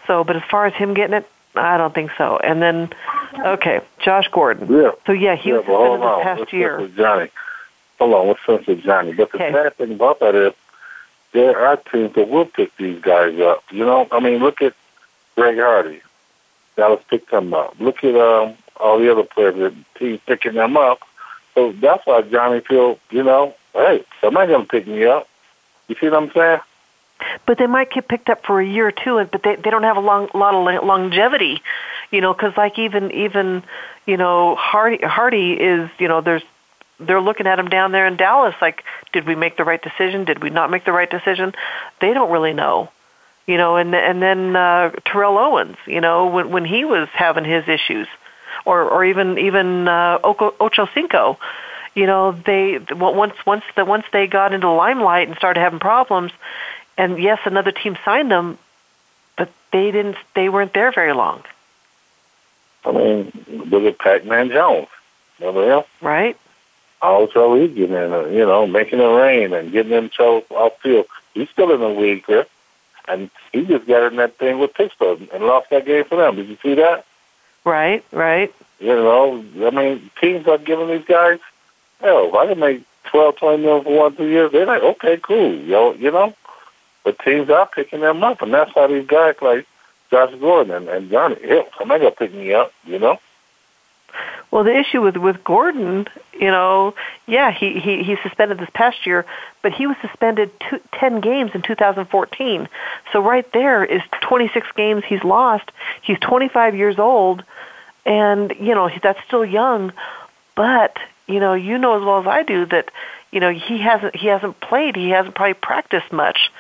So, 0.07 0.25
but 0.25 0.37
as 0.37 0.43
far 0.51 0.67
as 0.67 0.75
him 0.75 0.95
getting 0.95 1.15
it, 1.15 1.27
I 1.55 1.77
don't 1.77 1.95
think 1.95 2.11
so. 2.19 2.39
And 2.39 2.61
then, 2.61 2.91
okay, 3.39 3.81
Josh 4.01 4.29
Gordon. 4.29 4.71
Yeah. 4.73 4.91
So 5.07 5.13
yeah, 5.13 5.37
he 5.37 5.51
yeah, 5.51 5.57
was 5.57 5.67
suspended 5.67 6.01
this 6.01 6.23
past 6.23 6.53
year. 6.53 6.89
Johnny. 6.97 7.31
Hold 7.99 8.15
on, 8.15 8.29
let's 8.29 8.41
finish 8.45 8.67
with 8.67 8.83
Johnny. 8.83 9.13
But 9.13 9.31
the 9.33 9.37
Okay. 9.37 9.53
sad 9.53 9.77
thing 9.77 9.93
about 9.93 10.21
that 10.21 10.35
is 10.35 10.53
there 11.33 11.59
are 11.59 11.77
teams 11.77 12.15
that 12.15 12.29
will 12.29 12.47
pick 12.47 12.77
these 12.77 13.01
guys 13.01 13.39
up. 13.41 13.65
You 13.71 13.85
know, 13.85 14.07
I 14.11 14.21
mean, 14.21 14.41
look 14.41 14.63
at 14.63 14.75
Greg 15.35 15.59
Hardy. 15.59 16.01
Dallas 16.77 17.03
picked 17.09 17.33
him 17.33 17.53
up. 17.53 17.75
Look 17.79 18.05
at 18.05 18.15
um, 18.15 18.55
all 18.77 18.99
the 18.99 19.11
other 19.11 19.25
players 19.25 19.57
that 19.57 19.75
teams 19.99 20.21
picking 20.27 20.55
them 20.55 20.77
up. 20.77 21.01
So 21.55 21.73
that's 21.73 22.07
why 22.07 22.23
Johnny 22.23 22.61
feel, 22.61 22.99
you 23.11 23.23
know, 23.23 23.55
hey, 23.75 24.05
somebody's 24.21 24.55
gonna 24.55 24.67
pick 24.67 24.87
me 24.87 25.05
up. 25.05 25.29
You 25.89 25.97
see 26.01 26.09
what 26.09 26.23
I'm 26.23 26.31
saying? 26.33 26.61
but 27.47 27.59
they 27.59 27.67
might 27.67 27.91
get 27.91 28.09
picked 28.09 28.29
up 28.29 28.45
for 28.45 28.61
a 28.61 28.67
year 28.67 28.89
or 28.89 28.93
two, 28.93 29.25
but 29.31 29.43
they 29.43 29.57
they 29.57 29.71
don't 29.71 29.83
have 29.83 29.97
a 29.97 30.01
long 30.01 30.29
lot 30.35 30.55
of 30.55 30.85
longevity, 30.85 31.63
you 32.11 32.21
know, 32.21 32.33
because 32.33 32.57
like 32.57 32.79
even 32.79 33.11
even 33.13 33.63
you 34.07 34.17
know 34.17 34.55
Hardy 34.55 35.05
Hardy 35.05 35.53
is 35.53 35.91
you 35.99 36.09
know 36.09 36.21
there's 36.21 36.43
they're 37.07 37.21
looking 37.21 37.47
at 37.47 37.59
him 37.59 37.69
down 37.69 37.93
there 37.93 38.07
in 38.07 38.17
Dallas 38.17 38.55
like 38.61 38.85
did 39.13 39.27
we 39.27 39.35
make 39.35 39.57
the 39.57 39.65
right 39.65 39.83
decision? 39.83 40.25
Did 40.25 40.43
we 40.43 40.51
not 40.51 40.71
make 40.71 40.85
the 40.85 40.93
right 40.93 41.11
decision? 41.11 41.53
They 42.01 42.15
don't 42.15 42.31
really 42.31 42.53
know. 42.53 42.91
You 43.47 43.57
know, 43.57 43.77
and 43.77 43.95
and 43.95 44.23
then 44.23 44.55
uh, 44.55 44.91
Terrell 45.05 45.37
Owens, 45.37 45.77
you 45.87 46.01
know, 46.01 46.27
when 46.29 46.51
when 46.51 46.65
he 46.65 46.85
was 46.85 47.09
having 47.13 47.45
his 47.45 47.69
issues, 47.69 48.07
or 48.65 48.89
or 48.89 49.05
even 49.05 49.39
even 49.39 49.89
uh, 49.89 50.19
Ocho 50.23 50.89
Cinco. 50.95 51.39
You 51.95 52.07
know, 52.07 52.33
they 52.33 52.79
once 52.91 53.35
once 53.45 53.65
the 53.77 53.85
once 53.85 54.05
they 54.13 54.27
got 54.27 54.55
into 54.55 54.67
the 54.67 54.73
limelight 54.73 55.29
and 55.29 55.37
started 55.37 55.61
having 55.61 55.81
problems, 55.81 56.33
and 56.97 57.19
yes, 57.19 57.41
another 57.45 57.73
team 57.73 57.99
signed 58.05 58.31
them, 58.31 58.59
but 59.37 59.51
they 59.73 59.91
didn't. 59.91 60.17
They 60.35 60.49
weren't 60.49 60.73
there 60.73 60.93
very 60.93 61.13
long. 61.13 61.43
I 62.85 62.93
mean, 62.93 63.33
look 63.71 63.85
at 63.85 63.99
Pac-Man 63.99 64.49
Jones. 64.49 64.89
Remember 65.39 65.79
him? 65.79 65.85
Right. 66.01 66.37
Trouble 67.03 67.57
he's 67.57 67.75
getting 67.75 67.97
in, 67.97 68.13
uh, 68.13 68.27
you 68.27 68.47
know, 68.47 68.67
making 68.67 69.01
it 69.01 69.05
rain 69.05 69.53
and 69.53 69.73
getting 69.73 69.93
himself 69.93 70.51
off 70.53 70.79
field. 70.81 71.07
He's 71.35 71.49
still 71.51 71.73
in 71.73 71.81
the 71.81 71.89
league 71.89 72.25
here. 72.27 72.47
And 73.09 73.31
he 73.53 73.65
just 73.65 73.87
got 73.87 74.07
in 74.07 74.17
that 74.17 74.39
thing 74.39 74.61
with 74.61 74.75
Pittsburgh 74.75 75.29
and 75.33 75.45
lost 75.45 75.71
that 75.71 75.85
game 75.85 76.05
for 76.05 76.17
them. 76.17 76.37
Did 76.37 76.49
you 76.49 76.57
see 76.63 76.75
that? 76.75 77.05
Right, 77.65 78.05
right. 78.13 78.55
You 78.79 78.95
know, 78.95 79.45
I 79.67 79.71
mean, 79.71 80.11
teams 80.21 80.47
are 80.47 80.59
giving 80.59 80.89
these 80.89 81.05
guys, 81.05 81.41
hell, 82.01 82.29
if 82.29 82.35
I 82.35 82.47
can 82.47 82.61
make 82.61 82.83
twelve, 83.05 83.37
twenty 83.37 83.63
million 83.63 83.85
for 83.85 83.99
one, 83.99 84.17
two 84.17 84.27
years, 84.27 84.53
they're 84.53 84.67
like, 84.67 84.83
okay, 84.83 85.17
cool, 85.17 85.55
yo, 85.55 85.95
you 85.95 86.11
know. 86.11 86.35
But 87.05 87.19
teams 87.19 87.51
are 87.51 87.67
picking 87.67 88.01
them 88.01 88.23
up, 88.23 88.43
and 88.43 88.55
that's 88.55 88.73
how 88.75 88.87
these 88.87 89.07
guys 89.07 89.35
like 89.43 89.67
Josh 90.11 90.35
Gordon 90.41 90.73
and, 90.73 90.89
and 90.89 91.11
Johnny 91.11 91.41
Hill, 91.41 91.67
somebody 91.77 92.05
gonna 92.05 92.15
pick 92.15 92.33
me 92.33 92.53
up, 92.53 92.73
you 92.85 92.99
know. 92.99 93.19
Well, 94.51 94.65
the 94.65 94.77
issue 94.77 95.01
with 95.01 95.17
with 95.17 95.43
Gordon, 95.43 96.07
you 96.35 96.51
know, 96.51 96.95
yeah, 97.27 97.51
he 97.51 97.81
he 97.81 98.03
he 98.03 98.17
suspended 98.23 98.59
this 98.59 98.69
past 98.75 99.07
year, 99.07 99.25
but 99.63 99.73
he 99.73 99.87
was 99.87 99.97
suspended 100.03 100.51
two, 100.61 100.79
10 100.93 101.21
games 101.21 101.53
in 101.55 101.63
2014. 101.63 102.69
So 103.13 103.21
right 103.21 103.51
there 103.53 103.85
is 103.85 104.03
26 104.21 104.67
games 104.77 105.05
he's 105.07 105.25
lost. 105.25 105.71
He's 106.03 106.19
25 106.19 106.77
years 106.77 106.99
old, 106.99 107.43
and 108.05 108.55
you 108.61 108.75
know 108.75 108.91
that's 109.03 109.21
still 109.27 109.45
young, 109.45 109.93
but 110.55 110.99
you 111.27 111.41
know 111.41 111.55
you 111.55 111.79
know 111.79 111.99
as 111.99 112.05
well 112.05 112.21
as 112.21 112.27
I 112.27 112.43
do 112.43 112.67
that 112.67 112.91
you 113.31 113.41
know 113.41 113.51
he 113.51 113.79
hasn't 113.79 114.15
he 114.15 114.27
hasn't 114.27 114.61
played, 114.61 114.97
he 114.97 115.09
hasn't 115.09 115.35
probably 115.35 115.55
practiced 115.55 116.13
much, 116.13 116.51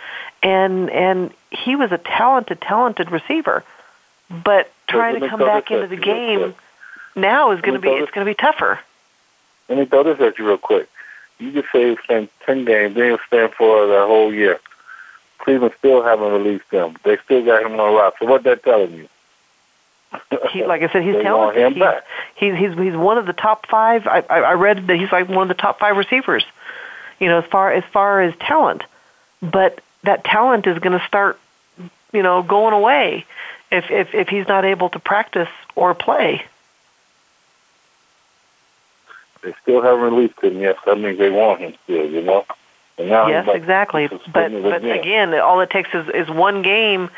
and 0.43 0.89
and 0.89 1.31
he 1.51 1.77
was 1.77 1.93
a 1.93 1.99
talented 1.99 2.63
talented 2.63 3.11
receiver, 3.11 3.65
but 4.31 4.73
trying 4.89 5.21
to 5.21 5.29
come 5.29 5.41
back 5.41 5.71
into 5.71 5.89
the 5.89 5.97
game 5.97 6.55
now 7.15 7.53
is 7.53 7.61
going 7.61 7.75
to 7.75 7.81
be 7.81 7.89
it's 7.89 8.11
going 8.13 8.27
to 8.27 8.31
be 8.31 8.35
tougher. 8.35 8.79
Let 9.69 9.79
me 9.79 9.85
throw 9.85 10.03
this 10.03 10.21
at 10.21 10.39
you 10.39 10.47
real 10.47 10.59
quick. 10.59 10.89
You 11.39 11.53
just 11.53 11.73
say 11.73 11.97
spend 12.03 12.29
ten 12.45 12.65
games, 12.65 12.95
they 12.95 13.03
didn't 13.03 13.21
stand 13.27 13.53
for 13.53 13.87
the 13.87 14.07
whole 14.07 14.33
year. 14.33 14.61
Cleveland 15.39 15.75
still 15.79 16.03
haven't 16.03 16.33
released 16.33 16.71
them. 16.71 16.97
They 17.03 17.17
still 17.25 17.45
got 17.45 17.65
him 17.65 17.79
on 17.79 17.95
rock. 17.95 18.15
So 18.21 18.27
what 18.27 18.45
that 18.45 18.63
telling 18.63 18.93
you? 18.93 19.09
he, 20.53 20.65
like 20.65 20.83
I 20.83 20.89
said, 20.93 21.03
he's 21.03 21.17
talented. 21.17 21.75
He's, 22.37 22.53
he's 22.53 22.59
he's 22.59 22.79
he's 22.79 22.97
one 22.97 23.19
of 23.19 23.27
the 23.27 23.33
top 23.33 23.67
five. 23.67 24.07
I, 24.07 24.25
I 24.29 24.41
I 24.41 24.53
read 24.55 24.87
that 24.87 24.97
he's 24.97 25.11
like 25.11 25.29
one 25.29 25.43
of 25.43 25.49
the 25.49 25.61
top 25.61 25.79
five 25.79 25.97
receivers. 25.97 26.45
You 27.19 27.29
know, 27.29 27.39
as 27.39 27.45
far 27.47 27.73
as 27.73 27.85
far 27.93 28.21
as 28.21 28.35
talent, 28.37 28.83
but 29.41 29.81
that 30.05 30.25
talent 30.25 30.67
is 30.67 30.79
going 30.79 30.99
to 30.99 31.05
start, 31.07 31.39
you 32.13 32.23
know, 32.23 32.43
going 32.43 32.75
away 32.75 33.25
if 33.71 33.91
if 33.91 34.15
if 34.15 34.29
he's 34.29 34.47
not 34.49 34.65
able 34.65 34.91
to 34.91 34.99
practice 34.99 35.49
or 35.75 35.95
play. 35.95 36.45
They 39.43 39.55
still 39.63 39.83
haven't 39.83 40.15
released 40.15 40.41
him 40.41 40.61
yet. 40.61 40.77
So 40.85 40.95
that 40.95 41.01
means 41.01 41.19
they 41.19 41.31
want 41.31 41.61
him 41.61 41.75
still, 41.85 42.07
you 42.07 42.23
know. 42.23 42.45
And 42.99 43.09
now 43.09 43.29
yes, 43.29 43.49
exactly. 43.53 44.09
But 44.09 44.53
but 44.63 44.85
again. 44.85 45.35
all 45.35 45.61
it 45.61 45.71
takes 45.71 45.95
is 45.95 46.09
is 46.09 46.31
one 46.31 46.63
game, 46.63 47.11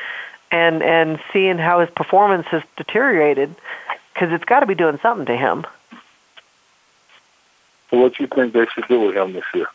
and 0.50 0.82
and 0.82 1.20
seeing 1.32 1.58
how 1.58 1.80
his 1.80 1.90
performance 1.90 2.46
has 2.48 2.62
deteriorated, 2.76 3.54
because 4.12 4.32
it's 4.32 4.44
got 4.44 4.60
to 4.60 4.66
be 4.66 4.74
doing 4.74 4.98
something 5.02 5.26
to 5.26 5.36
him. 5.36 5.66
So, 7.90 7.98
what 7.98 8.14
do 8.14 8.22
you 8.22 8.28
think 8.28 8.52
they 8.52 8.66
should 8.66 8.88
do 8.88 9.00
with 9.00 9.16
him 9.16 9.32
this 9.32 9.44
year? 9.54 9.66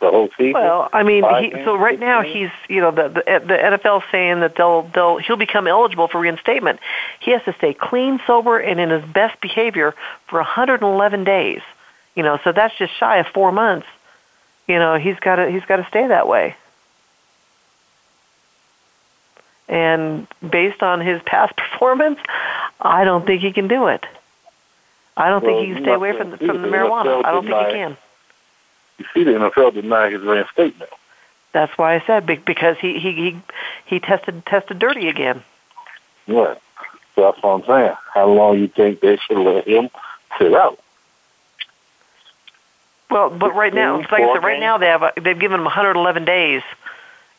The 0.00 0.10
whole 0.10 0.28
season? 0.36 0.54
Well, 0.54 0.88
I 0.92 1.02
mean, 1.02 1.24
he, 1.40 1.52
so 1.64 1.76
right 1.76 1.98
now 1.98 2.22
he's 2.22 2.50
you 2.68 2.80
know 2.80 2.90
the 2.90 3.08
the, 3.08 3.22
the 3.46 3.54
NFL 3.54 4.02
saying 4.10 4.40
that 4.40 4.56
they'll 4.56 4.82
they'll 4.94 5.18
he'll 5.18 5.36
become 5.36 5.66
eligible 5.66 6.08
for 6.08 6.20
reinstatement. 6.20 6.80
He 7.20 7.30
has 7.32 7.42
to 7.44 7.52
stay 7.54 7.74
clean, 7.74 8.20
sober, 8.26 8.58
and 8.58 8.80
in 8.80 8.90
his 8.90 9.04
best 9.04 9.40
behavior 9.40 9.94
for 10.26 10.38
111 10.38 11.24
days. 11.24 11.60
You 12.14 12.22
know, 12.22 12.38
so 12.42 12.52
that's 12.52 12.76
just 12.76 12.92
shy 12.98 13.18
of 13.18 13.26
four 13.28 13.52
months. 13.52 13.86
You 14.66 14.78
know, 14.78 14.96
he's 14.96 15.18
got 15.20 15.36
to 15.36 15.50
he's 15.50 15.64
got 15.64 15.76
to 15.76 15.86
stay 15.86 16.06
that 16.06 16.26
way. 16.26 16.56
And 19.68 20.26
based 20.48 20.82
on 20.82 21.00
his 21.00 21.22
past 21.22 21.56
performance, 21.56 22.18
I 22.80 23.04
don't 23.04 23.24
think 23.24 23.42
he 23.42 23.52
can 23.52 23.68
do 23.68 23.86
it. 23.86 24.04
I 25.16 25.28
don't 25.28 25.44
well, 25.44 25.56
think 25.56 25.68
he 25.68 25.74
can 25.74 25.84
stay 25.84 25.92
away 25.92 26.16
from 26.16 26.30
the, 26.30 26.38
from 26.38 26.62
the 26.62 26.68
marijuana. 26.68 27.24
I 27.24 27.30
don't 27.30 27.46
think 27.46 27.66
he 27.66 27.72
can. 27.72 27.96
You 29.00 29.06
see, 29.14 29.24
the 29.24 29.30
NFL 29.30 29.72
denied 29.72 30.12
his 30.12 30.20
reinstatement. 30.20 30.90
That's 31.52 31.76
why 31.78 31.94
I 31.94 32.04
said 32.06 32.26
because 32.26 32.76
he 32.78 32.98
he 32.98 33.12
he 33.12 33.40
he 33.86 33.98
tested 33.98 34.44
tested 34.44 34.78
dirty 34.78 35.08
again. 35.08 35.42
Right. 36.28 36.58
So 37.14 37.22
that's 37.22 37.42
what 37.42 37.50
I'm 37.50 37.64
saying. 37.64 37.96
How 38.12 38.28
long 38.28 38.58
you 38.58 38.68
think 38.68 39.00
they 39.00 39.16
should 39.16 39.38
let 39.38 39.66
him 39.66 39.88
sit 40.38 40.52
out? 40.54 40.78
Well, 43.10 43.30
but 43.30 43.54
right 43.54 43.72
now, 43.72 43.96
like 43.96 44.12
I 44.12 44.34
said, 44.34 44.44
right 44.44 44.60
now 44.60 44.76
they 44.76 44.86
have 44.86 45.02
a, 45.02 45.12
they've 45.16 45.38
given 45.38 45.60
him 45.60 45.64
111 45.64 46.26
days, 46.26 46.62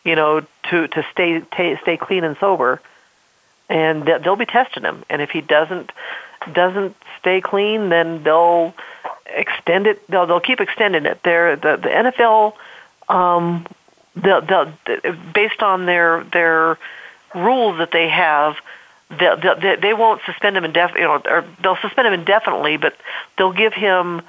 you 0.03 0.15
know, 0.15 0.41
to 0.71 0.87
to 0.87 1.05
stay 1.11 1.41
t- 1.55 1.77
stay 1.83 1.95
clean 1.95 2.23
and 2.23 2.35
sober, 2.39 2.81
and 3.69 4.03
they'll 4.03 4.35
be 4.35 4.47
testing 4.47 4.81
him. 4.81 5.05
And 5.11 5.21
if 5.21 5.29
he 5.29 5.41
doesn't 5.41 5.91
doesn't 6.51 6.95
stay 7.19 7.39
clean, 7.39 7.89
then 7.89 8.23
they'll 8.23 8.73
extend 9.35 9.87
it. 9.87 10.05
They'll 10.07 10.25
they'll 10.25 10.39
keep 10.39 10.59
extending 10.59 11.05
it. 11.05 11.19
They're 11.23 11.55
the 11.55 11.77
the 11.77 11.89
NFL. 11.89 12.53
Um, 13.09 13.65
they'll, 14.15 14.41
they'll, 14.41 14.73
based 15.33 15.61
on 15.61 15.85
their 15.85 16.23
their 16.25 16.77
rules 17.35 17.77
that 17.77 17.91
they 17.91 18.09
have, 18.09 18.57
they'll, 19.09 19.37
they'll, 19.37 19.79
they 19.79 19.93
won't 19.93 20.21
suspend 20.25 20.57
him 20.57 20.65
indefinitely. 20.65 21.01
You 21.01 21.07
know, 21.07 21.21
or 21.25 21.45
they'll 21.61 21.77
suspend 21.77 22.07
him 22.07 22.13
indefinitely, 22.13 22.77
but 22.77 22.95
they'll 23.37 23.53
give 23.53 23.73
him 23.73 24.21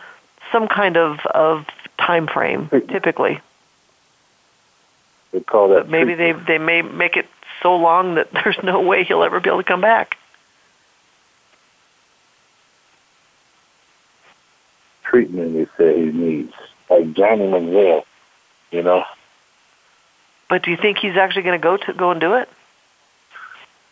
some 0.50 0.68
kind 0.68 0.96
of 0.96 1.20
of 1.26 1.66
time 1.98 2.26
frame. 2.26 2.68
Typically, 2.68 3.40
they 5.32 5.40
call 5.40 5.68
that. 5.68 5.82
But 5.82 5.90
maybe 5.90 6.14
they 6.14 6.32
they 6.32 6.58
may 6.58 6.82
make 6.82 7.16
it 7.16 7.26
so 7.62 7.76
long 7.76 8.16
that 8.16 8.30
there's 8.44 8.58
no 8.62 8.80
way 8.80 9.04
he'll 9.04 9.22
ever 9.22 9.40
be 9.40 9.48
able 9.48 9.58
to 9.58 9.64
come 9.64 9.80
back. 9.80 10.16
Treatment 15.12 15.54
he 15.54 15.66
said 15.76 15.96
he 15.96 16.06
needs, 16.06 16.54
like 16.88 17.12
Johnny 17.12 17.44
Manziel, 17.44 18.04
you 18.70 18.82
know. 18.82 19.04
But 20.48 20.62
do 20.62 20.70
you 20.70 20.76
think 20.76 20.98
he's 20.98 21.16
actually 21.16 21.42
going 21.42 21.60
to 21.60 21.62
go 21.62 21.76
to 21.76 21.92
go 21.92 22.10
and 22.10 22.20
do 22.20 22.34
it? 22.34 22.48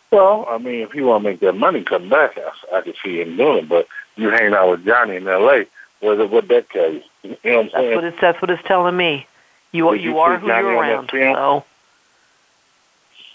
Well, 0.09 0.45
I 0.49 0.57
mean, 0.57 0.81
if 0.81 0.91
he 0.91 1.01
want 1.01 1.23
to 1.23 1.29
make 1.29 1.39
that 1.39 1.53
money 1.53 1.83
come 1.83 2.09
back, 2.09 2.37
I, 2.37 2.77
I 2.77 2.81
could 2.81 2.95
see 3.03 3.21
him 3.21 3.37
doing 3.37 3.59
it. 3.59 3.69
But 3.69 3.87
you 4.15 4.29
hang 4.29 4.53
out 4.53 4.69
with 4.71 4.85
Johnny 4.85 5.15
in 5.15 5.27
L.A., 5.27 5.67
what 6.01 6.29
what 6.31 6.47
that 6.47 6.69
tell 6.71 6.91
you? 6.91 7.03
You 7.23 7.29
know 7.29 7.37
what 7.43 7.45
I'm 7.45 7.63
that's 7.65 7.73
saying? 7.75 7.95
What 7.95 8.03
it's, 8.03 8.21
that's 8.21 8.41
what 8.41 8.51
it's 8.51 8.63
telling 8.63 8.97
me. 8.97 9.27
You 9.71 9.93
you, 9.93 10.11
you 10.11 10.19
are 10.19 10.37
who 10.37 10.47
Johnny 10.47 10.67
you're 10.67 10.77
around. 10.77 11.09
So 11.11 11.63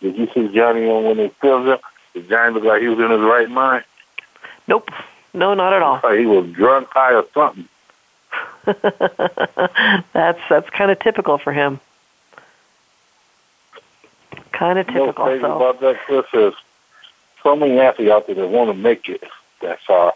Did 0.00 0.16
you 0.18 0.28
see 0.34 0.54
Johnny 0.54 0.84
on 0.90 1.04
when 1.04 1.18
he 1.18 1.28
filmed 1.40 1.68
him? 1.68 1.78
Did 2.12 2.28
Johnny 2.28 2.54
look 2.54 2.64
like 2.64 2.82
he 2.82 2.88
was 2.88 2.98
in 2.98 3.10
his 3.10 3.20
right 3.20 3.48
mind? 3.48 3.84
nope, 4.66 4.90
no, 5.32 5.54
not 5.54 5.72
at 5.72 5.82
all. 5.82 6.00
Like 6.02 6.18
he 6.18 6.26
was 6.26 6.50
drunk, 6.50 6.88
high, 6.90 7.14
or 7.14 7.24
something. 7.32 7.68
that's 10.12 10.40
that's 10.48 10.70
kind 10.70 10.90
of 10.90 10.98
typical 11.00 11.38
for 11.38 11.52
him. 11.52 11.80
Kind 14.52 14.78
of 14.78 14.86
typical. 14.86 15.06
Know 15.06 15.12
crazy 15.12 15.42
so. 15.42 15.56
about 15.56 15.80
that, 15.80 15.96
Chris, 16.06 16.24
is 16.32 16.54
so 17.42 17.56
many 17.56 17.78
athletes 17.78 18.10
out 18.10 18.26
there 18.26 18.36
that 18.36 18.48
want 18.48 18.70
to 18.70 18.74
make 18.74 19.08
it 19.08 19.22
that 19.62 19.78
far, 19.86 20.14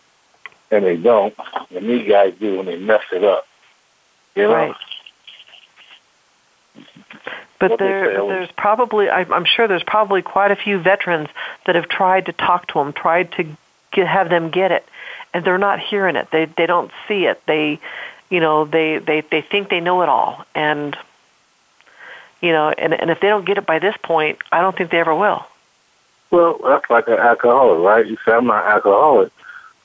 and 0.70 0.84
they 0.84 0.96
don't. 0.96 1.34
And 1.74 1.88
these 1.88 2.08
guys 2.08 2.34
do, 2.40 2.58
and 2.58 2.68
they 2.68 2.78
mess 2.78 3.02
it 3.12 3.24
up. 3.24 3.46
You 4.34 4.44
know. 4.44 4.54
Right. 4.54 4.76
But 7.60 7.78
there, 7.78 8.14
there's 8.26 8.50
probably, 8.56 9.10
I'm 9.10 9.44
sure 9.44 9.68
there's 9.68 9.82
probably 9.82 10.22
quite 10.22 10.50
a 10.50 10.56
few 10.56 10.78
veterans 10.78 11.28
that 11.66 11.74
have 11.74 11.88
tried 11.88 12.26
to 12.26 12.32
talk 12.32 12.68
to 12.68 12.74
them, 12.74 12.94
tried 12.94 13.32
to 13.32 13.54
have 13.96 14.28
them 14.28 14.50
get 14.50 14.72
it, 14.72 14.86
and 15.34 15.44
they're 15.44 15.58
not 15.58 15.80
hearing 15.80 16.16
it. 16.16 16.28
They 16.30 16.46
they 16.46 16.66
don't 16.66 16.90
see 17.08 17.26
it. 17.26 17.42
They, 17.46 17.78
you 18.30 18.40
know, 18.40 18.64
they 18.64 18.98
they 18.98 19.20
they 19.22 19.40
think 19.40 19.68
they 19.68 19.80
know 19.80 20.02
it 20.02 20.08
all, 20.08 20.44
and 20.54 20.96
you 22.40 22.52
know, 22.52 22.70
and 22.70 22.94
and 22.94 23.10
if 23.10 23.20
they 23.20 23.28
don't 23.28 23.44
get 23.44 23.58
it 23.58 23.66
by 23.66 23.78
this 23.78 23.96
point, 24.02 24.38
I 24.52 24.60
don't 24.60 24.76
think 24.76 24.90
they 24.90 25.00
ever 25.00 25.14
will. 25.14 25.44
Well, 26.30 26.58
that's 26.64 26.88
like 26.88 27.08
an 27.08 27.14
alcoholic, 27.18 27.80
right? 27.84 28.06
You 28.06 28.16
say 28.24 28.32
I'm 28.32 28.46
not 28.46 28.64
alcoholic 28.64 29.32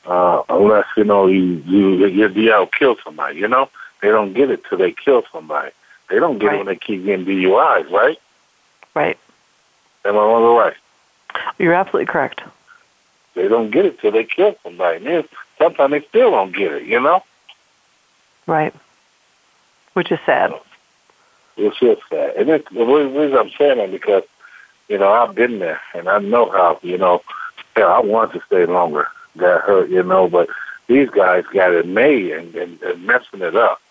uh, 0.06 0.44
unless 0.50 0.86
you 0.96 1.04
know 1.04 1.28
you 1.28 1.42
you 1.66 2.06
you, 2.06 2.28
you 2.30 2.54
out 2.54 2.72
kill 2.72 2.96
somebody. 3.04 3.40
You 3.40 3.48
know, 3.48 3.70
they 4.02 4.10
don't 4.10 4.34
get 4.34 4.52
it 4.52 4.64
till 4.70 4.78
they 4.78 4.92
kill 4.92 5.24
somebody. 5.32 5.72
They 6.10 6.20
don't 6.20 6.38
get 6.38 6.48
Right. 6.48 6.56
it 6.56 6.58
when 6.58 6.68
they 6.68 6.76
keep 6.76 7.04
getting 7.04 7.26
DUIs, 7.26 7.90
right? 7.90 8.20
Right. 8.94 9.18
Am 10.06 10.16
I 10.16 10.20
on 10.20 10.44
the 10.44 10.50
right? 10.50 10.76
You're 11.58 11.74
absolutely 11.74 12.06
correct. 12.06 12.42
They 13.36 13.48
don't 13.48 13.72
get 13.72 13.86
it 13.86 14.00
till 14.00 14.12
they 14.12 14.24
kill 14.24 14.56
somebody. 14.64 14.98
And 14.98 15.06
then 15.06 15.24
sometimes 15.58 15.92
they 15.92 16.02
still 16.02 16.32
don't 16.32 16.56
get 16.56 16.72
it. 16.72 16.84
You 16.84 17.00
know. 17.00 17.24
Right. 18.48 18.74
Which 19.94 20.12
is 20.12 20.20
sad. 20.26 20.54
It's 21.58 21.80
just 21.80 22.02
sad. 22.10 22.36
And 22.36 22.50
it, 22.50 22.66
the 22.74 22.86
reason 22.86 23.38
I'm 23.38 23.50
saying 23.52 23.78
that 23.78 23.92
because, 23.92 24.24
you 24.90 24.98
know, 24.98 25.12
I've 25.12 25.36
been 25.36 25.60
there 25.60 25.82
and 25.94 26.10
I 26.10 26.20
know 26.20 26.50
how, 26.50 26.80
you 26.84 26.98
know, 26.98 27.22
I 27.76 28.00
want 28.02 28.34
to 28.34 28.42
stay 28.46 28.66
longer. 28.66 29.08
Got 29.38 29.62
hurt, 29.62 29.90
you 29.90 30.04
know, 30.04 30.28
but 30.28 30.50
these 30.88 31.10
guys 31.10 31.46
got 31.54 31.74
it 31.74 31.88
made 31.88 32.32
and, 32.32 32.56
and, 32.56 32.82
and 32.82 33.06
messing 33.06 33.42
it 33.42 33.56
up. 33.56 33.82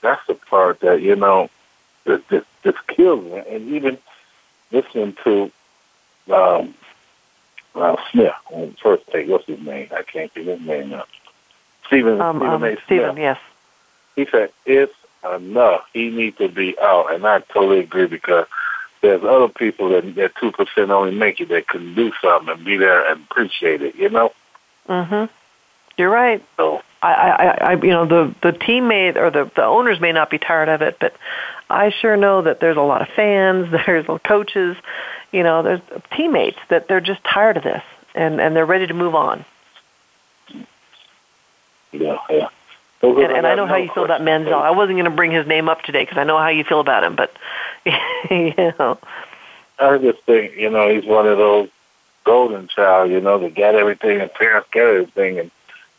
That's 0.00 0.24
the 0.26 0.34
part 0.34 0.80
that, 0.80 1.02
you 1.02 1.16
know, 1.16 1.50
that, 2.04 2.26
that, 2.28 2.46
that 2.62 2.86
kills 2.86 3.24
me. 3.24 3.42
And 3.48 3.68
even 3.68 3.98
listening 4.70 5.16
to 5.24 5.50
um, 6.32 6.74
uh, 7.82 7.96
Smith 8.10 8.32
on 8.50 8.76
first 8.82 9.04
take, 9.12 9.28
what's 9.28 9.46
his 9.46 9.60
name? 9.60 9.88
I 9.92 10.02
can't 10.02 10.32
think 10.32 10.46
his 10.46 10.60
name 10.60 10.90
now. 10.90 11.04
Stephen, 11.86 12.20
um, 12.20 12.38
Stephen 12.38 12.54
um, 12.54 12.64
A. 12.64 12.68
Smith. 12.72 12.84
Stephen, 12.86 13.16
yes. 13.16 13.38
He 14.16 14.26
said, 14.26 14.50
it's 14.66 14.94
enough. 15.24 15.86
He 15.92 16.10
needs 16.10 16.36
to 16.38 16.48
be 16.48 16.78
out. 16.80 17.12
And 17.12 17.26
I 17.26 17.40
totally 17.40 17.80
agree 17.80 18.06
because 18.06 18.46
there's 19.00 19.22
other 19.22 19.48
people 19.48 19.90
that 19.90 20.14
that 20.16 20.34
two 20.36 20.50
percent 20.52 20.90
only 20.90 21.14
make 21.14 21.40
it 21.40 21.48
that 21.48 21.68
can 21.68 21.94
do 21.94 22.12
something 22.20 22.54
and 22.54 22.64
be 22.64 22.76
there 22.76 23.08
and 23.10 23.22
appreciate 23.30 23.82
it. 23.82 23.94
You 23.94 24.10
know. 24.10 24.32
Mhm. 24.88 25.28
You're 25.96 26.10
right. 26.10 26.42
So 26.56 26.82
I, 27.02 27.12
I, 27.12 27.72
I, 27.72 27.72
you 27.74 27.90
know, 27.90 28.06
the 28.06 28.34
the 28.42 28.52
teammate 28.52 29.16
or 29.16 29.30
the 29.30 29.50
the 29.54 29.64
owners 29.64 30.00
may 30.00 30.12
not 30.12 30.30
be 30.30 30.38
tired 30.38 30.68
of 30.68 30.82
it, 30.82 30.96
but 30.98 31.14
I 31.70 31.90
sure 31.90 32.16
know 32.16 32.42
that 32.42 32.60
there's 32.60 32.76
a 32.76 32.82
lot 32.82 33.02
of 33.02 33.08
fans, 33.08 33.70
there's 33.86 34.06
coaches, 34.24 34.76
you 35.32 35.42
know, 35.42 35.62
there's 35.62 35.80
teammates 36.16 36.58
that 36.70 36.88
they're 36.88 37.00
just 37.00 37.22
tired 37.24 37.56
of 37.56 37.62
this 37.62 37.82
and 38.14 38.40
and 38.40 38.56
they're 38.56 38.66
ready 38.66 38.86
to 38.86 38.94
move 38.94 39.14
on. 39.14 39.44
Yeah, 41.92 42.18
yeah. 42.28 42.48
And, 43.00 43.18
and 43.18 43.46
I 43.46 43.54
know 43.54 43.66
how 43.66 43.76
you 43.76 43.90
feel 43.94 44.04
about 44.04 44.22
Manziel. 44.22 44.60
I 44.60 44.72
wasn't 44.72 44.96
going 44.96 45.04
to 45.04 45.16
bring 45.16 45.30
his 45.30 45.46
name 45.46 45.68
up 45.68 45.82
today 45.82 46.02
because 46.02 46.18
I 46.18 46.24
know 46.24 46.36
how 46.36 46.48
you 46.48 46.64
feel 46.64 46.80
about 46.80 47.04
him, 47.04 47.14
but 47.14 47.32
you 48.30 48.54
know. 48.78 48.98
I 49.78 49.98
just 49.98 50.20
think, 50.24 50.56
you 50.56 50.68
know, 50.68 50.92
he's 50.92 51.04
one 51.04 51.28
of 51.28 51.38
those 51.38 51.68
golden 52.24 52.66
child, 52.66 53.10
you 53.12 53.20
know, 53.20 53.38
that 53.38 53.54
got 53.54 53.76
everything 53.76 54.20
and 54.20 54.32
parents 54.34 54.68
got 54.72 54.82
everything 54.82 55.38
and 55.38 55.50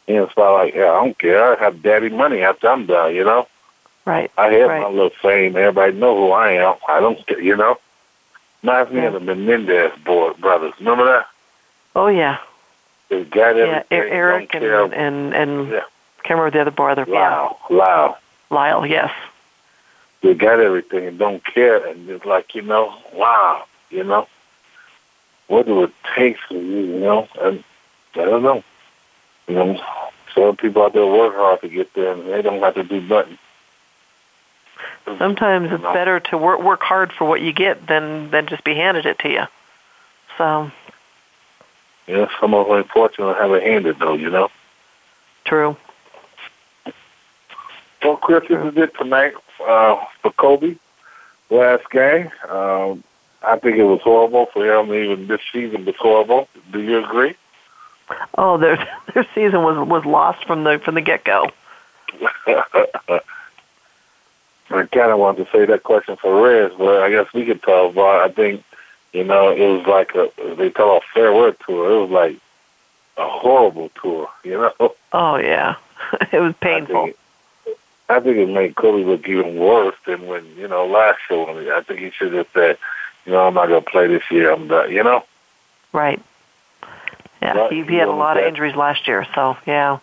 you 0.10 0.16
know, 0.16 0.24
it's 0.24 0.36
like, 0.36 0.74
yeah, 0.74 0.91
I 0.91 1.03
don't 1.05 1.18
care. 1.20 1.55
I 1.55 1.64
have 1.64 1.84
daddy 1.84 2.10
money 2.10 2.41
after 2.41 2.68
I'm 2.68 2.88
done, 2.88 3.14
you 3.16 3.24
know? 3.24 3.47
Right. 4.05 4.32
I 4.38 4.47
have 4.53 4.70
right. 4.70 4.82
my 4.82 4.89
little 4.89 5.12
fame. 5.22 5.55
Everybody 5.55 5.93
know 5.93 6.16
who 6.16 6.32
I 6.32 6.53
am. 6.53 6.76
I 6.88 6.99
don't 6.99 7.26
care, 7.28 7.39
you 7.39 7.55
know? 7.55 7.78
Reminds 8.64 8.91
me 8.91 9.01
Yeah. 9.01 9.07
of 9.07 9.14
the 9.14 9.20
Menendez 9.20 9.91
boy 10.03 10.34
brothers. 10.34 10.74
Remember 10.80 11.05
that? 11.05 11.28
Oh 11.95 12.07
yeah, 12.07 12.38
They 13.10 13.24
got 13.24 13.55
yeah. 13.55 13.84
everything. 13.91 14.12
Eric 14.14 14.41
and 14.55 14.62
care. 14.64 14.84
and 14.84 15.34
and 15.34 15.70
Yeah. 15.72 15.80
can't 16.24 16.39
remember 16.39 16.51
the 16.51 16.62
other 16.62 16.72
brother. 16.72 17.05
Lyle. 17.05 17.60
Lyle. 17.70 18.18
Lyle. 18.49 18.86
Yes. 18.86 19.12
They 20.22 20.34
got 20.34 20.60
everything 20.60 21.05
and 21.05 21.18
don't 21.20 21.43
care. 21.45 21.86
And 21.86 22.10
it's 22.10 22.26
like, 22.26 22.55
you 22.55 22.62
know, 22.64 22.93
wow, 23.14 23.64
you 23.91 24.03
know? 24.03 24.28
What 25.47 25.66
do 25.68 25.84
it 25.84 25.91
take 26.16 26.38
for 26.39 26.55
you, 26.55 26.80
you 26.82 26.99
know? 26.99 27.28
And 27.41 27.64
I 28.16 28.26
don't 28.26 28.43
know. 28.43 28.64
You 29.50 29.56
know, 29.56 29.82
some 30.36 30.56
people 30.56 30.84
out 30.84 30.93
there 30.93 31.06
work 31.06 31.36
hard 31.36 31.62
to 31.62 31.70
get 31.70 31.93
there 31.93 32.14
and 32.14 32.28
they 32.28 32.41
don't 32.41 32.62
have 32.62 32.76
to 32.76 32.84
do 32.84 33.02
nothing. 33.02 33.38
Sometimes 35.18 35.72
it's 35.72 35.84
better 35.84 36.20
to 36.20 36.38
work 36.38 36.62
work 36.62 36.82
hard 36.82 37.12
for 37.12 37.26
what 37.26 37.41
you 37.41 37.52
get 37.52 37.88
than 37.88 38.30
than 38.30 38.47
just 38.47 38.64
be 38.64 38.76
handed 38.76 39.06
it 39.08 39.18
to 39.20 39.30
you. 39.30 39.43
So 40.38 40.72
know, 42.16 42.30
some 42.39 42.54
of 42.54 42.68
them 42.68 42.78
unfortunately 42.78 43.36
have 43.36 43.52
it 43.52 43.64
handed 43.64 44.00
though, 44.00 44.14
you 44.14 44.30
know? 44.30 44.50
true. 45.45 45.76
Well, 48.04 48.18
Chris, 48.18 48.47
this 48.47 48.64
is 48.66 48.78
it 48.78 48.95
tonight 48.97 49.34
uh, 49.66 49.97
for 50.22 50.32
Kobe. 50.32 50.76
Last 51.50 51.89
game. 51.89 52.30
Um, 52.47 53.04
I 53.41 53.58
think 53.58 53.78
it 53.78 53.84
was 53.84 54.02
horrible 54.02 54.45
for 54.47 54.66
him. 54.66 54.93
Even 54.93 55.28
this 55.28 55.41
season 55.52 55.86
was 55.86 55.95
horrible. 55.95 56.47
Do 56.72 56.82
you 56.82 57.04
agree? 57.04 57.36
Oh, 58.38 58.57
their 58.57 58.78
their 59.14 59.28
season 59.36 59.64
was 59.64 59.88
was 59.88 60.05
lost 60.05 60.45
from 60.45 60.64
the 60.64 60.80
from 60.80 60.95
the 60.95 61.01
get 61.01 61.24
go. 61.24 61.49
I 64.72 64.86
kind 64.86 65.12
of 65.12 65.20
wanted 65.20 65.45
to 65.45 65.51
say 65.51 65.66
that 65.66 65.84
question 65.84 66.16
for 66.16 66.43
Rez, 66.43 66.72
but 66.78 67.01
I 67.01 67.10
guess 67.10 67.34
we 67.34 67.45
could 67.45 67.62
talk 67.64 67.91
about. 67.91 68.30
I 68.30 68.32
think, 68.32 68.64
you 69.14 69.24
know, 69.24 69.49
it 69.49 69.60
was 69.60 69.88
like 69.88 70.14
a 70.16 70.30
they 70.55 70.70
call 70.70 70.97
it 70.97 71.03
a 71.03 71.14
farewell 71.14 71.53
tour. 71.66 71.91
It 71.91 72.01
was 72.01 72.12
like 72.12 72.38
a 73.18 73.28
horrible 73.28 73.89
tour. 74.01 74.30
You 74.43 74.72
know, 74.80 74.95
Oh 75.14 75.38
yeah, 75.38 75.76
it 76.32 76.39
was 76.39 76.53
painful. 76.62 77.12
I 78.10 78.20
think 78.20 78.38
it 78.38 78.49
made 78.49 78.76
Kobe 78.76 79.03
look 79.03 79.28
even 79.28 79.55
worse 79.55 79.95
than 80.05 80.28
when 80.28 80.45
you 80.55 80.68
know 80.68 80.86
last 80.86 81.20
year. 81.30 81.76
I 81.76 81.82
think 81.82 81.99
he 81.99 82.12
should 82.12 82.34
have 82.34 82.47
said, 82.53 82.78
you 83.26 83.32
know, 83.32 83.47
I'm 83.47 83.53
not 83.53 83.68
gonna 83.68 83.82
play 83.82 84.07
this 84.07 84.30
year. 84.30 84.51
I'm 84.51 84.68
done. 84.68 84.91
You 84.91 85.03
know, 85.03 85.24
Right. 85.91 86.22
Yeah, 87.42 87.70
he, 87.70 87.84
he 87.84 87.96
had 87.96 88.08
a 88.08 88.12
lot 88.12 88.38
of 88.38 88.44
injuries 88.46 88.76
last 88.76 89.08
year, 89.08 89.26
so 89.34 89.56
yeah. 89.66 90.00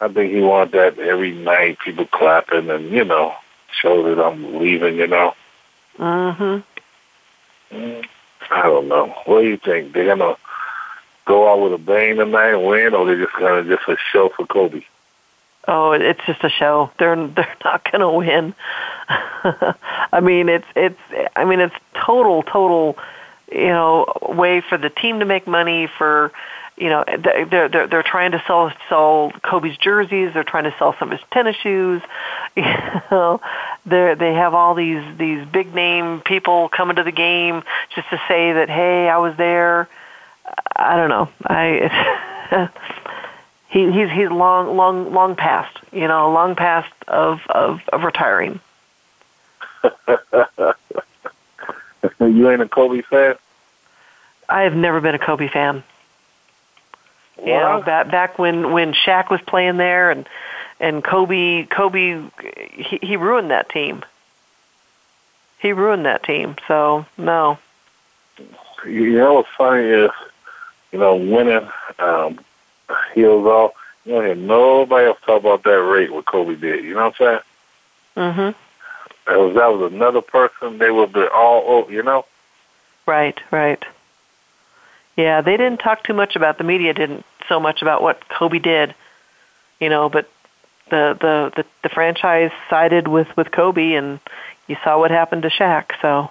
I 0.00 0.08
think 0.08 0.32
he 0.32 0.40
wanted 0.40 0.72
that 0.72 0.98
every 0.98 1.32
night, 1.32 1.78
people 1.84 2.06
clapping 2.06 2.70
and 2.70 2.90
you 2.90 3.04
know, 3.04 3.34
show 3.72 4.02
that 4.14 4.22
I'm 4.24 4.58
leaving. 4.58 4.96
You 4.96 5.06
know, 5.06 5.34
Mhm. 5.98 6.62
I 8.50 8.62
don't 8.62 8.88
know. 8.88 9.14
What 9.26 9.42
do 9.42 9.48
you 9.48 9.56
think? 9.56 9.92
They're 9.92 10.06
gonna 10.16 10.36
go 11.26 11.50
out 11.52 11.60
with 11.60 11.74
a 11.74 11.78
bang 11.78 12.16
tonight 12.16 12.54
and 12.54 12.64
win, 12.66 12.94
or 12.94 13.06
they're 13.06 13.22
just 13.24 13.36
gonna 13.36 13.62
just 13.64 13.88
a 13.88 13.96
show 14.12 14.30
for 14.30 14.46
Kobe? 14.46 14.82
Oh, 15.70 15.92
it's 15.92 16.24
just 16.26 16.42
a 16.42 16.48
show. 16.48 16.90
They're 16.98 17.14
they're 17.14 17.56
not 17.64 17.84
going 17.92 18.00
to 18.00 18.08
win. 18.08 18.54
I 20.12 20.20
mean, 20.20 20.48
it's 20.48 20.66
it's 20.74 20.98
I 21.36 21.44
mean, 21.44 21.60
it's 21.60 21.74
total 21.94 22.42
total, 22.42 22.96
you 23.50 23.68
know, 23.68 24.12
way 24.22 24.60
for 24.60 24.78
the 24.78 24.90
team 24.90 25.20
to 25.20 25.24
make 25.24 25.46
money 25.46 25.88
for 25.98 26.32
you 26.78 26.88
know, 26.88 27.04
they're 27.06 27.68
they're 27.68 27.86
they're 27.88 28.02
trying 28.02 28.32
to 28.32 28.42
sell 28.46 28.72
sell 28.88 29.32
Kobe's 29.42 29.76
jerseys. 29.76 30.32
They're 30.32 30.44
trying 30.44 30.64
to 30.64 30.74
sell 30.78 30.94
some 30.98 31.10
of 31.10 31.18
his 31.18 31.28
tennis 31.30 31.56
shoes. 31.56 32.02
You 32.56 32.64
know, 33.12 33.40
they 33.86 34.14
they 34.18 34.34
have 34.34 34.52
all 34.52 34.74
these 34.74 35.02
these 35.16 35.46
big 35.46 35.72
name 35.72 36.20
people 36.20 36.68
coming 36.68 36.96
to 36.96 37.04
the 37.04 37.12
game 37.12 37.62
just 37.94 38.10
to 38.10 38.20
say 38.26 38.52
that 38.54 38.68
hey, 38.68 39.08
I 39.08 39.18
was 39.18 39.36
there. 39.36 39.88
I 40.74 40.96
don't 40.96 41.08
know. 41.08 41.28
I 41.44 42.68
he 43.68 43.92
he's 43.92 44.10
he's 44.10 44.28
long 44.28 44.76
long 44.76 45.12
long 45.12 45.36
past. 45.36 45.76
You 45.92 46.08
know, 46.08 46.32
long 46.32 46.56
past 46.56 46.92
of 47.06 47.40
of, 47.48 47.80
of 47.92 48.02
retiring. 48.02 48.58
you 52.20 52.50
ain't 52.50 52.62
a 52.62 52.68
Kobe 52.68 53.02
fan? 53.02 53.36
I 54.48 54.62
have 54.62 54.74
never 54.74 55.00
been 55.00 55.14
a 55.14 55.18
Kobe 55.18 55.48
fan. 55.48 55.82
You 57.38 57.52
know, 57.52 57.82
back 57.82 58.10
back 58.10 58.38
when 58.38 58.72
when 58.72 58.92
Shaq 58.92 59.30
was 59.30 59.40
playing 59.40 59.76
there, 59.76 60.10
and 60.10 60.28
and 60.80 61.04
Kobe 61.04 61.66
Kobe 61.66 62.22
he, 62.72 62.98
he 63.00 63.16
ruined 63.16 63.50
that 63.50 63.68
team. 63.68 64.02
He 65.60 65.72
ruined 65.72 66.06
that 66.06 66.24
team. 66.24 66.56
So 66.66 67.06
no. 67.16 67.58
You 68.84 69.10
know 69.12 69.34
what's 69.34 69.48
funny 69.56 69.84
is, 69.84 70.10
you 70.92 70.98
know, 70.98 71.16
winning 71.16 71.68
um, 71.98 72.40
heals 73.14 73.46
all. 73.46 73.74
You 74.04 74.14
don't 74.14 74.24
hear 74.24 74.34
nobody 74.34 75.06
else 75.06 75.18
talk 75.24 75.40
about 75.40 75.64
that 75.64 75.70
rate 75.70 76.12
what 76.12 76.26
Kobe 76.26 76.54
did. 76.54 76.84
You 76.84 76.94
know 76.94 77.04
what 77.06 77.20
I'm 77.20 77.42
saying? 78.16 78.34
Mhm. 78.34 78.54
That 79.28 79.38
was 79.38 79.54
that 79.54 79.66
was 79.72 79.92
another 79.92 80.22
person. 80.22 80.78
They 80.78 80.90
would 80.90 81.12
be 81.12 81.22
all 81.26 81.62
over. 81.68 81.92
You 81.92 82.02
know. 82.02 82.24
Right, 83.06 83.38
right. 83.50 83.82
Yeah, 85.16 85.40
they 85.40 85.56
didn't 85.56 85.78
talk 85.78 86.02
too 86.04 86.14
much 86.14 86.34
about 86.36 86.58
the 86.58 86.64
media 86.64 86.94
didn't 86.94 87.24
so 87.48 87.58
much 87.60 87.82
about 87.82 88.02
what 88.02 88.28
Kobe 88.28 88.58
did, 88.58 88.94
you 89.80 89.88
know, 89.88 90.08
but 90.08 90.28
the 90.90 91.16
the 91.20 91.52
the, 91.56 91.66
the 91.82 91.88
franchise 91.88 92.52
sided 92.70 93.06
with 93.08 93.28
with 93.36 93.50
Kobe, 93.50 93.94
and 93.94 94.20
you 94.66 94.76
saw 94.84 94.98
what 94.98 95.10
happened 95.10 95.42
to 95.42 95.48
Shaq. 95.50 95.86
So, 96.00 96.30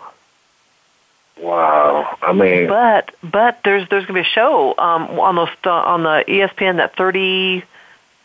Wow. 1.39 2.17
I 2.21 2.33
mean, 2.33 2.67
but 2.67 3.11
but 3.23 3.59
there's 3.63 3.87
there's 3.89 4.05
gonna 4.05 4.19
be 4.21 4.27
a 4.27 4.31
show 4.31 4.73
um 4.77 5.19
on 5.19 5.35
those 5.35 5.49
uh, 5.65 5.69
on 5.69 6.03
the 6.03 6.23
ESPN 6.27 6.77
that 6.77 6.95
thirty, 6.95 7.63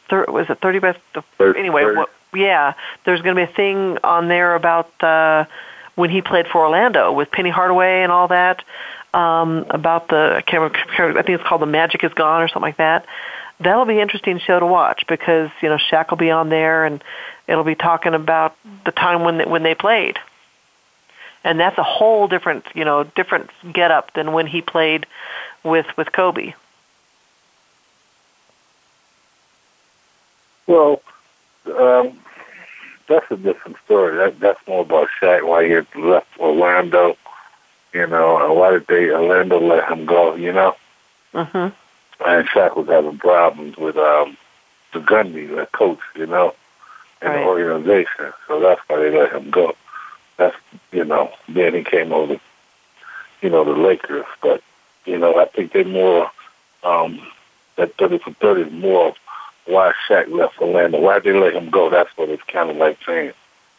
thir- 0.09 0.27
was 0.29 0.49
it 0.49 0.61
thirty 0.61 0.79
by 0.79 0.97
the 1.15 1.23
Thirty- 1.39 1.61
anyway? 1.61 1.83
thirty. 1.83 1.99
What, 1.99 2.11
yeah, 2.35 2.75
there's 3.05 3.21
going 3.23 3.37
to 3.37 3.47
be 3.47 3.51
a 3.51 3.55
thing 3.55 3.99
on 4.03 4.29
there 4.29 4.55
about 4.55 5.03
uh, 5.03 5.45
when 5.95 6.11
he 6.11 6.23
played 6.23 6.47
for 6.47 6.63
Orlando 6.63 7.13
with 7.13 7.31
Penny 7.31 7.51
Hardaway 7.51 8.03
and 8.03 8.11
all 8.11 8.29
that. 8.29 8.65
Um, 9.15 9.67
about 9.69 10.09
the 10.09 10.37
I 10.37 10.41
can't 10.41 10.73
remember, 10.99 11.19
I 11.19 11.23
think 11.23 11.39
it's 11.39 11.47
called 11.47 11.61
The 11.61 11.67
Magic 11.67 12.03
Is 12.03 12.15
Gone 12.15 12.43
or 12.43 12.49
something 12.49 12.63
like 12.63 12.79
that. 12.79 13.05
That'll 13.61 13.85
be 13.85 13.97
an 13.97 14.01
interesting 14.01 14.39
show 14.39 14.59
to 14.59 14.65
watch 14.65 15.05
because 15.07 15.51
you 15.61 15.69
know 15.69 15.77
Shaq 15.77 16.09
will 16.09 16.17
be 16.17 16.31
on 16.31 16.49
there 16.49 16.87
and 16.87 17.05
it'll 17.47 17.63
be 17.63 17.75
talking 17.75 18.15
about 18.15 18.57
the 18.87 18.91
time 18.91 19.23
when 19.23 19.37
they, 19.37 19.45
when 19.45 19.63
they 19.63 19.75
played, 19.75 20.19
and 21.45 21.61
that's 21.61 21.77
a 21.77 21.83
whole 21.83 22.27
different 22.27 22.65
you 22.75 22.87
know 22.87 23.05
different 23.05 23.51
get 23.71 23.91
up 23.91 24.15
than 24.15 24.33
when 24.33 24.47
he 24.47 24.63
played 24.63 25.05
with 25.63 25.87
with 25.99 26.11
Kobe. 26.11 26.55
Well, 30.67 31.03
um, 31.79 32.19
that's 33.09 33.31
a 33.31 33.37
different 33.37 33.77
story. 33.85 34.17
That 34.17 34.41
that's 34.41 34.67
more 34.67 34.83
about 34.83 35.09
Shaq. 35.21 35.47
Why 35.47 35.67
he 35.67 36.01
left 36.01 36.29
Orlando, 36.39 37.17
you 37.93 38.07
know, 38.07 38.39
and 38.45 38.55
why 38.57 38.71
did 38.73 38.87
they 38.87 39.11
Orlando 39.11 39.61
let 39.61 39.89
him 39.91 40.07
go? 40.07 40.35
You 40.35 40.53
know, 40.53 40.77
Mhm. 41.35 41.73
and 42.25 42.49
Shaq 42.49 42.77
was 42.77 42.89
having 42.89 43.19
problems 43.19 43.77
with 43.77 43.97
um 43.97 44.37
the 44.93 45.01
Gundy, 45.01 45.49
the 45.55 45.67
coach, 45.67 46.01
you 46.15 46.27
know, 46.27 46.55
and 47.23 47.35
the 47.35 47.39
organization. 47.45 48.33
So 48.47 48.61
that's 48.61 48.81
why 48.89 48.97
they 48.99 49.11
let 49.11 49.33
him 49.33 49.51
go. 49.51 49.75
That's 50.37 50.57
you 50.93 51.05
know. 51.05 51.33
Then 51.49 51.75
he 51.75 51.83
came 51.85 52.13
over, 52.13 52.39
you 53.41 53.51
know, 53.51 53.65
the 53.65 53.73
Lakers. 53.73 54.27
But 54.43 54.63
you 55.05 55.19
know, 55.19 55.39
I 55.39 55.47
think 55.47 55.73
they 55.73 55.85
more 55.85 56.31
um 56.85 57.21
that 57.77 57.95
thirty 57.97 58.19
for 58.19 58.33
thirty 58.33 58.63
is 58.63 58.73
more 58.73 59.09
of 59.09 59.15
why 59.67 59.93
Shaq 60.09 60.29
left 60.31 60.61
Orlando. 60.61 61.01
Why 61.01 61.19
did 61.21 61.35
they 61.35 61.39
let 61.39 61.55
him 61.55 61.71
go? 61.71 61.89
That's 61.91 62.11
what 62.17 62.29
it's 62.29 62.43
kind 62.45 62.71
of 62.71 62.77
like 62.77 62.99
saying. 63.07 63.33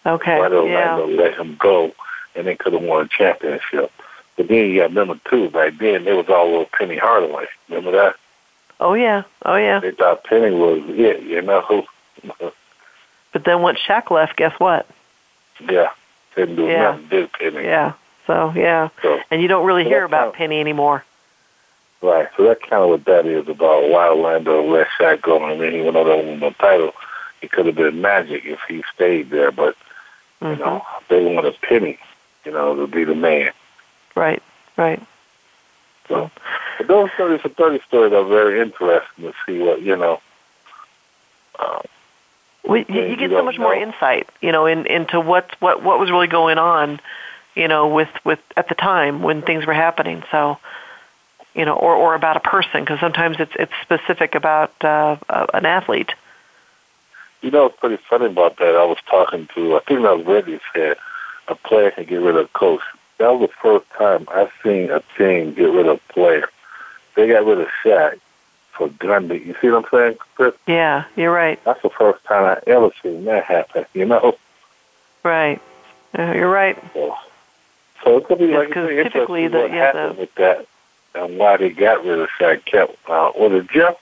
Okay. 0.06 0.40
Why 0.40 0.50
did 0.50 0.68
yeah. 0.70 0.94
Orlando 0.98 1.08
let 1.24 1.36
him 1.36 1.56
go 1.60 1.92
and 2.36 2.48
they 2.48 2.56
could 2.56 2.74
have 2.74 2.82
won 2.84 3.06
a 3.06 3.08
championship? 3.10 3.92
But 4.38 4.48
then 4.48 4.66
you 4.70 4.80
got 4.80 4.88
to 4.88 4.94
remember 5.00 5.20
too, 5.30 5.50
back 5.50 5.74
then 5.78 6.08
it 6.08 6.14
was 6.16 6.28
all 6.30 6.48
little 6.50 6.66
Penny 6.78 6.98
Hardaway. 6.98 7.46
Remember 7.70 7.92
that? 7.92 8.16
Oh 8.80 8.94
yeah. 8.96 9.24
Oh 9.46 9.56
yeah. 9.56 9.80
They 9.80 9.92
thought 9.92 10.24
Penny 10.24 10.52
was 10.56 10.82
it, 10.88 11.22
you 11.24 11.42
know. 11.42 11.62
Who? 11.62 11.84
But 13.34 13.46
then 13.46 13.64
once 13.64 13.80
Shaq 13.80 14.12
left, 14.12 14.36
guess 14.36 14.54
what? 14.60 14.86
yeah. 15.68 15.90
Didn't 16.36 16.56
do 16.56 16.68
Yeah. 16.68 16.92
nothing, 16.92 17.08
did 17.10 17.34
Penny. 17.34 17.64
Yeah. 17.64 17.94
So 18.28 18.54
yeah. 18.56 18.90
So, 19.02 19.20
And 19.32 19.42
you 19.42 19.48
don't 19.48 19.66
really 19.66 19.84
hear 19.84 20.04
about 20.04 20.26
how- 20.34 20.38
Penny 20.38 20.60
anymore. 20.60 21.04
Right. 22.04 22.30
So 22.38 22.44
that's 22.44 22.62
kind 22.62 22.84
of 22.84 22.90
what 22.90 23.06
that 23.06 23.26
is 23.26 23.48
about. 23.48 23.90
Why 23.90 24.08
Orlando 24.10 24.64
let 24.64 24.88
Shaq 25.00 25.22
go. 25.22 25.44
I 25.44 25.58
mean, 25.58 25.72
he 25.74 25.82
went 25.82 25.96
over 25.96 26.16
with 26.18 26.40
the 26.40 26.52
title. 26.52 26.94
It 27.42 27.52
could 27.52 27.66
have 27.66 27.76
been 27.76 28.02
magic 28.02 28.46
if 28.46 28.60
he 28.68 28.84
stayed 28.94 29.30
there, 29.32 29.52
but 29.52 29.76
you 30.42 30.48
Mhm. 30.50 30.60
know, 30.60 30.86
they 31.10 31.24
want 31.24 31.48
a 31.48 31.52
Penny, 31.54 31.98
you 32.46 32.52
know, 32.52 32.76
to 32.76 32.88
be 32.88 33.04
the 33.04 33.16
man. 33.16 33.52
Right. 34.16 34.42
Right. 34.78 35.02
So, 36.08 36.30
but 36.78 36.88
those 36.88 37.10
thirty 37.18 37.38
for 37.38 37.50
thirty 37.50 37.80
stories 37.88 38.14
are 38.14 38.24
very 38.24 38.60
interesting 38.60 39.24
to 39.26 39.34
see 39.46 39.60
what 39.60 39.82
you 39.82 39.96
know. 39.96 40.20
Uh, 41.58 41.80
Well, 42.64 42.84
you, 42.88 43.02
you 43.04 43.16
get 43.18 43.32
so 43.32 43.44
much 43.44 43.58
more 43.60 43.74
insight, 43.74 44.28
you 44.42 44.52
know, 44.52 44.66
in, 44.66 44.86
into 44.86 45.20
what 45.20 45.56
what 45.62 45.82
what 45.84 46.00
was 46.00 46.12
really 46.12 46.28
going 46.28 46.58
on, 46.58 47.00
you 47.56 47.68
know, 47.68 47.88
with 47.88 48.10
with 48.24 48.40
at 48.58 48.68
the 48.70 48.76
time 48.76 49.22
when 49.22 49.42
things 49.42 49.66
were 49.66 49.74
happening. 49.74 50.24
So, 50.32 50.58
you 51.56 51.66
know, 51.66 51.76
or 51.76 51.96
or 51.96 52.16
about 52.16 52.38
a 52.38 52.40
person 52.40 52.82
because 52.82 53.00
sometimes 53.00 53.38
it's 53.40 53.54
it's 53.58 53.72
specific 53.82 54.36
about 54.36 54.74
uh, 54.84 55.18
uh, 55.30 55.46
an 55.54 55.66
athlete. 55.66 56.14
you 57.42 57.52
know, 57.52 57.66
it's 57.68 57.80
pretty 57.80 57.98
funny 58.10 58.26
about 58.28 58.58
that. 58.58 58.76
I 58.76 58.86
was 58.86 58.98
talking 59.10 59.48
to, 59.56 59.76
I 59.76 59.80
think 59.82 60.02
that 60.02 60.18
was 60.18 60.26
Reggie 60.26 60.60
said, 60.74 60.98
a 61.48 61.56
player 61.56 61.92
can 61.92 62.06
get 62.06 62.22
rid 62.22 62.36
of 62.38 62.46
a 62.46 62.48
coach. 62.50 62.82
That 63.18 63.30
was 63.36 63.50
the 63.50 63.56
first 63.62 63.86
time 63.98 64.26
I've 64.32 64.52
seen 64.64 64.90
a 64.90 65.02
team 65.18 65.54
get 65.54 65.64
rid 65.72 65.88
of 65.88 65.98
a 66.10 66.14
player. 66.14 66.50
They 67.16 67.28
got 67.28 67.46
rid 67.46 67.60
of 67.60 67.68
Shaq 67.84 68.20
for 68.72 68.88
Gundy. 68.90 69.46
You 69.46 69.56
see 69.62 69.70
what 69.70 69.86
I'm 69.86 69.92
saying, 69.92 70.18
Chris? 70.36 70.54
Yeah, 70.68 71.04
you're 71.16 71.32
right. 71.34 71.64
That's 71.64 71.82
the 71.84 71.90
first 71.92 72.24
time 72.24 72.44
I 72.46 72.60
ever 72.72 72.90
seen 73.04 73.26
that 73.26 73.44
happen. 73.44 73.86
You 73.94 74.06
know, 74.06 74.38
Right. 75.24 75.62
Uh, 76.18 76.32
you're 76.34 76.50
right. 76.50 76.78
so, 76.94 77.16
so 78.04 78.18
it 78.18 78.24
could 78.26 78.40
be 78.40 78.48
like 78.48 78.74
typically 78.74 79.48
the- 79.48 79.60
what 79.60 79.72
yeah, 79.72 79.92
the- 79.92 80.00
happened 80.00 80.18
with 80.20 80.36
that 80.36 80.66
and 81.16 81.38
why 81.38 81.58
they 81.58 81.70
got 81.70 82.04
rid 82.06 82.20
of 82.20 82.30
Shaq. 82.40 82.66
Kept 82.66 82.92
uh, 83.10 83.32
was 83.36 83.52
it 83.54 83.70
Jeff 83.72 83.96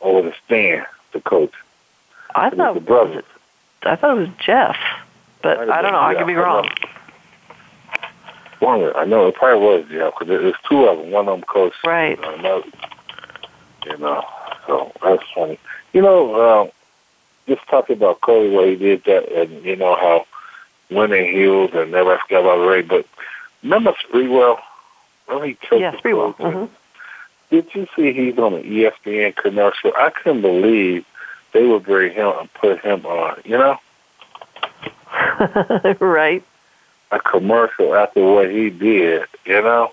or 0.00 0.14
was 0.22 0.32
it 0.32 0.34
Stan, 0.46 0.84
the 1.12 1.20
coach? 1.20 1.52
I 2.34 2.46
It 2.48 2.50
was 2.52 2.56
thought 2.58 2.74
the 2.74 2.80
brothers. 2.80 3.24
I 3.82 3.96
thought 3.96 4.16
it 4.16 4.20
was 4.20 4.28
Jeff, 4.38 4.76
but 5.42 5.58
I 5.58 5.82
don't 5.82 5.84
been 5.84 5.92
know. 5.92 5.98
I 6.00 6.14
could 6.14 6.26
be 6.26 6.34
wrong. 6.34 6.68
One, 8.60 8.82
of- 8.82 8.96
I 8.96 9.04
know 9.04 9.26
it 9.26 9.34
probably 9.34 9.66
was 9.66 9.84
Jeff 9.90 10.12
because 10.18 10.28
there's 10.28 10.54
two 10.68 10.84
of 10.86 10.98
them. 10.98 11.10
One 11.10 11.28
of 11.28 11.34
them 11.40 11.44
coached 11.46 11.84
Right. 11.84 12.18
another. 12.18 12.64
You 13.86 13.98
know, 13.98 14.24
so 14.68 14.92
that's 15.02 15.22
funny. 15.34 15.58
You 15.92 16.02
know, 16.02 16.34
uh, 16.34 16.68
just 17.48 17.66
talking 17.68 17.96
about 17.96 18.20
Kobe, 18.20 18.54
where 18.54 18.68
he 18.68 18.76
did 18.76 19.02
that, 19.04 19.28
and 19.32 19.64
you 19.64 19.74
know 19.74 19.96
how 19.96 20.26
winning 20.90 21.32
heals 21.32 21.70
and 21.74 21.90
never 21.90 22.16
forgot 22.18 22.40
about 22.42 22.64
Ray. 22.68 22.82
But 22.82 23.04
remember 23.64 23.92
Sprewell? 24.08 24.60
When 25.26 25.44
he 25.44 25.54
killed 25.54 25.80
Yeah, 25.80 25.90
the 25.92 25.98
Sprewell. 25.98 26.36
coach, 26.36 26.52
hmm 26.54 26.64
Did 27.50 27.74
you 27.74 27.86
see 27.96 28.12
he's 28.12 28.38
on 28.38 28.54
an 28.54 28.64
E 28.64 28.84
ESPN 28.88 29.34
commercial? 29.36 29.92
I 29.96 30.10
couldn't 30.10 30.42
believe 30.42 31.04
they 31.52 31.66
would 31.66 31.84
bring 31.84 32.12
him 32.14 32.32
and 32.40 32.52
put 32.54 32.80
him 32.80 33.04
on. 33.06 33.40
You 33.44 33.58
know, 33.58 33.78
right. 36.00 36.42
a 37.10 37.20
commercial 37.20 37.94
after 37.94 38.22
what 38.24 38.50
he 38.50 38.70
did. 38.70 39.24
You 39.44 39.62
know. 39.62 39.92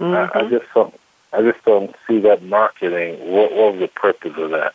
I, 0.00 0.04
I 0.04 0.26
Mhm. 0.42 0.50
just 0.50 0.66
don't. 0.74 0.94
I 1.34 1.40
just 1.42 1.64
don't 1.64 1.94
see 2.06 2.18
that 2.20 2.42
marketing. 2.42 3.18
What, 3.30 3.52
what 3.52 3.72
was 3.72 3.80
the 3.80 3.88
purpose 3.88 4.36
of 4.36 4.50
that? 4.50 4.74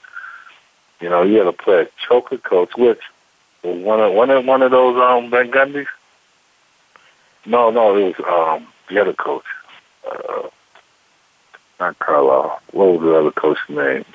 You 1.02 1.10
know, 1.10 1.22
you 1.22 1.38
had 1.38 1.44
to 1.44 1.52
play 1.52 1.82
a 1.82 1.88
choker 2.08 2.38
coach, 2.38 2.76
which 2.78 3.02
was 3.64 3.78
one 3.84 4.00
of 4.00 4.14
one 4.14 4.30
of 4.32 4.46
one 4.46 4.62
of 4.64 4.72
those 4.72 4.98
um 4.98 5.30
Van 5.30 5.52
Gundys. 5.52 5.88
No, 7.46 7.70
no, 7.72 7.96
it 7.98 8.18
was 8.18 8.26
um 8.60 8.68
the 8.90 9.00
other 9.00 9.14
coach. 9.14 9.46
Uh, 10.10 10.50
not 11.80 12.00
Carlisle. 12.00 12.60
What 12.72 12.94
was 12.94 13.02
the 13.02 13.16
other 13.16 13.32
coach's 13.32 13.70
name? 13.70 14.06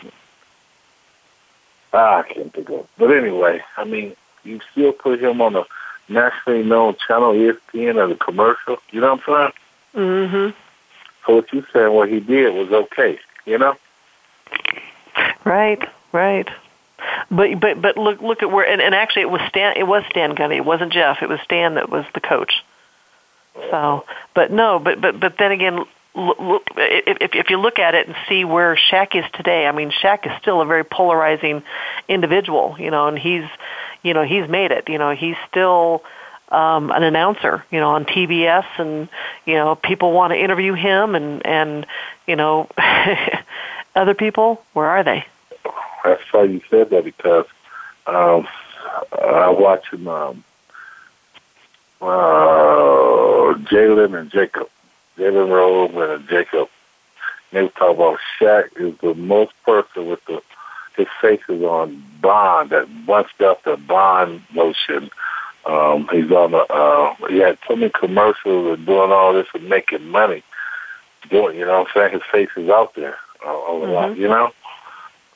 Ah, 1.92 2.20
I 2.20 2.32
can't 2.32 2.52
think 2.52 2.68
of. 2.70 2.88
But 2.98 3.10
anyway, 3.10 3.60
I 3.76 3.84
mean, 3.84 4.16
you 4.44 4.60
still 4.72 4.92
put 4.92 5.22
him 5.22 5.40
on 5.40 5.56
a 5.56 5.64
nationally 6.08 6.62
known 6.62 6.96
channel, 7.06 7.32
ESPN, 7.32 8.02
as 8.04 8.10
a 8.10 8.16
commercial. 8.16 8.78
You 8.90 9.00
know 9.00 9.14
what 9.14 9.28
I'm 9.28 9.52
saying? 9.94 10.06
Mm-hmm. 10.06 10.58
So 11.26 11.36
what 11.36 11.52
you 11.52 11.64
saying, 11.72 11.92
what 11.92 12.08
he 12.08 12.20
did 12.20 12.54
was 12.54 12.72
okay, 12.72 13.18
you 13.44 13.58
know? 13.58 13.76
Right, 15.44 15.80
right. 16.12 16.48
But 17.30 17.58
but 17.60 17.80
but 17.82 17.96
look 17.96 18.20
look 18.20 18.42
at 18.42 18.50
where 18.50 18.66
and, 18.66 18.80
and 18.80 18.94
actually 18.94 19.22
it 19.22 19.30
was 19.30 19.40
Stan 19.48 19.76
it 19.76 19.86
was 19.86 20.04
Stan 20.10 20.34
Gundy. 20.36 20.56
It 20.56 20.64
wasn't 20.64 20.92
Jeff. 20.92 21.22
It 21.22 21.28
was 21.28 21.40
Stan 21.40 21.74
that 21.74 21.88
was 21.88 22.04
the 22.14 22.20
coach. 22.20 22.62
So, 23.54 24.04
but 24.34 24.50
no, 24.50 24.78
but 24.78 25.00
but 25.00 25.20
but 25.20 25.36
then 25.38 25.52
again, 25.52 25.84
look, 26.14 26.68
if 26.76 27.34
if 27.34 27.50
you 27.50 27.58
look 27.58 27.78
at 27.78 27.94
it 27.94 28.06
and 28.06 28.16
see 28.28 28.44
where 28.44 28.76
Shaq 28.76 29.14
is 29.14 29.24
today, 29.32 29.66
I 29.66 29.72
mean, 29.72 29.90
Shaq 29.90 30.26
is 30.26 30.32
still 30.40 30.60
a 30.60 30.66
very 30.66 30.84
polarizing 30.84 31.62
individual, 32.08 32.76
you 32.78 32.90
know, 32.90 33.08
and 33.08 33.18
he's 33.18 33.44
you 34.02 34.14
know 34.14 34.22
he's 34.24 34.48
made 34.48 34.72
it. 34.72 34.88
You 34.88 34.98
know, 34.98 35.14
he's 35.14 35.36
still 35.48 36.02
um, 36.52 36.90
an 36.90 37.02
announcer, 37.02 37.64
you 37.70 37.80
know, 37.80 37.90
on 37.90 38.04
TBS, 38.04 38.66
and 38.78 39.08
you 39.46 39.54
know 39.54 39.74
people 39.74 40.12
want 40.12 40.32
to 40.32 40.38
interview 40.38 40.74
him, 40.74 41.14
and 41.14 41.44
and 41.46 41.86
you 42.26 42.36
know 42.36 42.68
other 43.94 44.14
people, 44.14 44.62
where 44.72 44.86
are 44.86 45.02
they? 45.02 45.24
That's 46.04 46.22
why 46.30 46.44
you 46.44 46.60
said 46.68 46.90
that 46.90 47.04
because 47.04 47.46
um, 48.06 48.46
I 49.12 49.50
watch 49.50 49.90
him, 49.92 50.08
um, 50.08 50.44
uh, 52.02 53.54
Jalen 53.70 54.18
and 54.18 54.30
Jacoby, 54.30 54.70
Jalen 55.16 55.48
Rose 55.48 55.90
and 55.94 56.28
Jacoby. 56.28 56.70
They 57.52 57.62
were 57.62 57.68
talking 57.68 57.96
about 57.96 58.18
Shaq 58.40 58.76
is 58.76 58.96
the 58.98 59.14
most 59.14 59.52
person 59.64 60.06
with 60.06 60.24
the 60.24 60.42
his 60.96 61.06
face 61.20 61.40
is 61.48 61.62
on 61.62 62.02
Bond, 62.20 62.70
that 62.70 63.06
bunched 63.06 63.40
up 63.40 63.62
the 63.62 63.76
Bond 63.76 64.42
motion. 64.52 65.10
Um, 65.64 66.08
he's 66.12 66.30
on 66.30 66.50
the 66.50 66.58
uh, 66.58 67.14
he 67.28 67.38
had 67.38 67.58
so 67.66 67.76
many 67.76 67.90
commercials 67.90 68.76
and 68.76 68.86
doing 68.86 69.12
all 69.12 69.32
this 69.32 69.46
and 69.54 69.68
making 69.68 70.08
money. 70.08 70.42
Doing, 71.30 71.56
you 71.58 71.64
know 71.64 71.80
what 71.80 71.88
I'm 71.88 71.94
saying? 71.94 72.12
His 72.12 72.22
face 72.30 72.50
is 72.56 72.68
out 72.68 72.94
there 72.94 73.16
uh, 73.46 73.50
a 73.50 73.72
lot, 73.72 74.16
you 74.16 74.26
know? 74.28 74.50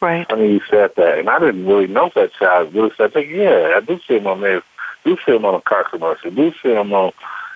Right. 0.00 0.26
I 0.28 0.34
mean, 0.34 0.50
you 0.50 0.60
said 0.68 0.90
that, 0.96 1.18
and 1.18 1.30
I 1.30 1.38
didn't 1.38 1.64
really 1.66 1.86
know 1.86 2.10
that 2.14 2.32
child. 2.34 2.74
Really 2.74 2.90
said, 2.96 3.10
I 3.10 3.12
think, 3.14 3.30
yeah, 3.30 3.74
I 3.76 3.80
do 3.80 3.98
see 4.06 4.16
him 4.16 4.26
on 4.26 4.40
there. 4.40 4.62
Do 5.06 5.16
see 5.24 5.36
him 5.36 5.44
on 5.44 5.54
a 5.54 5.60
car 5.60 5.84
commercial. 5.84 6.32
Do 6.32 6.52
see 6.60 6.72
him 6.72 6.92
on, 6.92 7.12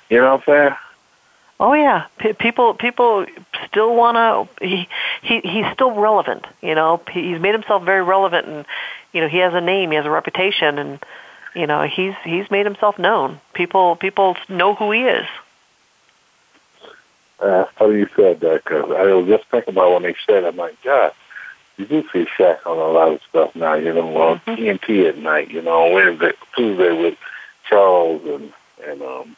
you 0.08 0.18
know 0.18 0.36
what 0.36 0.48
I'm 0.48 0.54
saying? 0.54 0.76
Oh 1.58 1.72
yeah, 1.74 2.06
P- 2.18 2.32
people 2.32 2.74
people 2.74 3.26
still 3.66 3.94
want 3.96 4.16
to. 4.16 4.64
He 4.64 4.88
he 5.20 5.40
he's 5.40 5.66
still 5.74 5.90
relevant. 5.90 6.46
You 6.62 6.76
know, 6.76 7.02
he's 7.10 7.40
made 7.40 7.54
himself 7.54 7.82
very 7.82 8.04
relevant, 8.04 8.46
and 8.46 8.66
you 9.12 9.20
know 9.20 9.26
he 9.28 9.38
has 9.38 9.52
a 9.52 9.60
name, 9.60 9.90
he 9.90 9.96
has 9.96 10.06
a 10.06 10.10
reputation, 10.10 10.78
and 10.78 11.04
you 11.56 11.66
know 11.66 11.82
he's 11.82 12.14
he's 12.22 12.48
made 12.52 12.66
himself 12.66 13.00
known. 13.00 13.40
People 13.52 13.96
people 13.96 14.36
know 14.48 14.76
who 14.76 14.92
he 14.92 15.00
is. 15.00 15.26
Uh, 17.40 17.64
funny 17.76 17.98
you 17.98 18.08
said 18.14 18.38
that 18.40 18.62
because 18.62 18.92
I 18.92 19.12
was 19.12 19.26
just 19.26 19.44
thinking 19.50 19.74
about 19.74 19.92
when 19.92 20.02
they 20.04 20.14
said, 20.26 20.44
I'm 20.44 20.56
like, 20.56 20.80
God, 20.82 21.12
you 21.78 21.86
do 21.86 22.04
see 22.12 22.26
Shaq 22.38 22.64
on 22.64 22.78
a 22.78 22.92
lot 22.92 23.12
of 23.12 23.20
stuff 23.28 23.56
now. 23.56 23.74
You 23.74 23.92
know, 23.92 24.16
on 24.16 24.40
TNT 24.40 25.08
at 25.08 25.18
night. 25.18 25.50
You 25.50 25.62
know, 25.62 25.86
on 25.86 25.92
Wednesday, 25.92 26.32
Tuesday 26.54 27.02
with 27.02 27.18
Charles 27.70 28.22
and 28.26 28.52
and 28.86 29.02
um, 29.02 29.36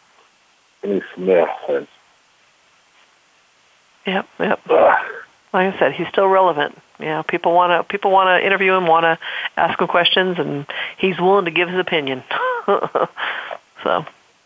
Kenny 0.80 1.02
Smith 1.14 1.48
and 1.68 1.86
Yep, 4.06 4.28
yep. 4.40 4.60
uh, 4.68 4.96
Like 5.52 5.74
I 5.74 5.78
said, 5.78 5.92
he's 5.92 6.08
still 6.08 6.26
relevant. 6.26 6.76
You 6.98 7.06
know, 7.06 7.22
people 7.22 7.52
want 7.54 7.70
to 7.70 7.88
people 7.88 8.10
want 8.10 8.28
to 8.28 8.44
interview 8.44 8.72
him, 8.72 8.86
want 8.86 9.04
to 9.04 9.18
ask 9.56 9.80
him 9.80 9.86
questions, 9.86 10.38
and 10.38 10.66
he's 10.98 11.20
willing 11.20 11.44
to 11.44 11.50
give 11.50 11.68
his 11.68 11.78
opinion. 11.78 12.24
so. 12.66 14.04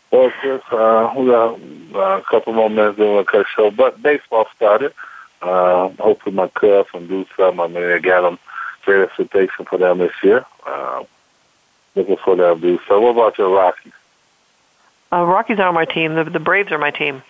Well, 0.09 0.31
Chris, 0.39 0.61
uh, 0.71 1.13
we 1.17 1.25
got 1.27 1.59
uh, 1.95 2.19
a 2.19 2.23
couple 2.29 2.53
more 2.53 2.69
minutes 2.69 2.97
cut 2.97 3.39
the 3.39 3.45
show. 3.55 3.71
But 3.71 4.01
baseball 4.01 4.45
started. 4.55 4.93
Uh, 5.41 5.89
hopefully 5.99 6.35
my 6.35 6.47
Cubs 6.47 6.89
can 6.91 7.07
do 7.07 7.25
something. 7.35 7.59
I 7.59 7.67
mean, 7.67 7.81
they 7.81 7.99
got 7.99 8.21
them 8.21 8.39
great 8.83 9.03
expectation 9.03 9.65
for 9.65 9.77
them 9.77 9.99
this 9.99 10.13
year. 10.23 10.45
Uh, 10.65 11.03
looking 11.97 12.17
for 12.17 12.35
to 12.35 12.55
do 12.59 12.79
so. 12.87 12.99
What 12.99 13.11
about 13.11 13.37
your 13.37 13.49
Rockies? 13.49 13.93
Uh, 15.11 15.23
Rockies 15.23 15.59
are 15.59 15.73
my 15.73 15.85
team. 15.85 16.15
The, 16.15 16.25
the 16.25 16.39
Braves 16.39 16.71
are 16.71 16.77
my 16.77 16.91
team. 16.91 17.23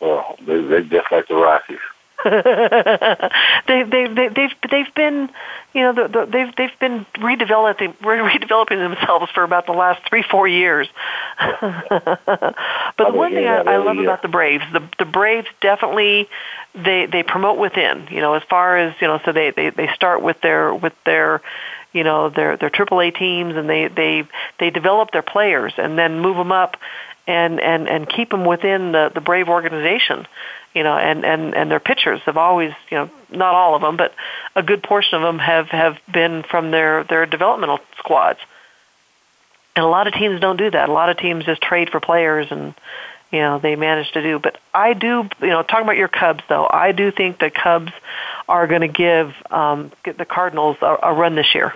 Well, 0.00 0.36
they, 0.44 0.60
they 0.62 0.82
just 0.82 1.10
like 1.10 1.28
the 1.28 1.34
Rockies. 1.34 1.78
they 2.24 3.82
they 3.82 4.06
they 4.06 4.28
they've 4.28 4.54
they've 4.70 4.94
been 4.94 5.28
you 5.74 5.80
know 5.80 5.92
the, 5.92 6.06
the, 6.06 6.26
they've 6.26 6.54
they've 6.54 6.78
been 6.78 7.04
redeveloping 7.14 7.96
redeveloping 7.96 8.78
themselves 8.78 9.28
for 9.32 9.42
about 9.42 9.66
the 9.66 9.72
last 9.72 10.08
three 10.08 10.22
four 10.22 10.46
years. 10.46 10.88
but 11.60 12.54
the 12.96 13.12
one 13.12 13.32
thing 13.32 13.46
I, 13.46 13.62
I 13.62 13.76
love 13.78 13.96
year. 13.96 14.04
about 14.04 14.22
the 14.22 14.28
Braves, 14.28 14.64
the 14.72 14.88
the 15.00 15.04
Braves 15.04 15.48
definitely 15.60 16.28
they 16.76 17.06
they 17.06 17.24
promote 17.24 17.58
within. 17.58 18.06
You 18.08 18.20
know, 18.20 18.34
as 18.34 18.44
far 18.44 18.76
as 18.76 18.94
you 19.00 19.08
know, 19.08 19.20
so 19.24 19.32
they 19.32 19.50
they 19.50 19.70
they 19.70 19.88
start 19.92 20.22
with 20.22 20.40
their 20.42 20.72
with 20.72 20.94
their 21.04 21.42
you 21.92 22.04
know 22.04 22.28
their 22.30 22.56
their 22.56 22.70
AAA 22.70 23.16
teams 23.16 23.56
and 23.56 23.68
they 23.68 23.88
they 23.88 24.24
they 24.58 24.70
develop 24.70 25.10
their 25.10 25.22
players 25.22 25.72
and 25.76 25.98
then 25.98 26.20
move 26.20 26.36
them 26.36 26.52
up 26.52 26.76
and 27.26 27.60
and 27.60 27.88
and 27.88 28.08
keep 28.08 28.30
them 28.30 28.44
within 28.44 28.92
the 28.92 29.10
the 29.14 29.20
Brave 29.20 29.48
organization 29.48 30.26
you 30.74 30.82
know, 30.82 30.96
and 30.96 31.24
and 31.24 31.54
and 31.54 31.70
their 31.70 31.80
pitchers 31.80 32.20
have 32.22 32.36
always, 32.36 32.72
you 32.90 32.96
know, 32.96 33.10
not 33.30 33.54
all 33.54 33.74
of 33.74 33.82
them, 33.82 33.96
but 33.96 34.14
a 34.56 34.62
good 34.62 34.82
portion 34.82 35.16
of 35.16 35.22
them 35.22 35.38
have 35.38 35.68
have 35.68 35.98
been 36.10 36.42
from 36.44 36.70
their 36.70 37.04
their 37.04 37.26
developmental 37.26 37.78
squads. 37.98 38.38
And 39.76 39.84
a 39.84 39.88
lot 39.88 40.06
of 40.06 40.14
teams 40.14 40.40
don't 40.40 40.56
do 40.56 40.70
that. 40.70 40.88
A 40.88 40.92
lot 40.92 41.10
of 41.10 41.18
teams 41.18 41.44
just 41.44 41.62
trade 41.62 41.90
for 41.90 42.00
players 42.00 42.46
and 42.50 42.74
you 43.32 43.40
know 43.40 43.58
they 43.58 43.76
manage 43.76 44.12
to 44.12 44.22
do. 44.22 44.38
But 44.38 44.58
I 44.72 44.92
do, 44.92 45.28
you 45.40 45.48
know, 45.48 45.62
talking 45.62 45.84
about 45.84 45.96
your 45.96 46.08
Cubs 46.08 46.44
though, 46.48 46.68
I 46.70 46.92
do 46.92 47.10
think 47.10 47.38
the 47.38 47.50
Cubs 47.50 47.92
are 48.48 48.66
going 48.66 48.82
to 48.82 48.88
give 48.88 49.34
um, 49.50 49.90
the 50.04 50.24
Cardinals 50.24 50.76
a, 50.82 50.96
a 51.02 51.14
run 51.14 51.34
this 51.34 51.54
year. 51.54 51.72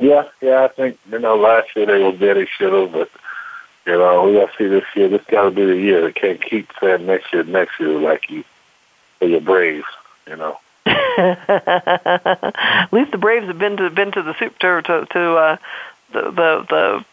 Yeah, 0.00 0.28
yeah, 0.40 0.64
I 0.64 0.68
think 0.68 0.98
you 1.10 1.18
know 1.18 1.36
last 1.36 1.76
year 1.76 1.86
they 1.86 2.02
were 2.02 2.12
they 2.12 2.46
should 2.46 2.92
but 2.92 3.10
you 3.86 3.98
know, 3.98 4.24
we 4.24 4.34
got 4.34 4.52
to 4.52 4.56
see 4.56 4.68
this 4.68 4.84
year. 4.94 5.08
This 5.08 5.22
got 5.28 5.44
to 5.44 5.50
be 5.50 5.64
the 5.64 5.76
year. 5.76 6.02
They 6.02 6.12
can't 6.12 6.40
keep 6.40 6.68
saying 6.80 7.06
next 7.06 7.32
year, 7.32 7.42
next 7.42 7.80
year, 7.80 7.98
like 7.98 8.30
you, 8.30 8.44
for 9.18 9.26
your 9.26 9.40
Braves. 9.40 9.86
You 10.26 10.36
know. 10.36 10.58
At 10.86 12.92
least 12.92 13.10
the 13.10 13.18
Braves 13.18 13.46
have 13.46 13.58
been 13.58 13.76
to 13.78 13.90
been 13.90 14.12
to 14.12 14.22
the 14.22 14.38
super 14.38 14.82
to 14.82 15.06
to 15.06 15.34
uh, 15.34 15.56
the 16.12 16.22
the 16.30 16.66
the 16.68 17.04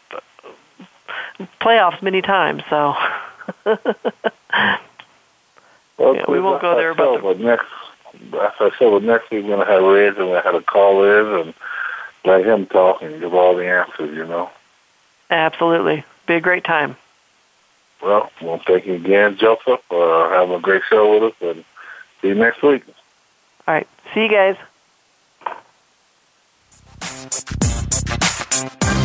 playoffs 1.62 2.02
many 2.02 2.22
times. 2.22 2.64
So. 2.70 2.96
well, 3.66 3.80
yeah, 6.16 6.26
we 6.28 6.40
won't 6.40 6.62
go 6.62 6.76
there. 6.76 6.94
But, 6.94 7.22
but 7.22 7.40
next, 7.40 7.68
as 8.14 8.52
I 8.60 8.72
said, 8.78 8.88
well, 8.88 9.00
next 9.00 9.32
week 9.32 9.44
we're 9.44 9.58
gonna 9.58 9.66
have 9.70 9.84
Reds 9.84 10.18
and 10.18 10.28
we're 10.28 10.42
gonna 10.42 10.54
have 10.54 10.62
a 10.62 10.66
call 10.66 11.04
in 11.04 11.42
and 11.42 11.54
let 12.26 12.46
him 12.46 12.66
talk 12.68 13.02
and 13.02 13.20
give 13.20 13.34
all 13.34 13.56
the 13.56 13.68
answers. 13.68 14.16
You 14.16 14.26
know. 14.26 14.50
Absolutely 15.30 16.04
be 16.30 16.36
a 16.36 16.40
great 16.40 16.64
time. 16.64 16.96
Well, 18.02 18.32
well, 18.42 18.62
thank 18.66 18.86
you 18.86 18.94
again, 18.94 19.36
Joseph, 19.36 19.82
for 19.90 20.30
having 20.30 20.56
a 20.56 20.60
great 20.60 20.84
show 20.88 21.12
with 21.12 21.34
us, 21.34 21.42
and 21.42 21.66
see 22.22 22.30
you 22.30 22.36
next 22.36 22.62
week. 22.62 22.84
All 23.68 23.74
right. 23.74 23.88
See 24.14 24.22
you 24.22 24.30
guys. 24.30 24.56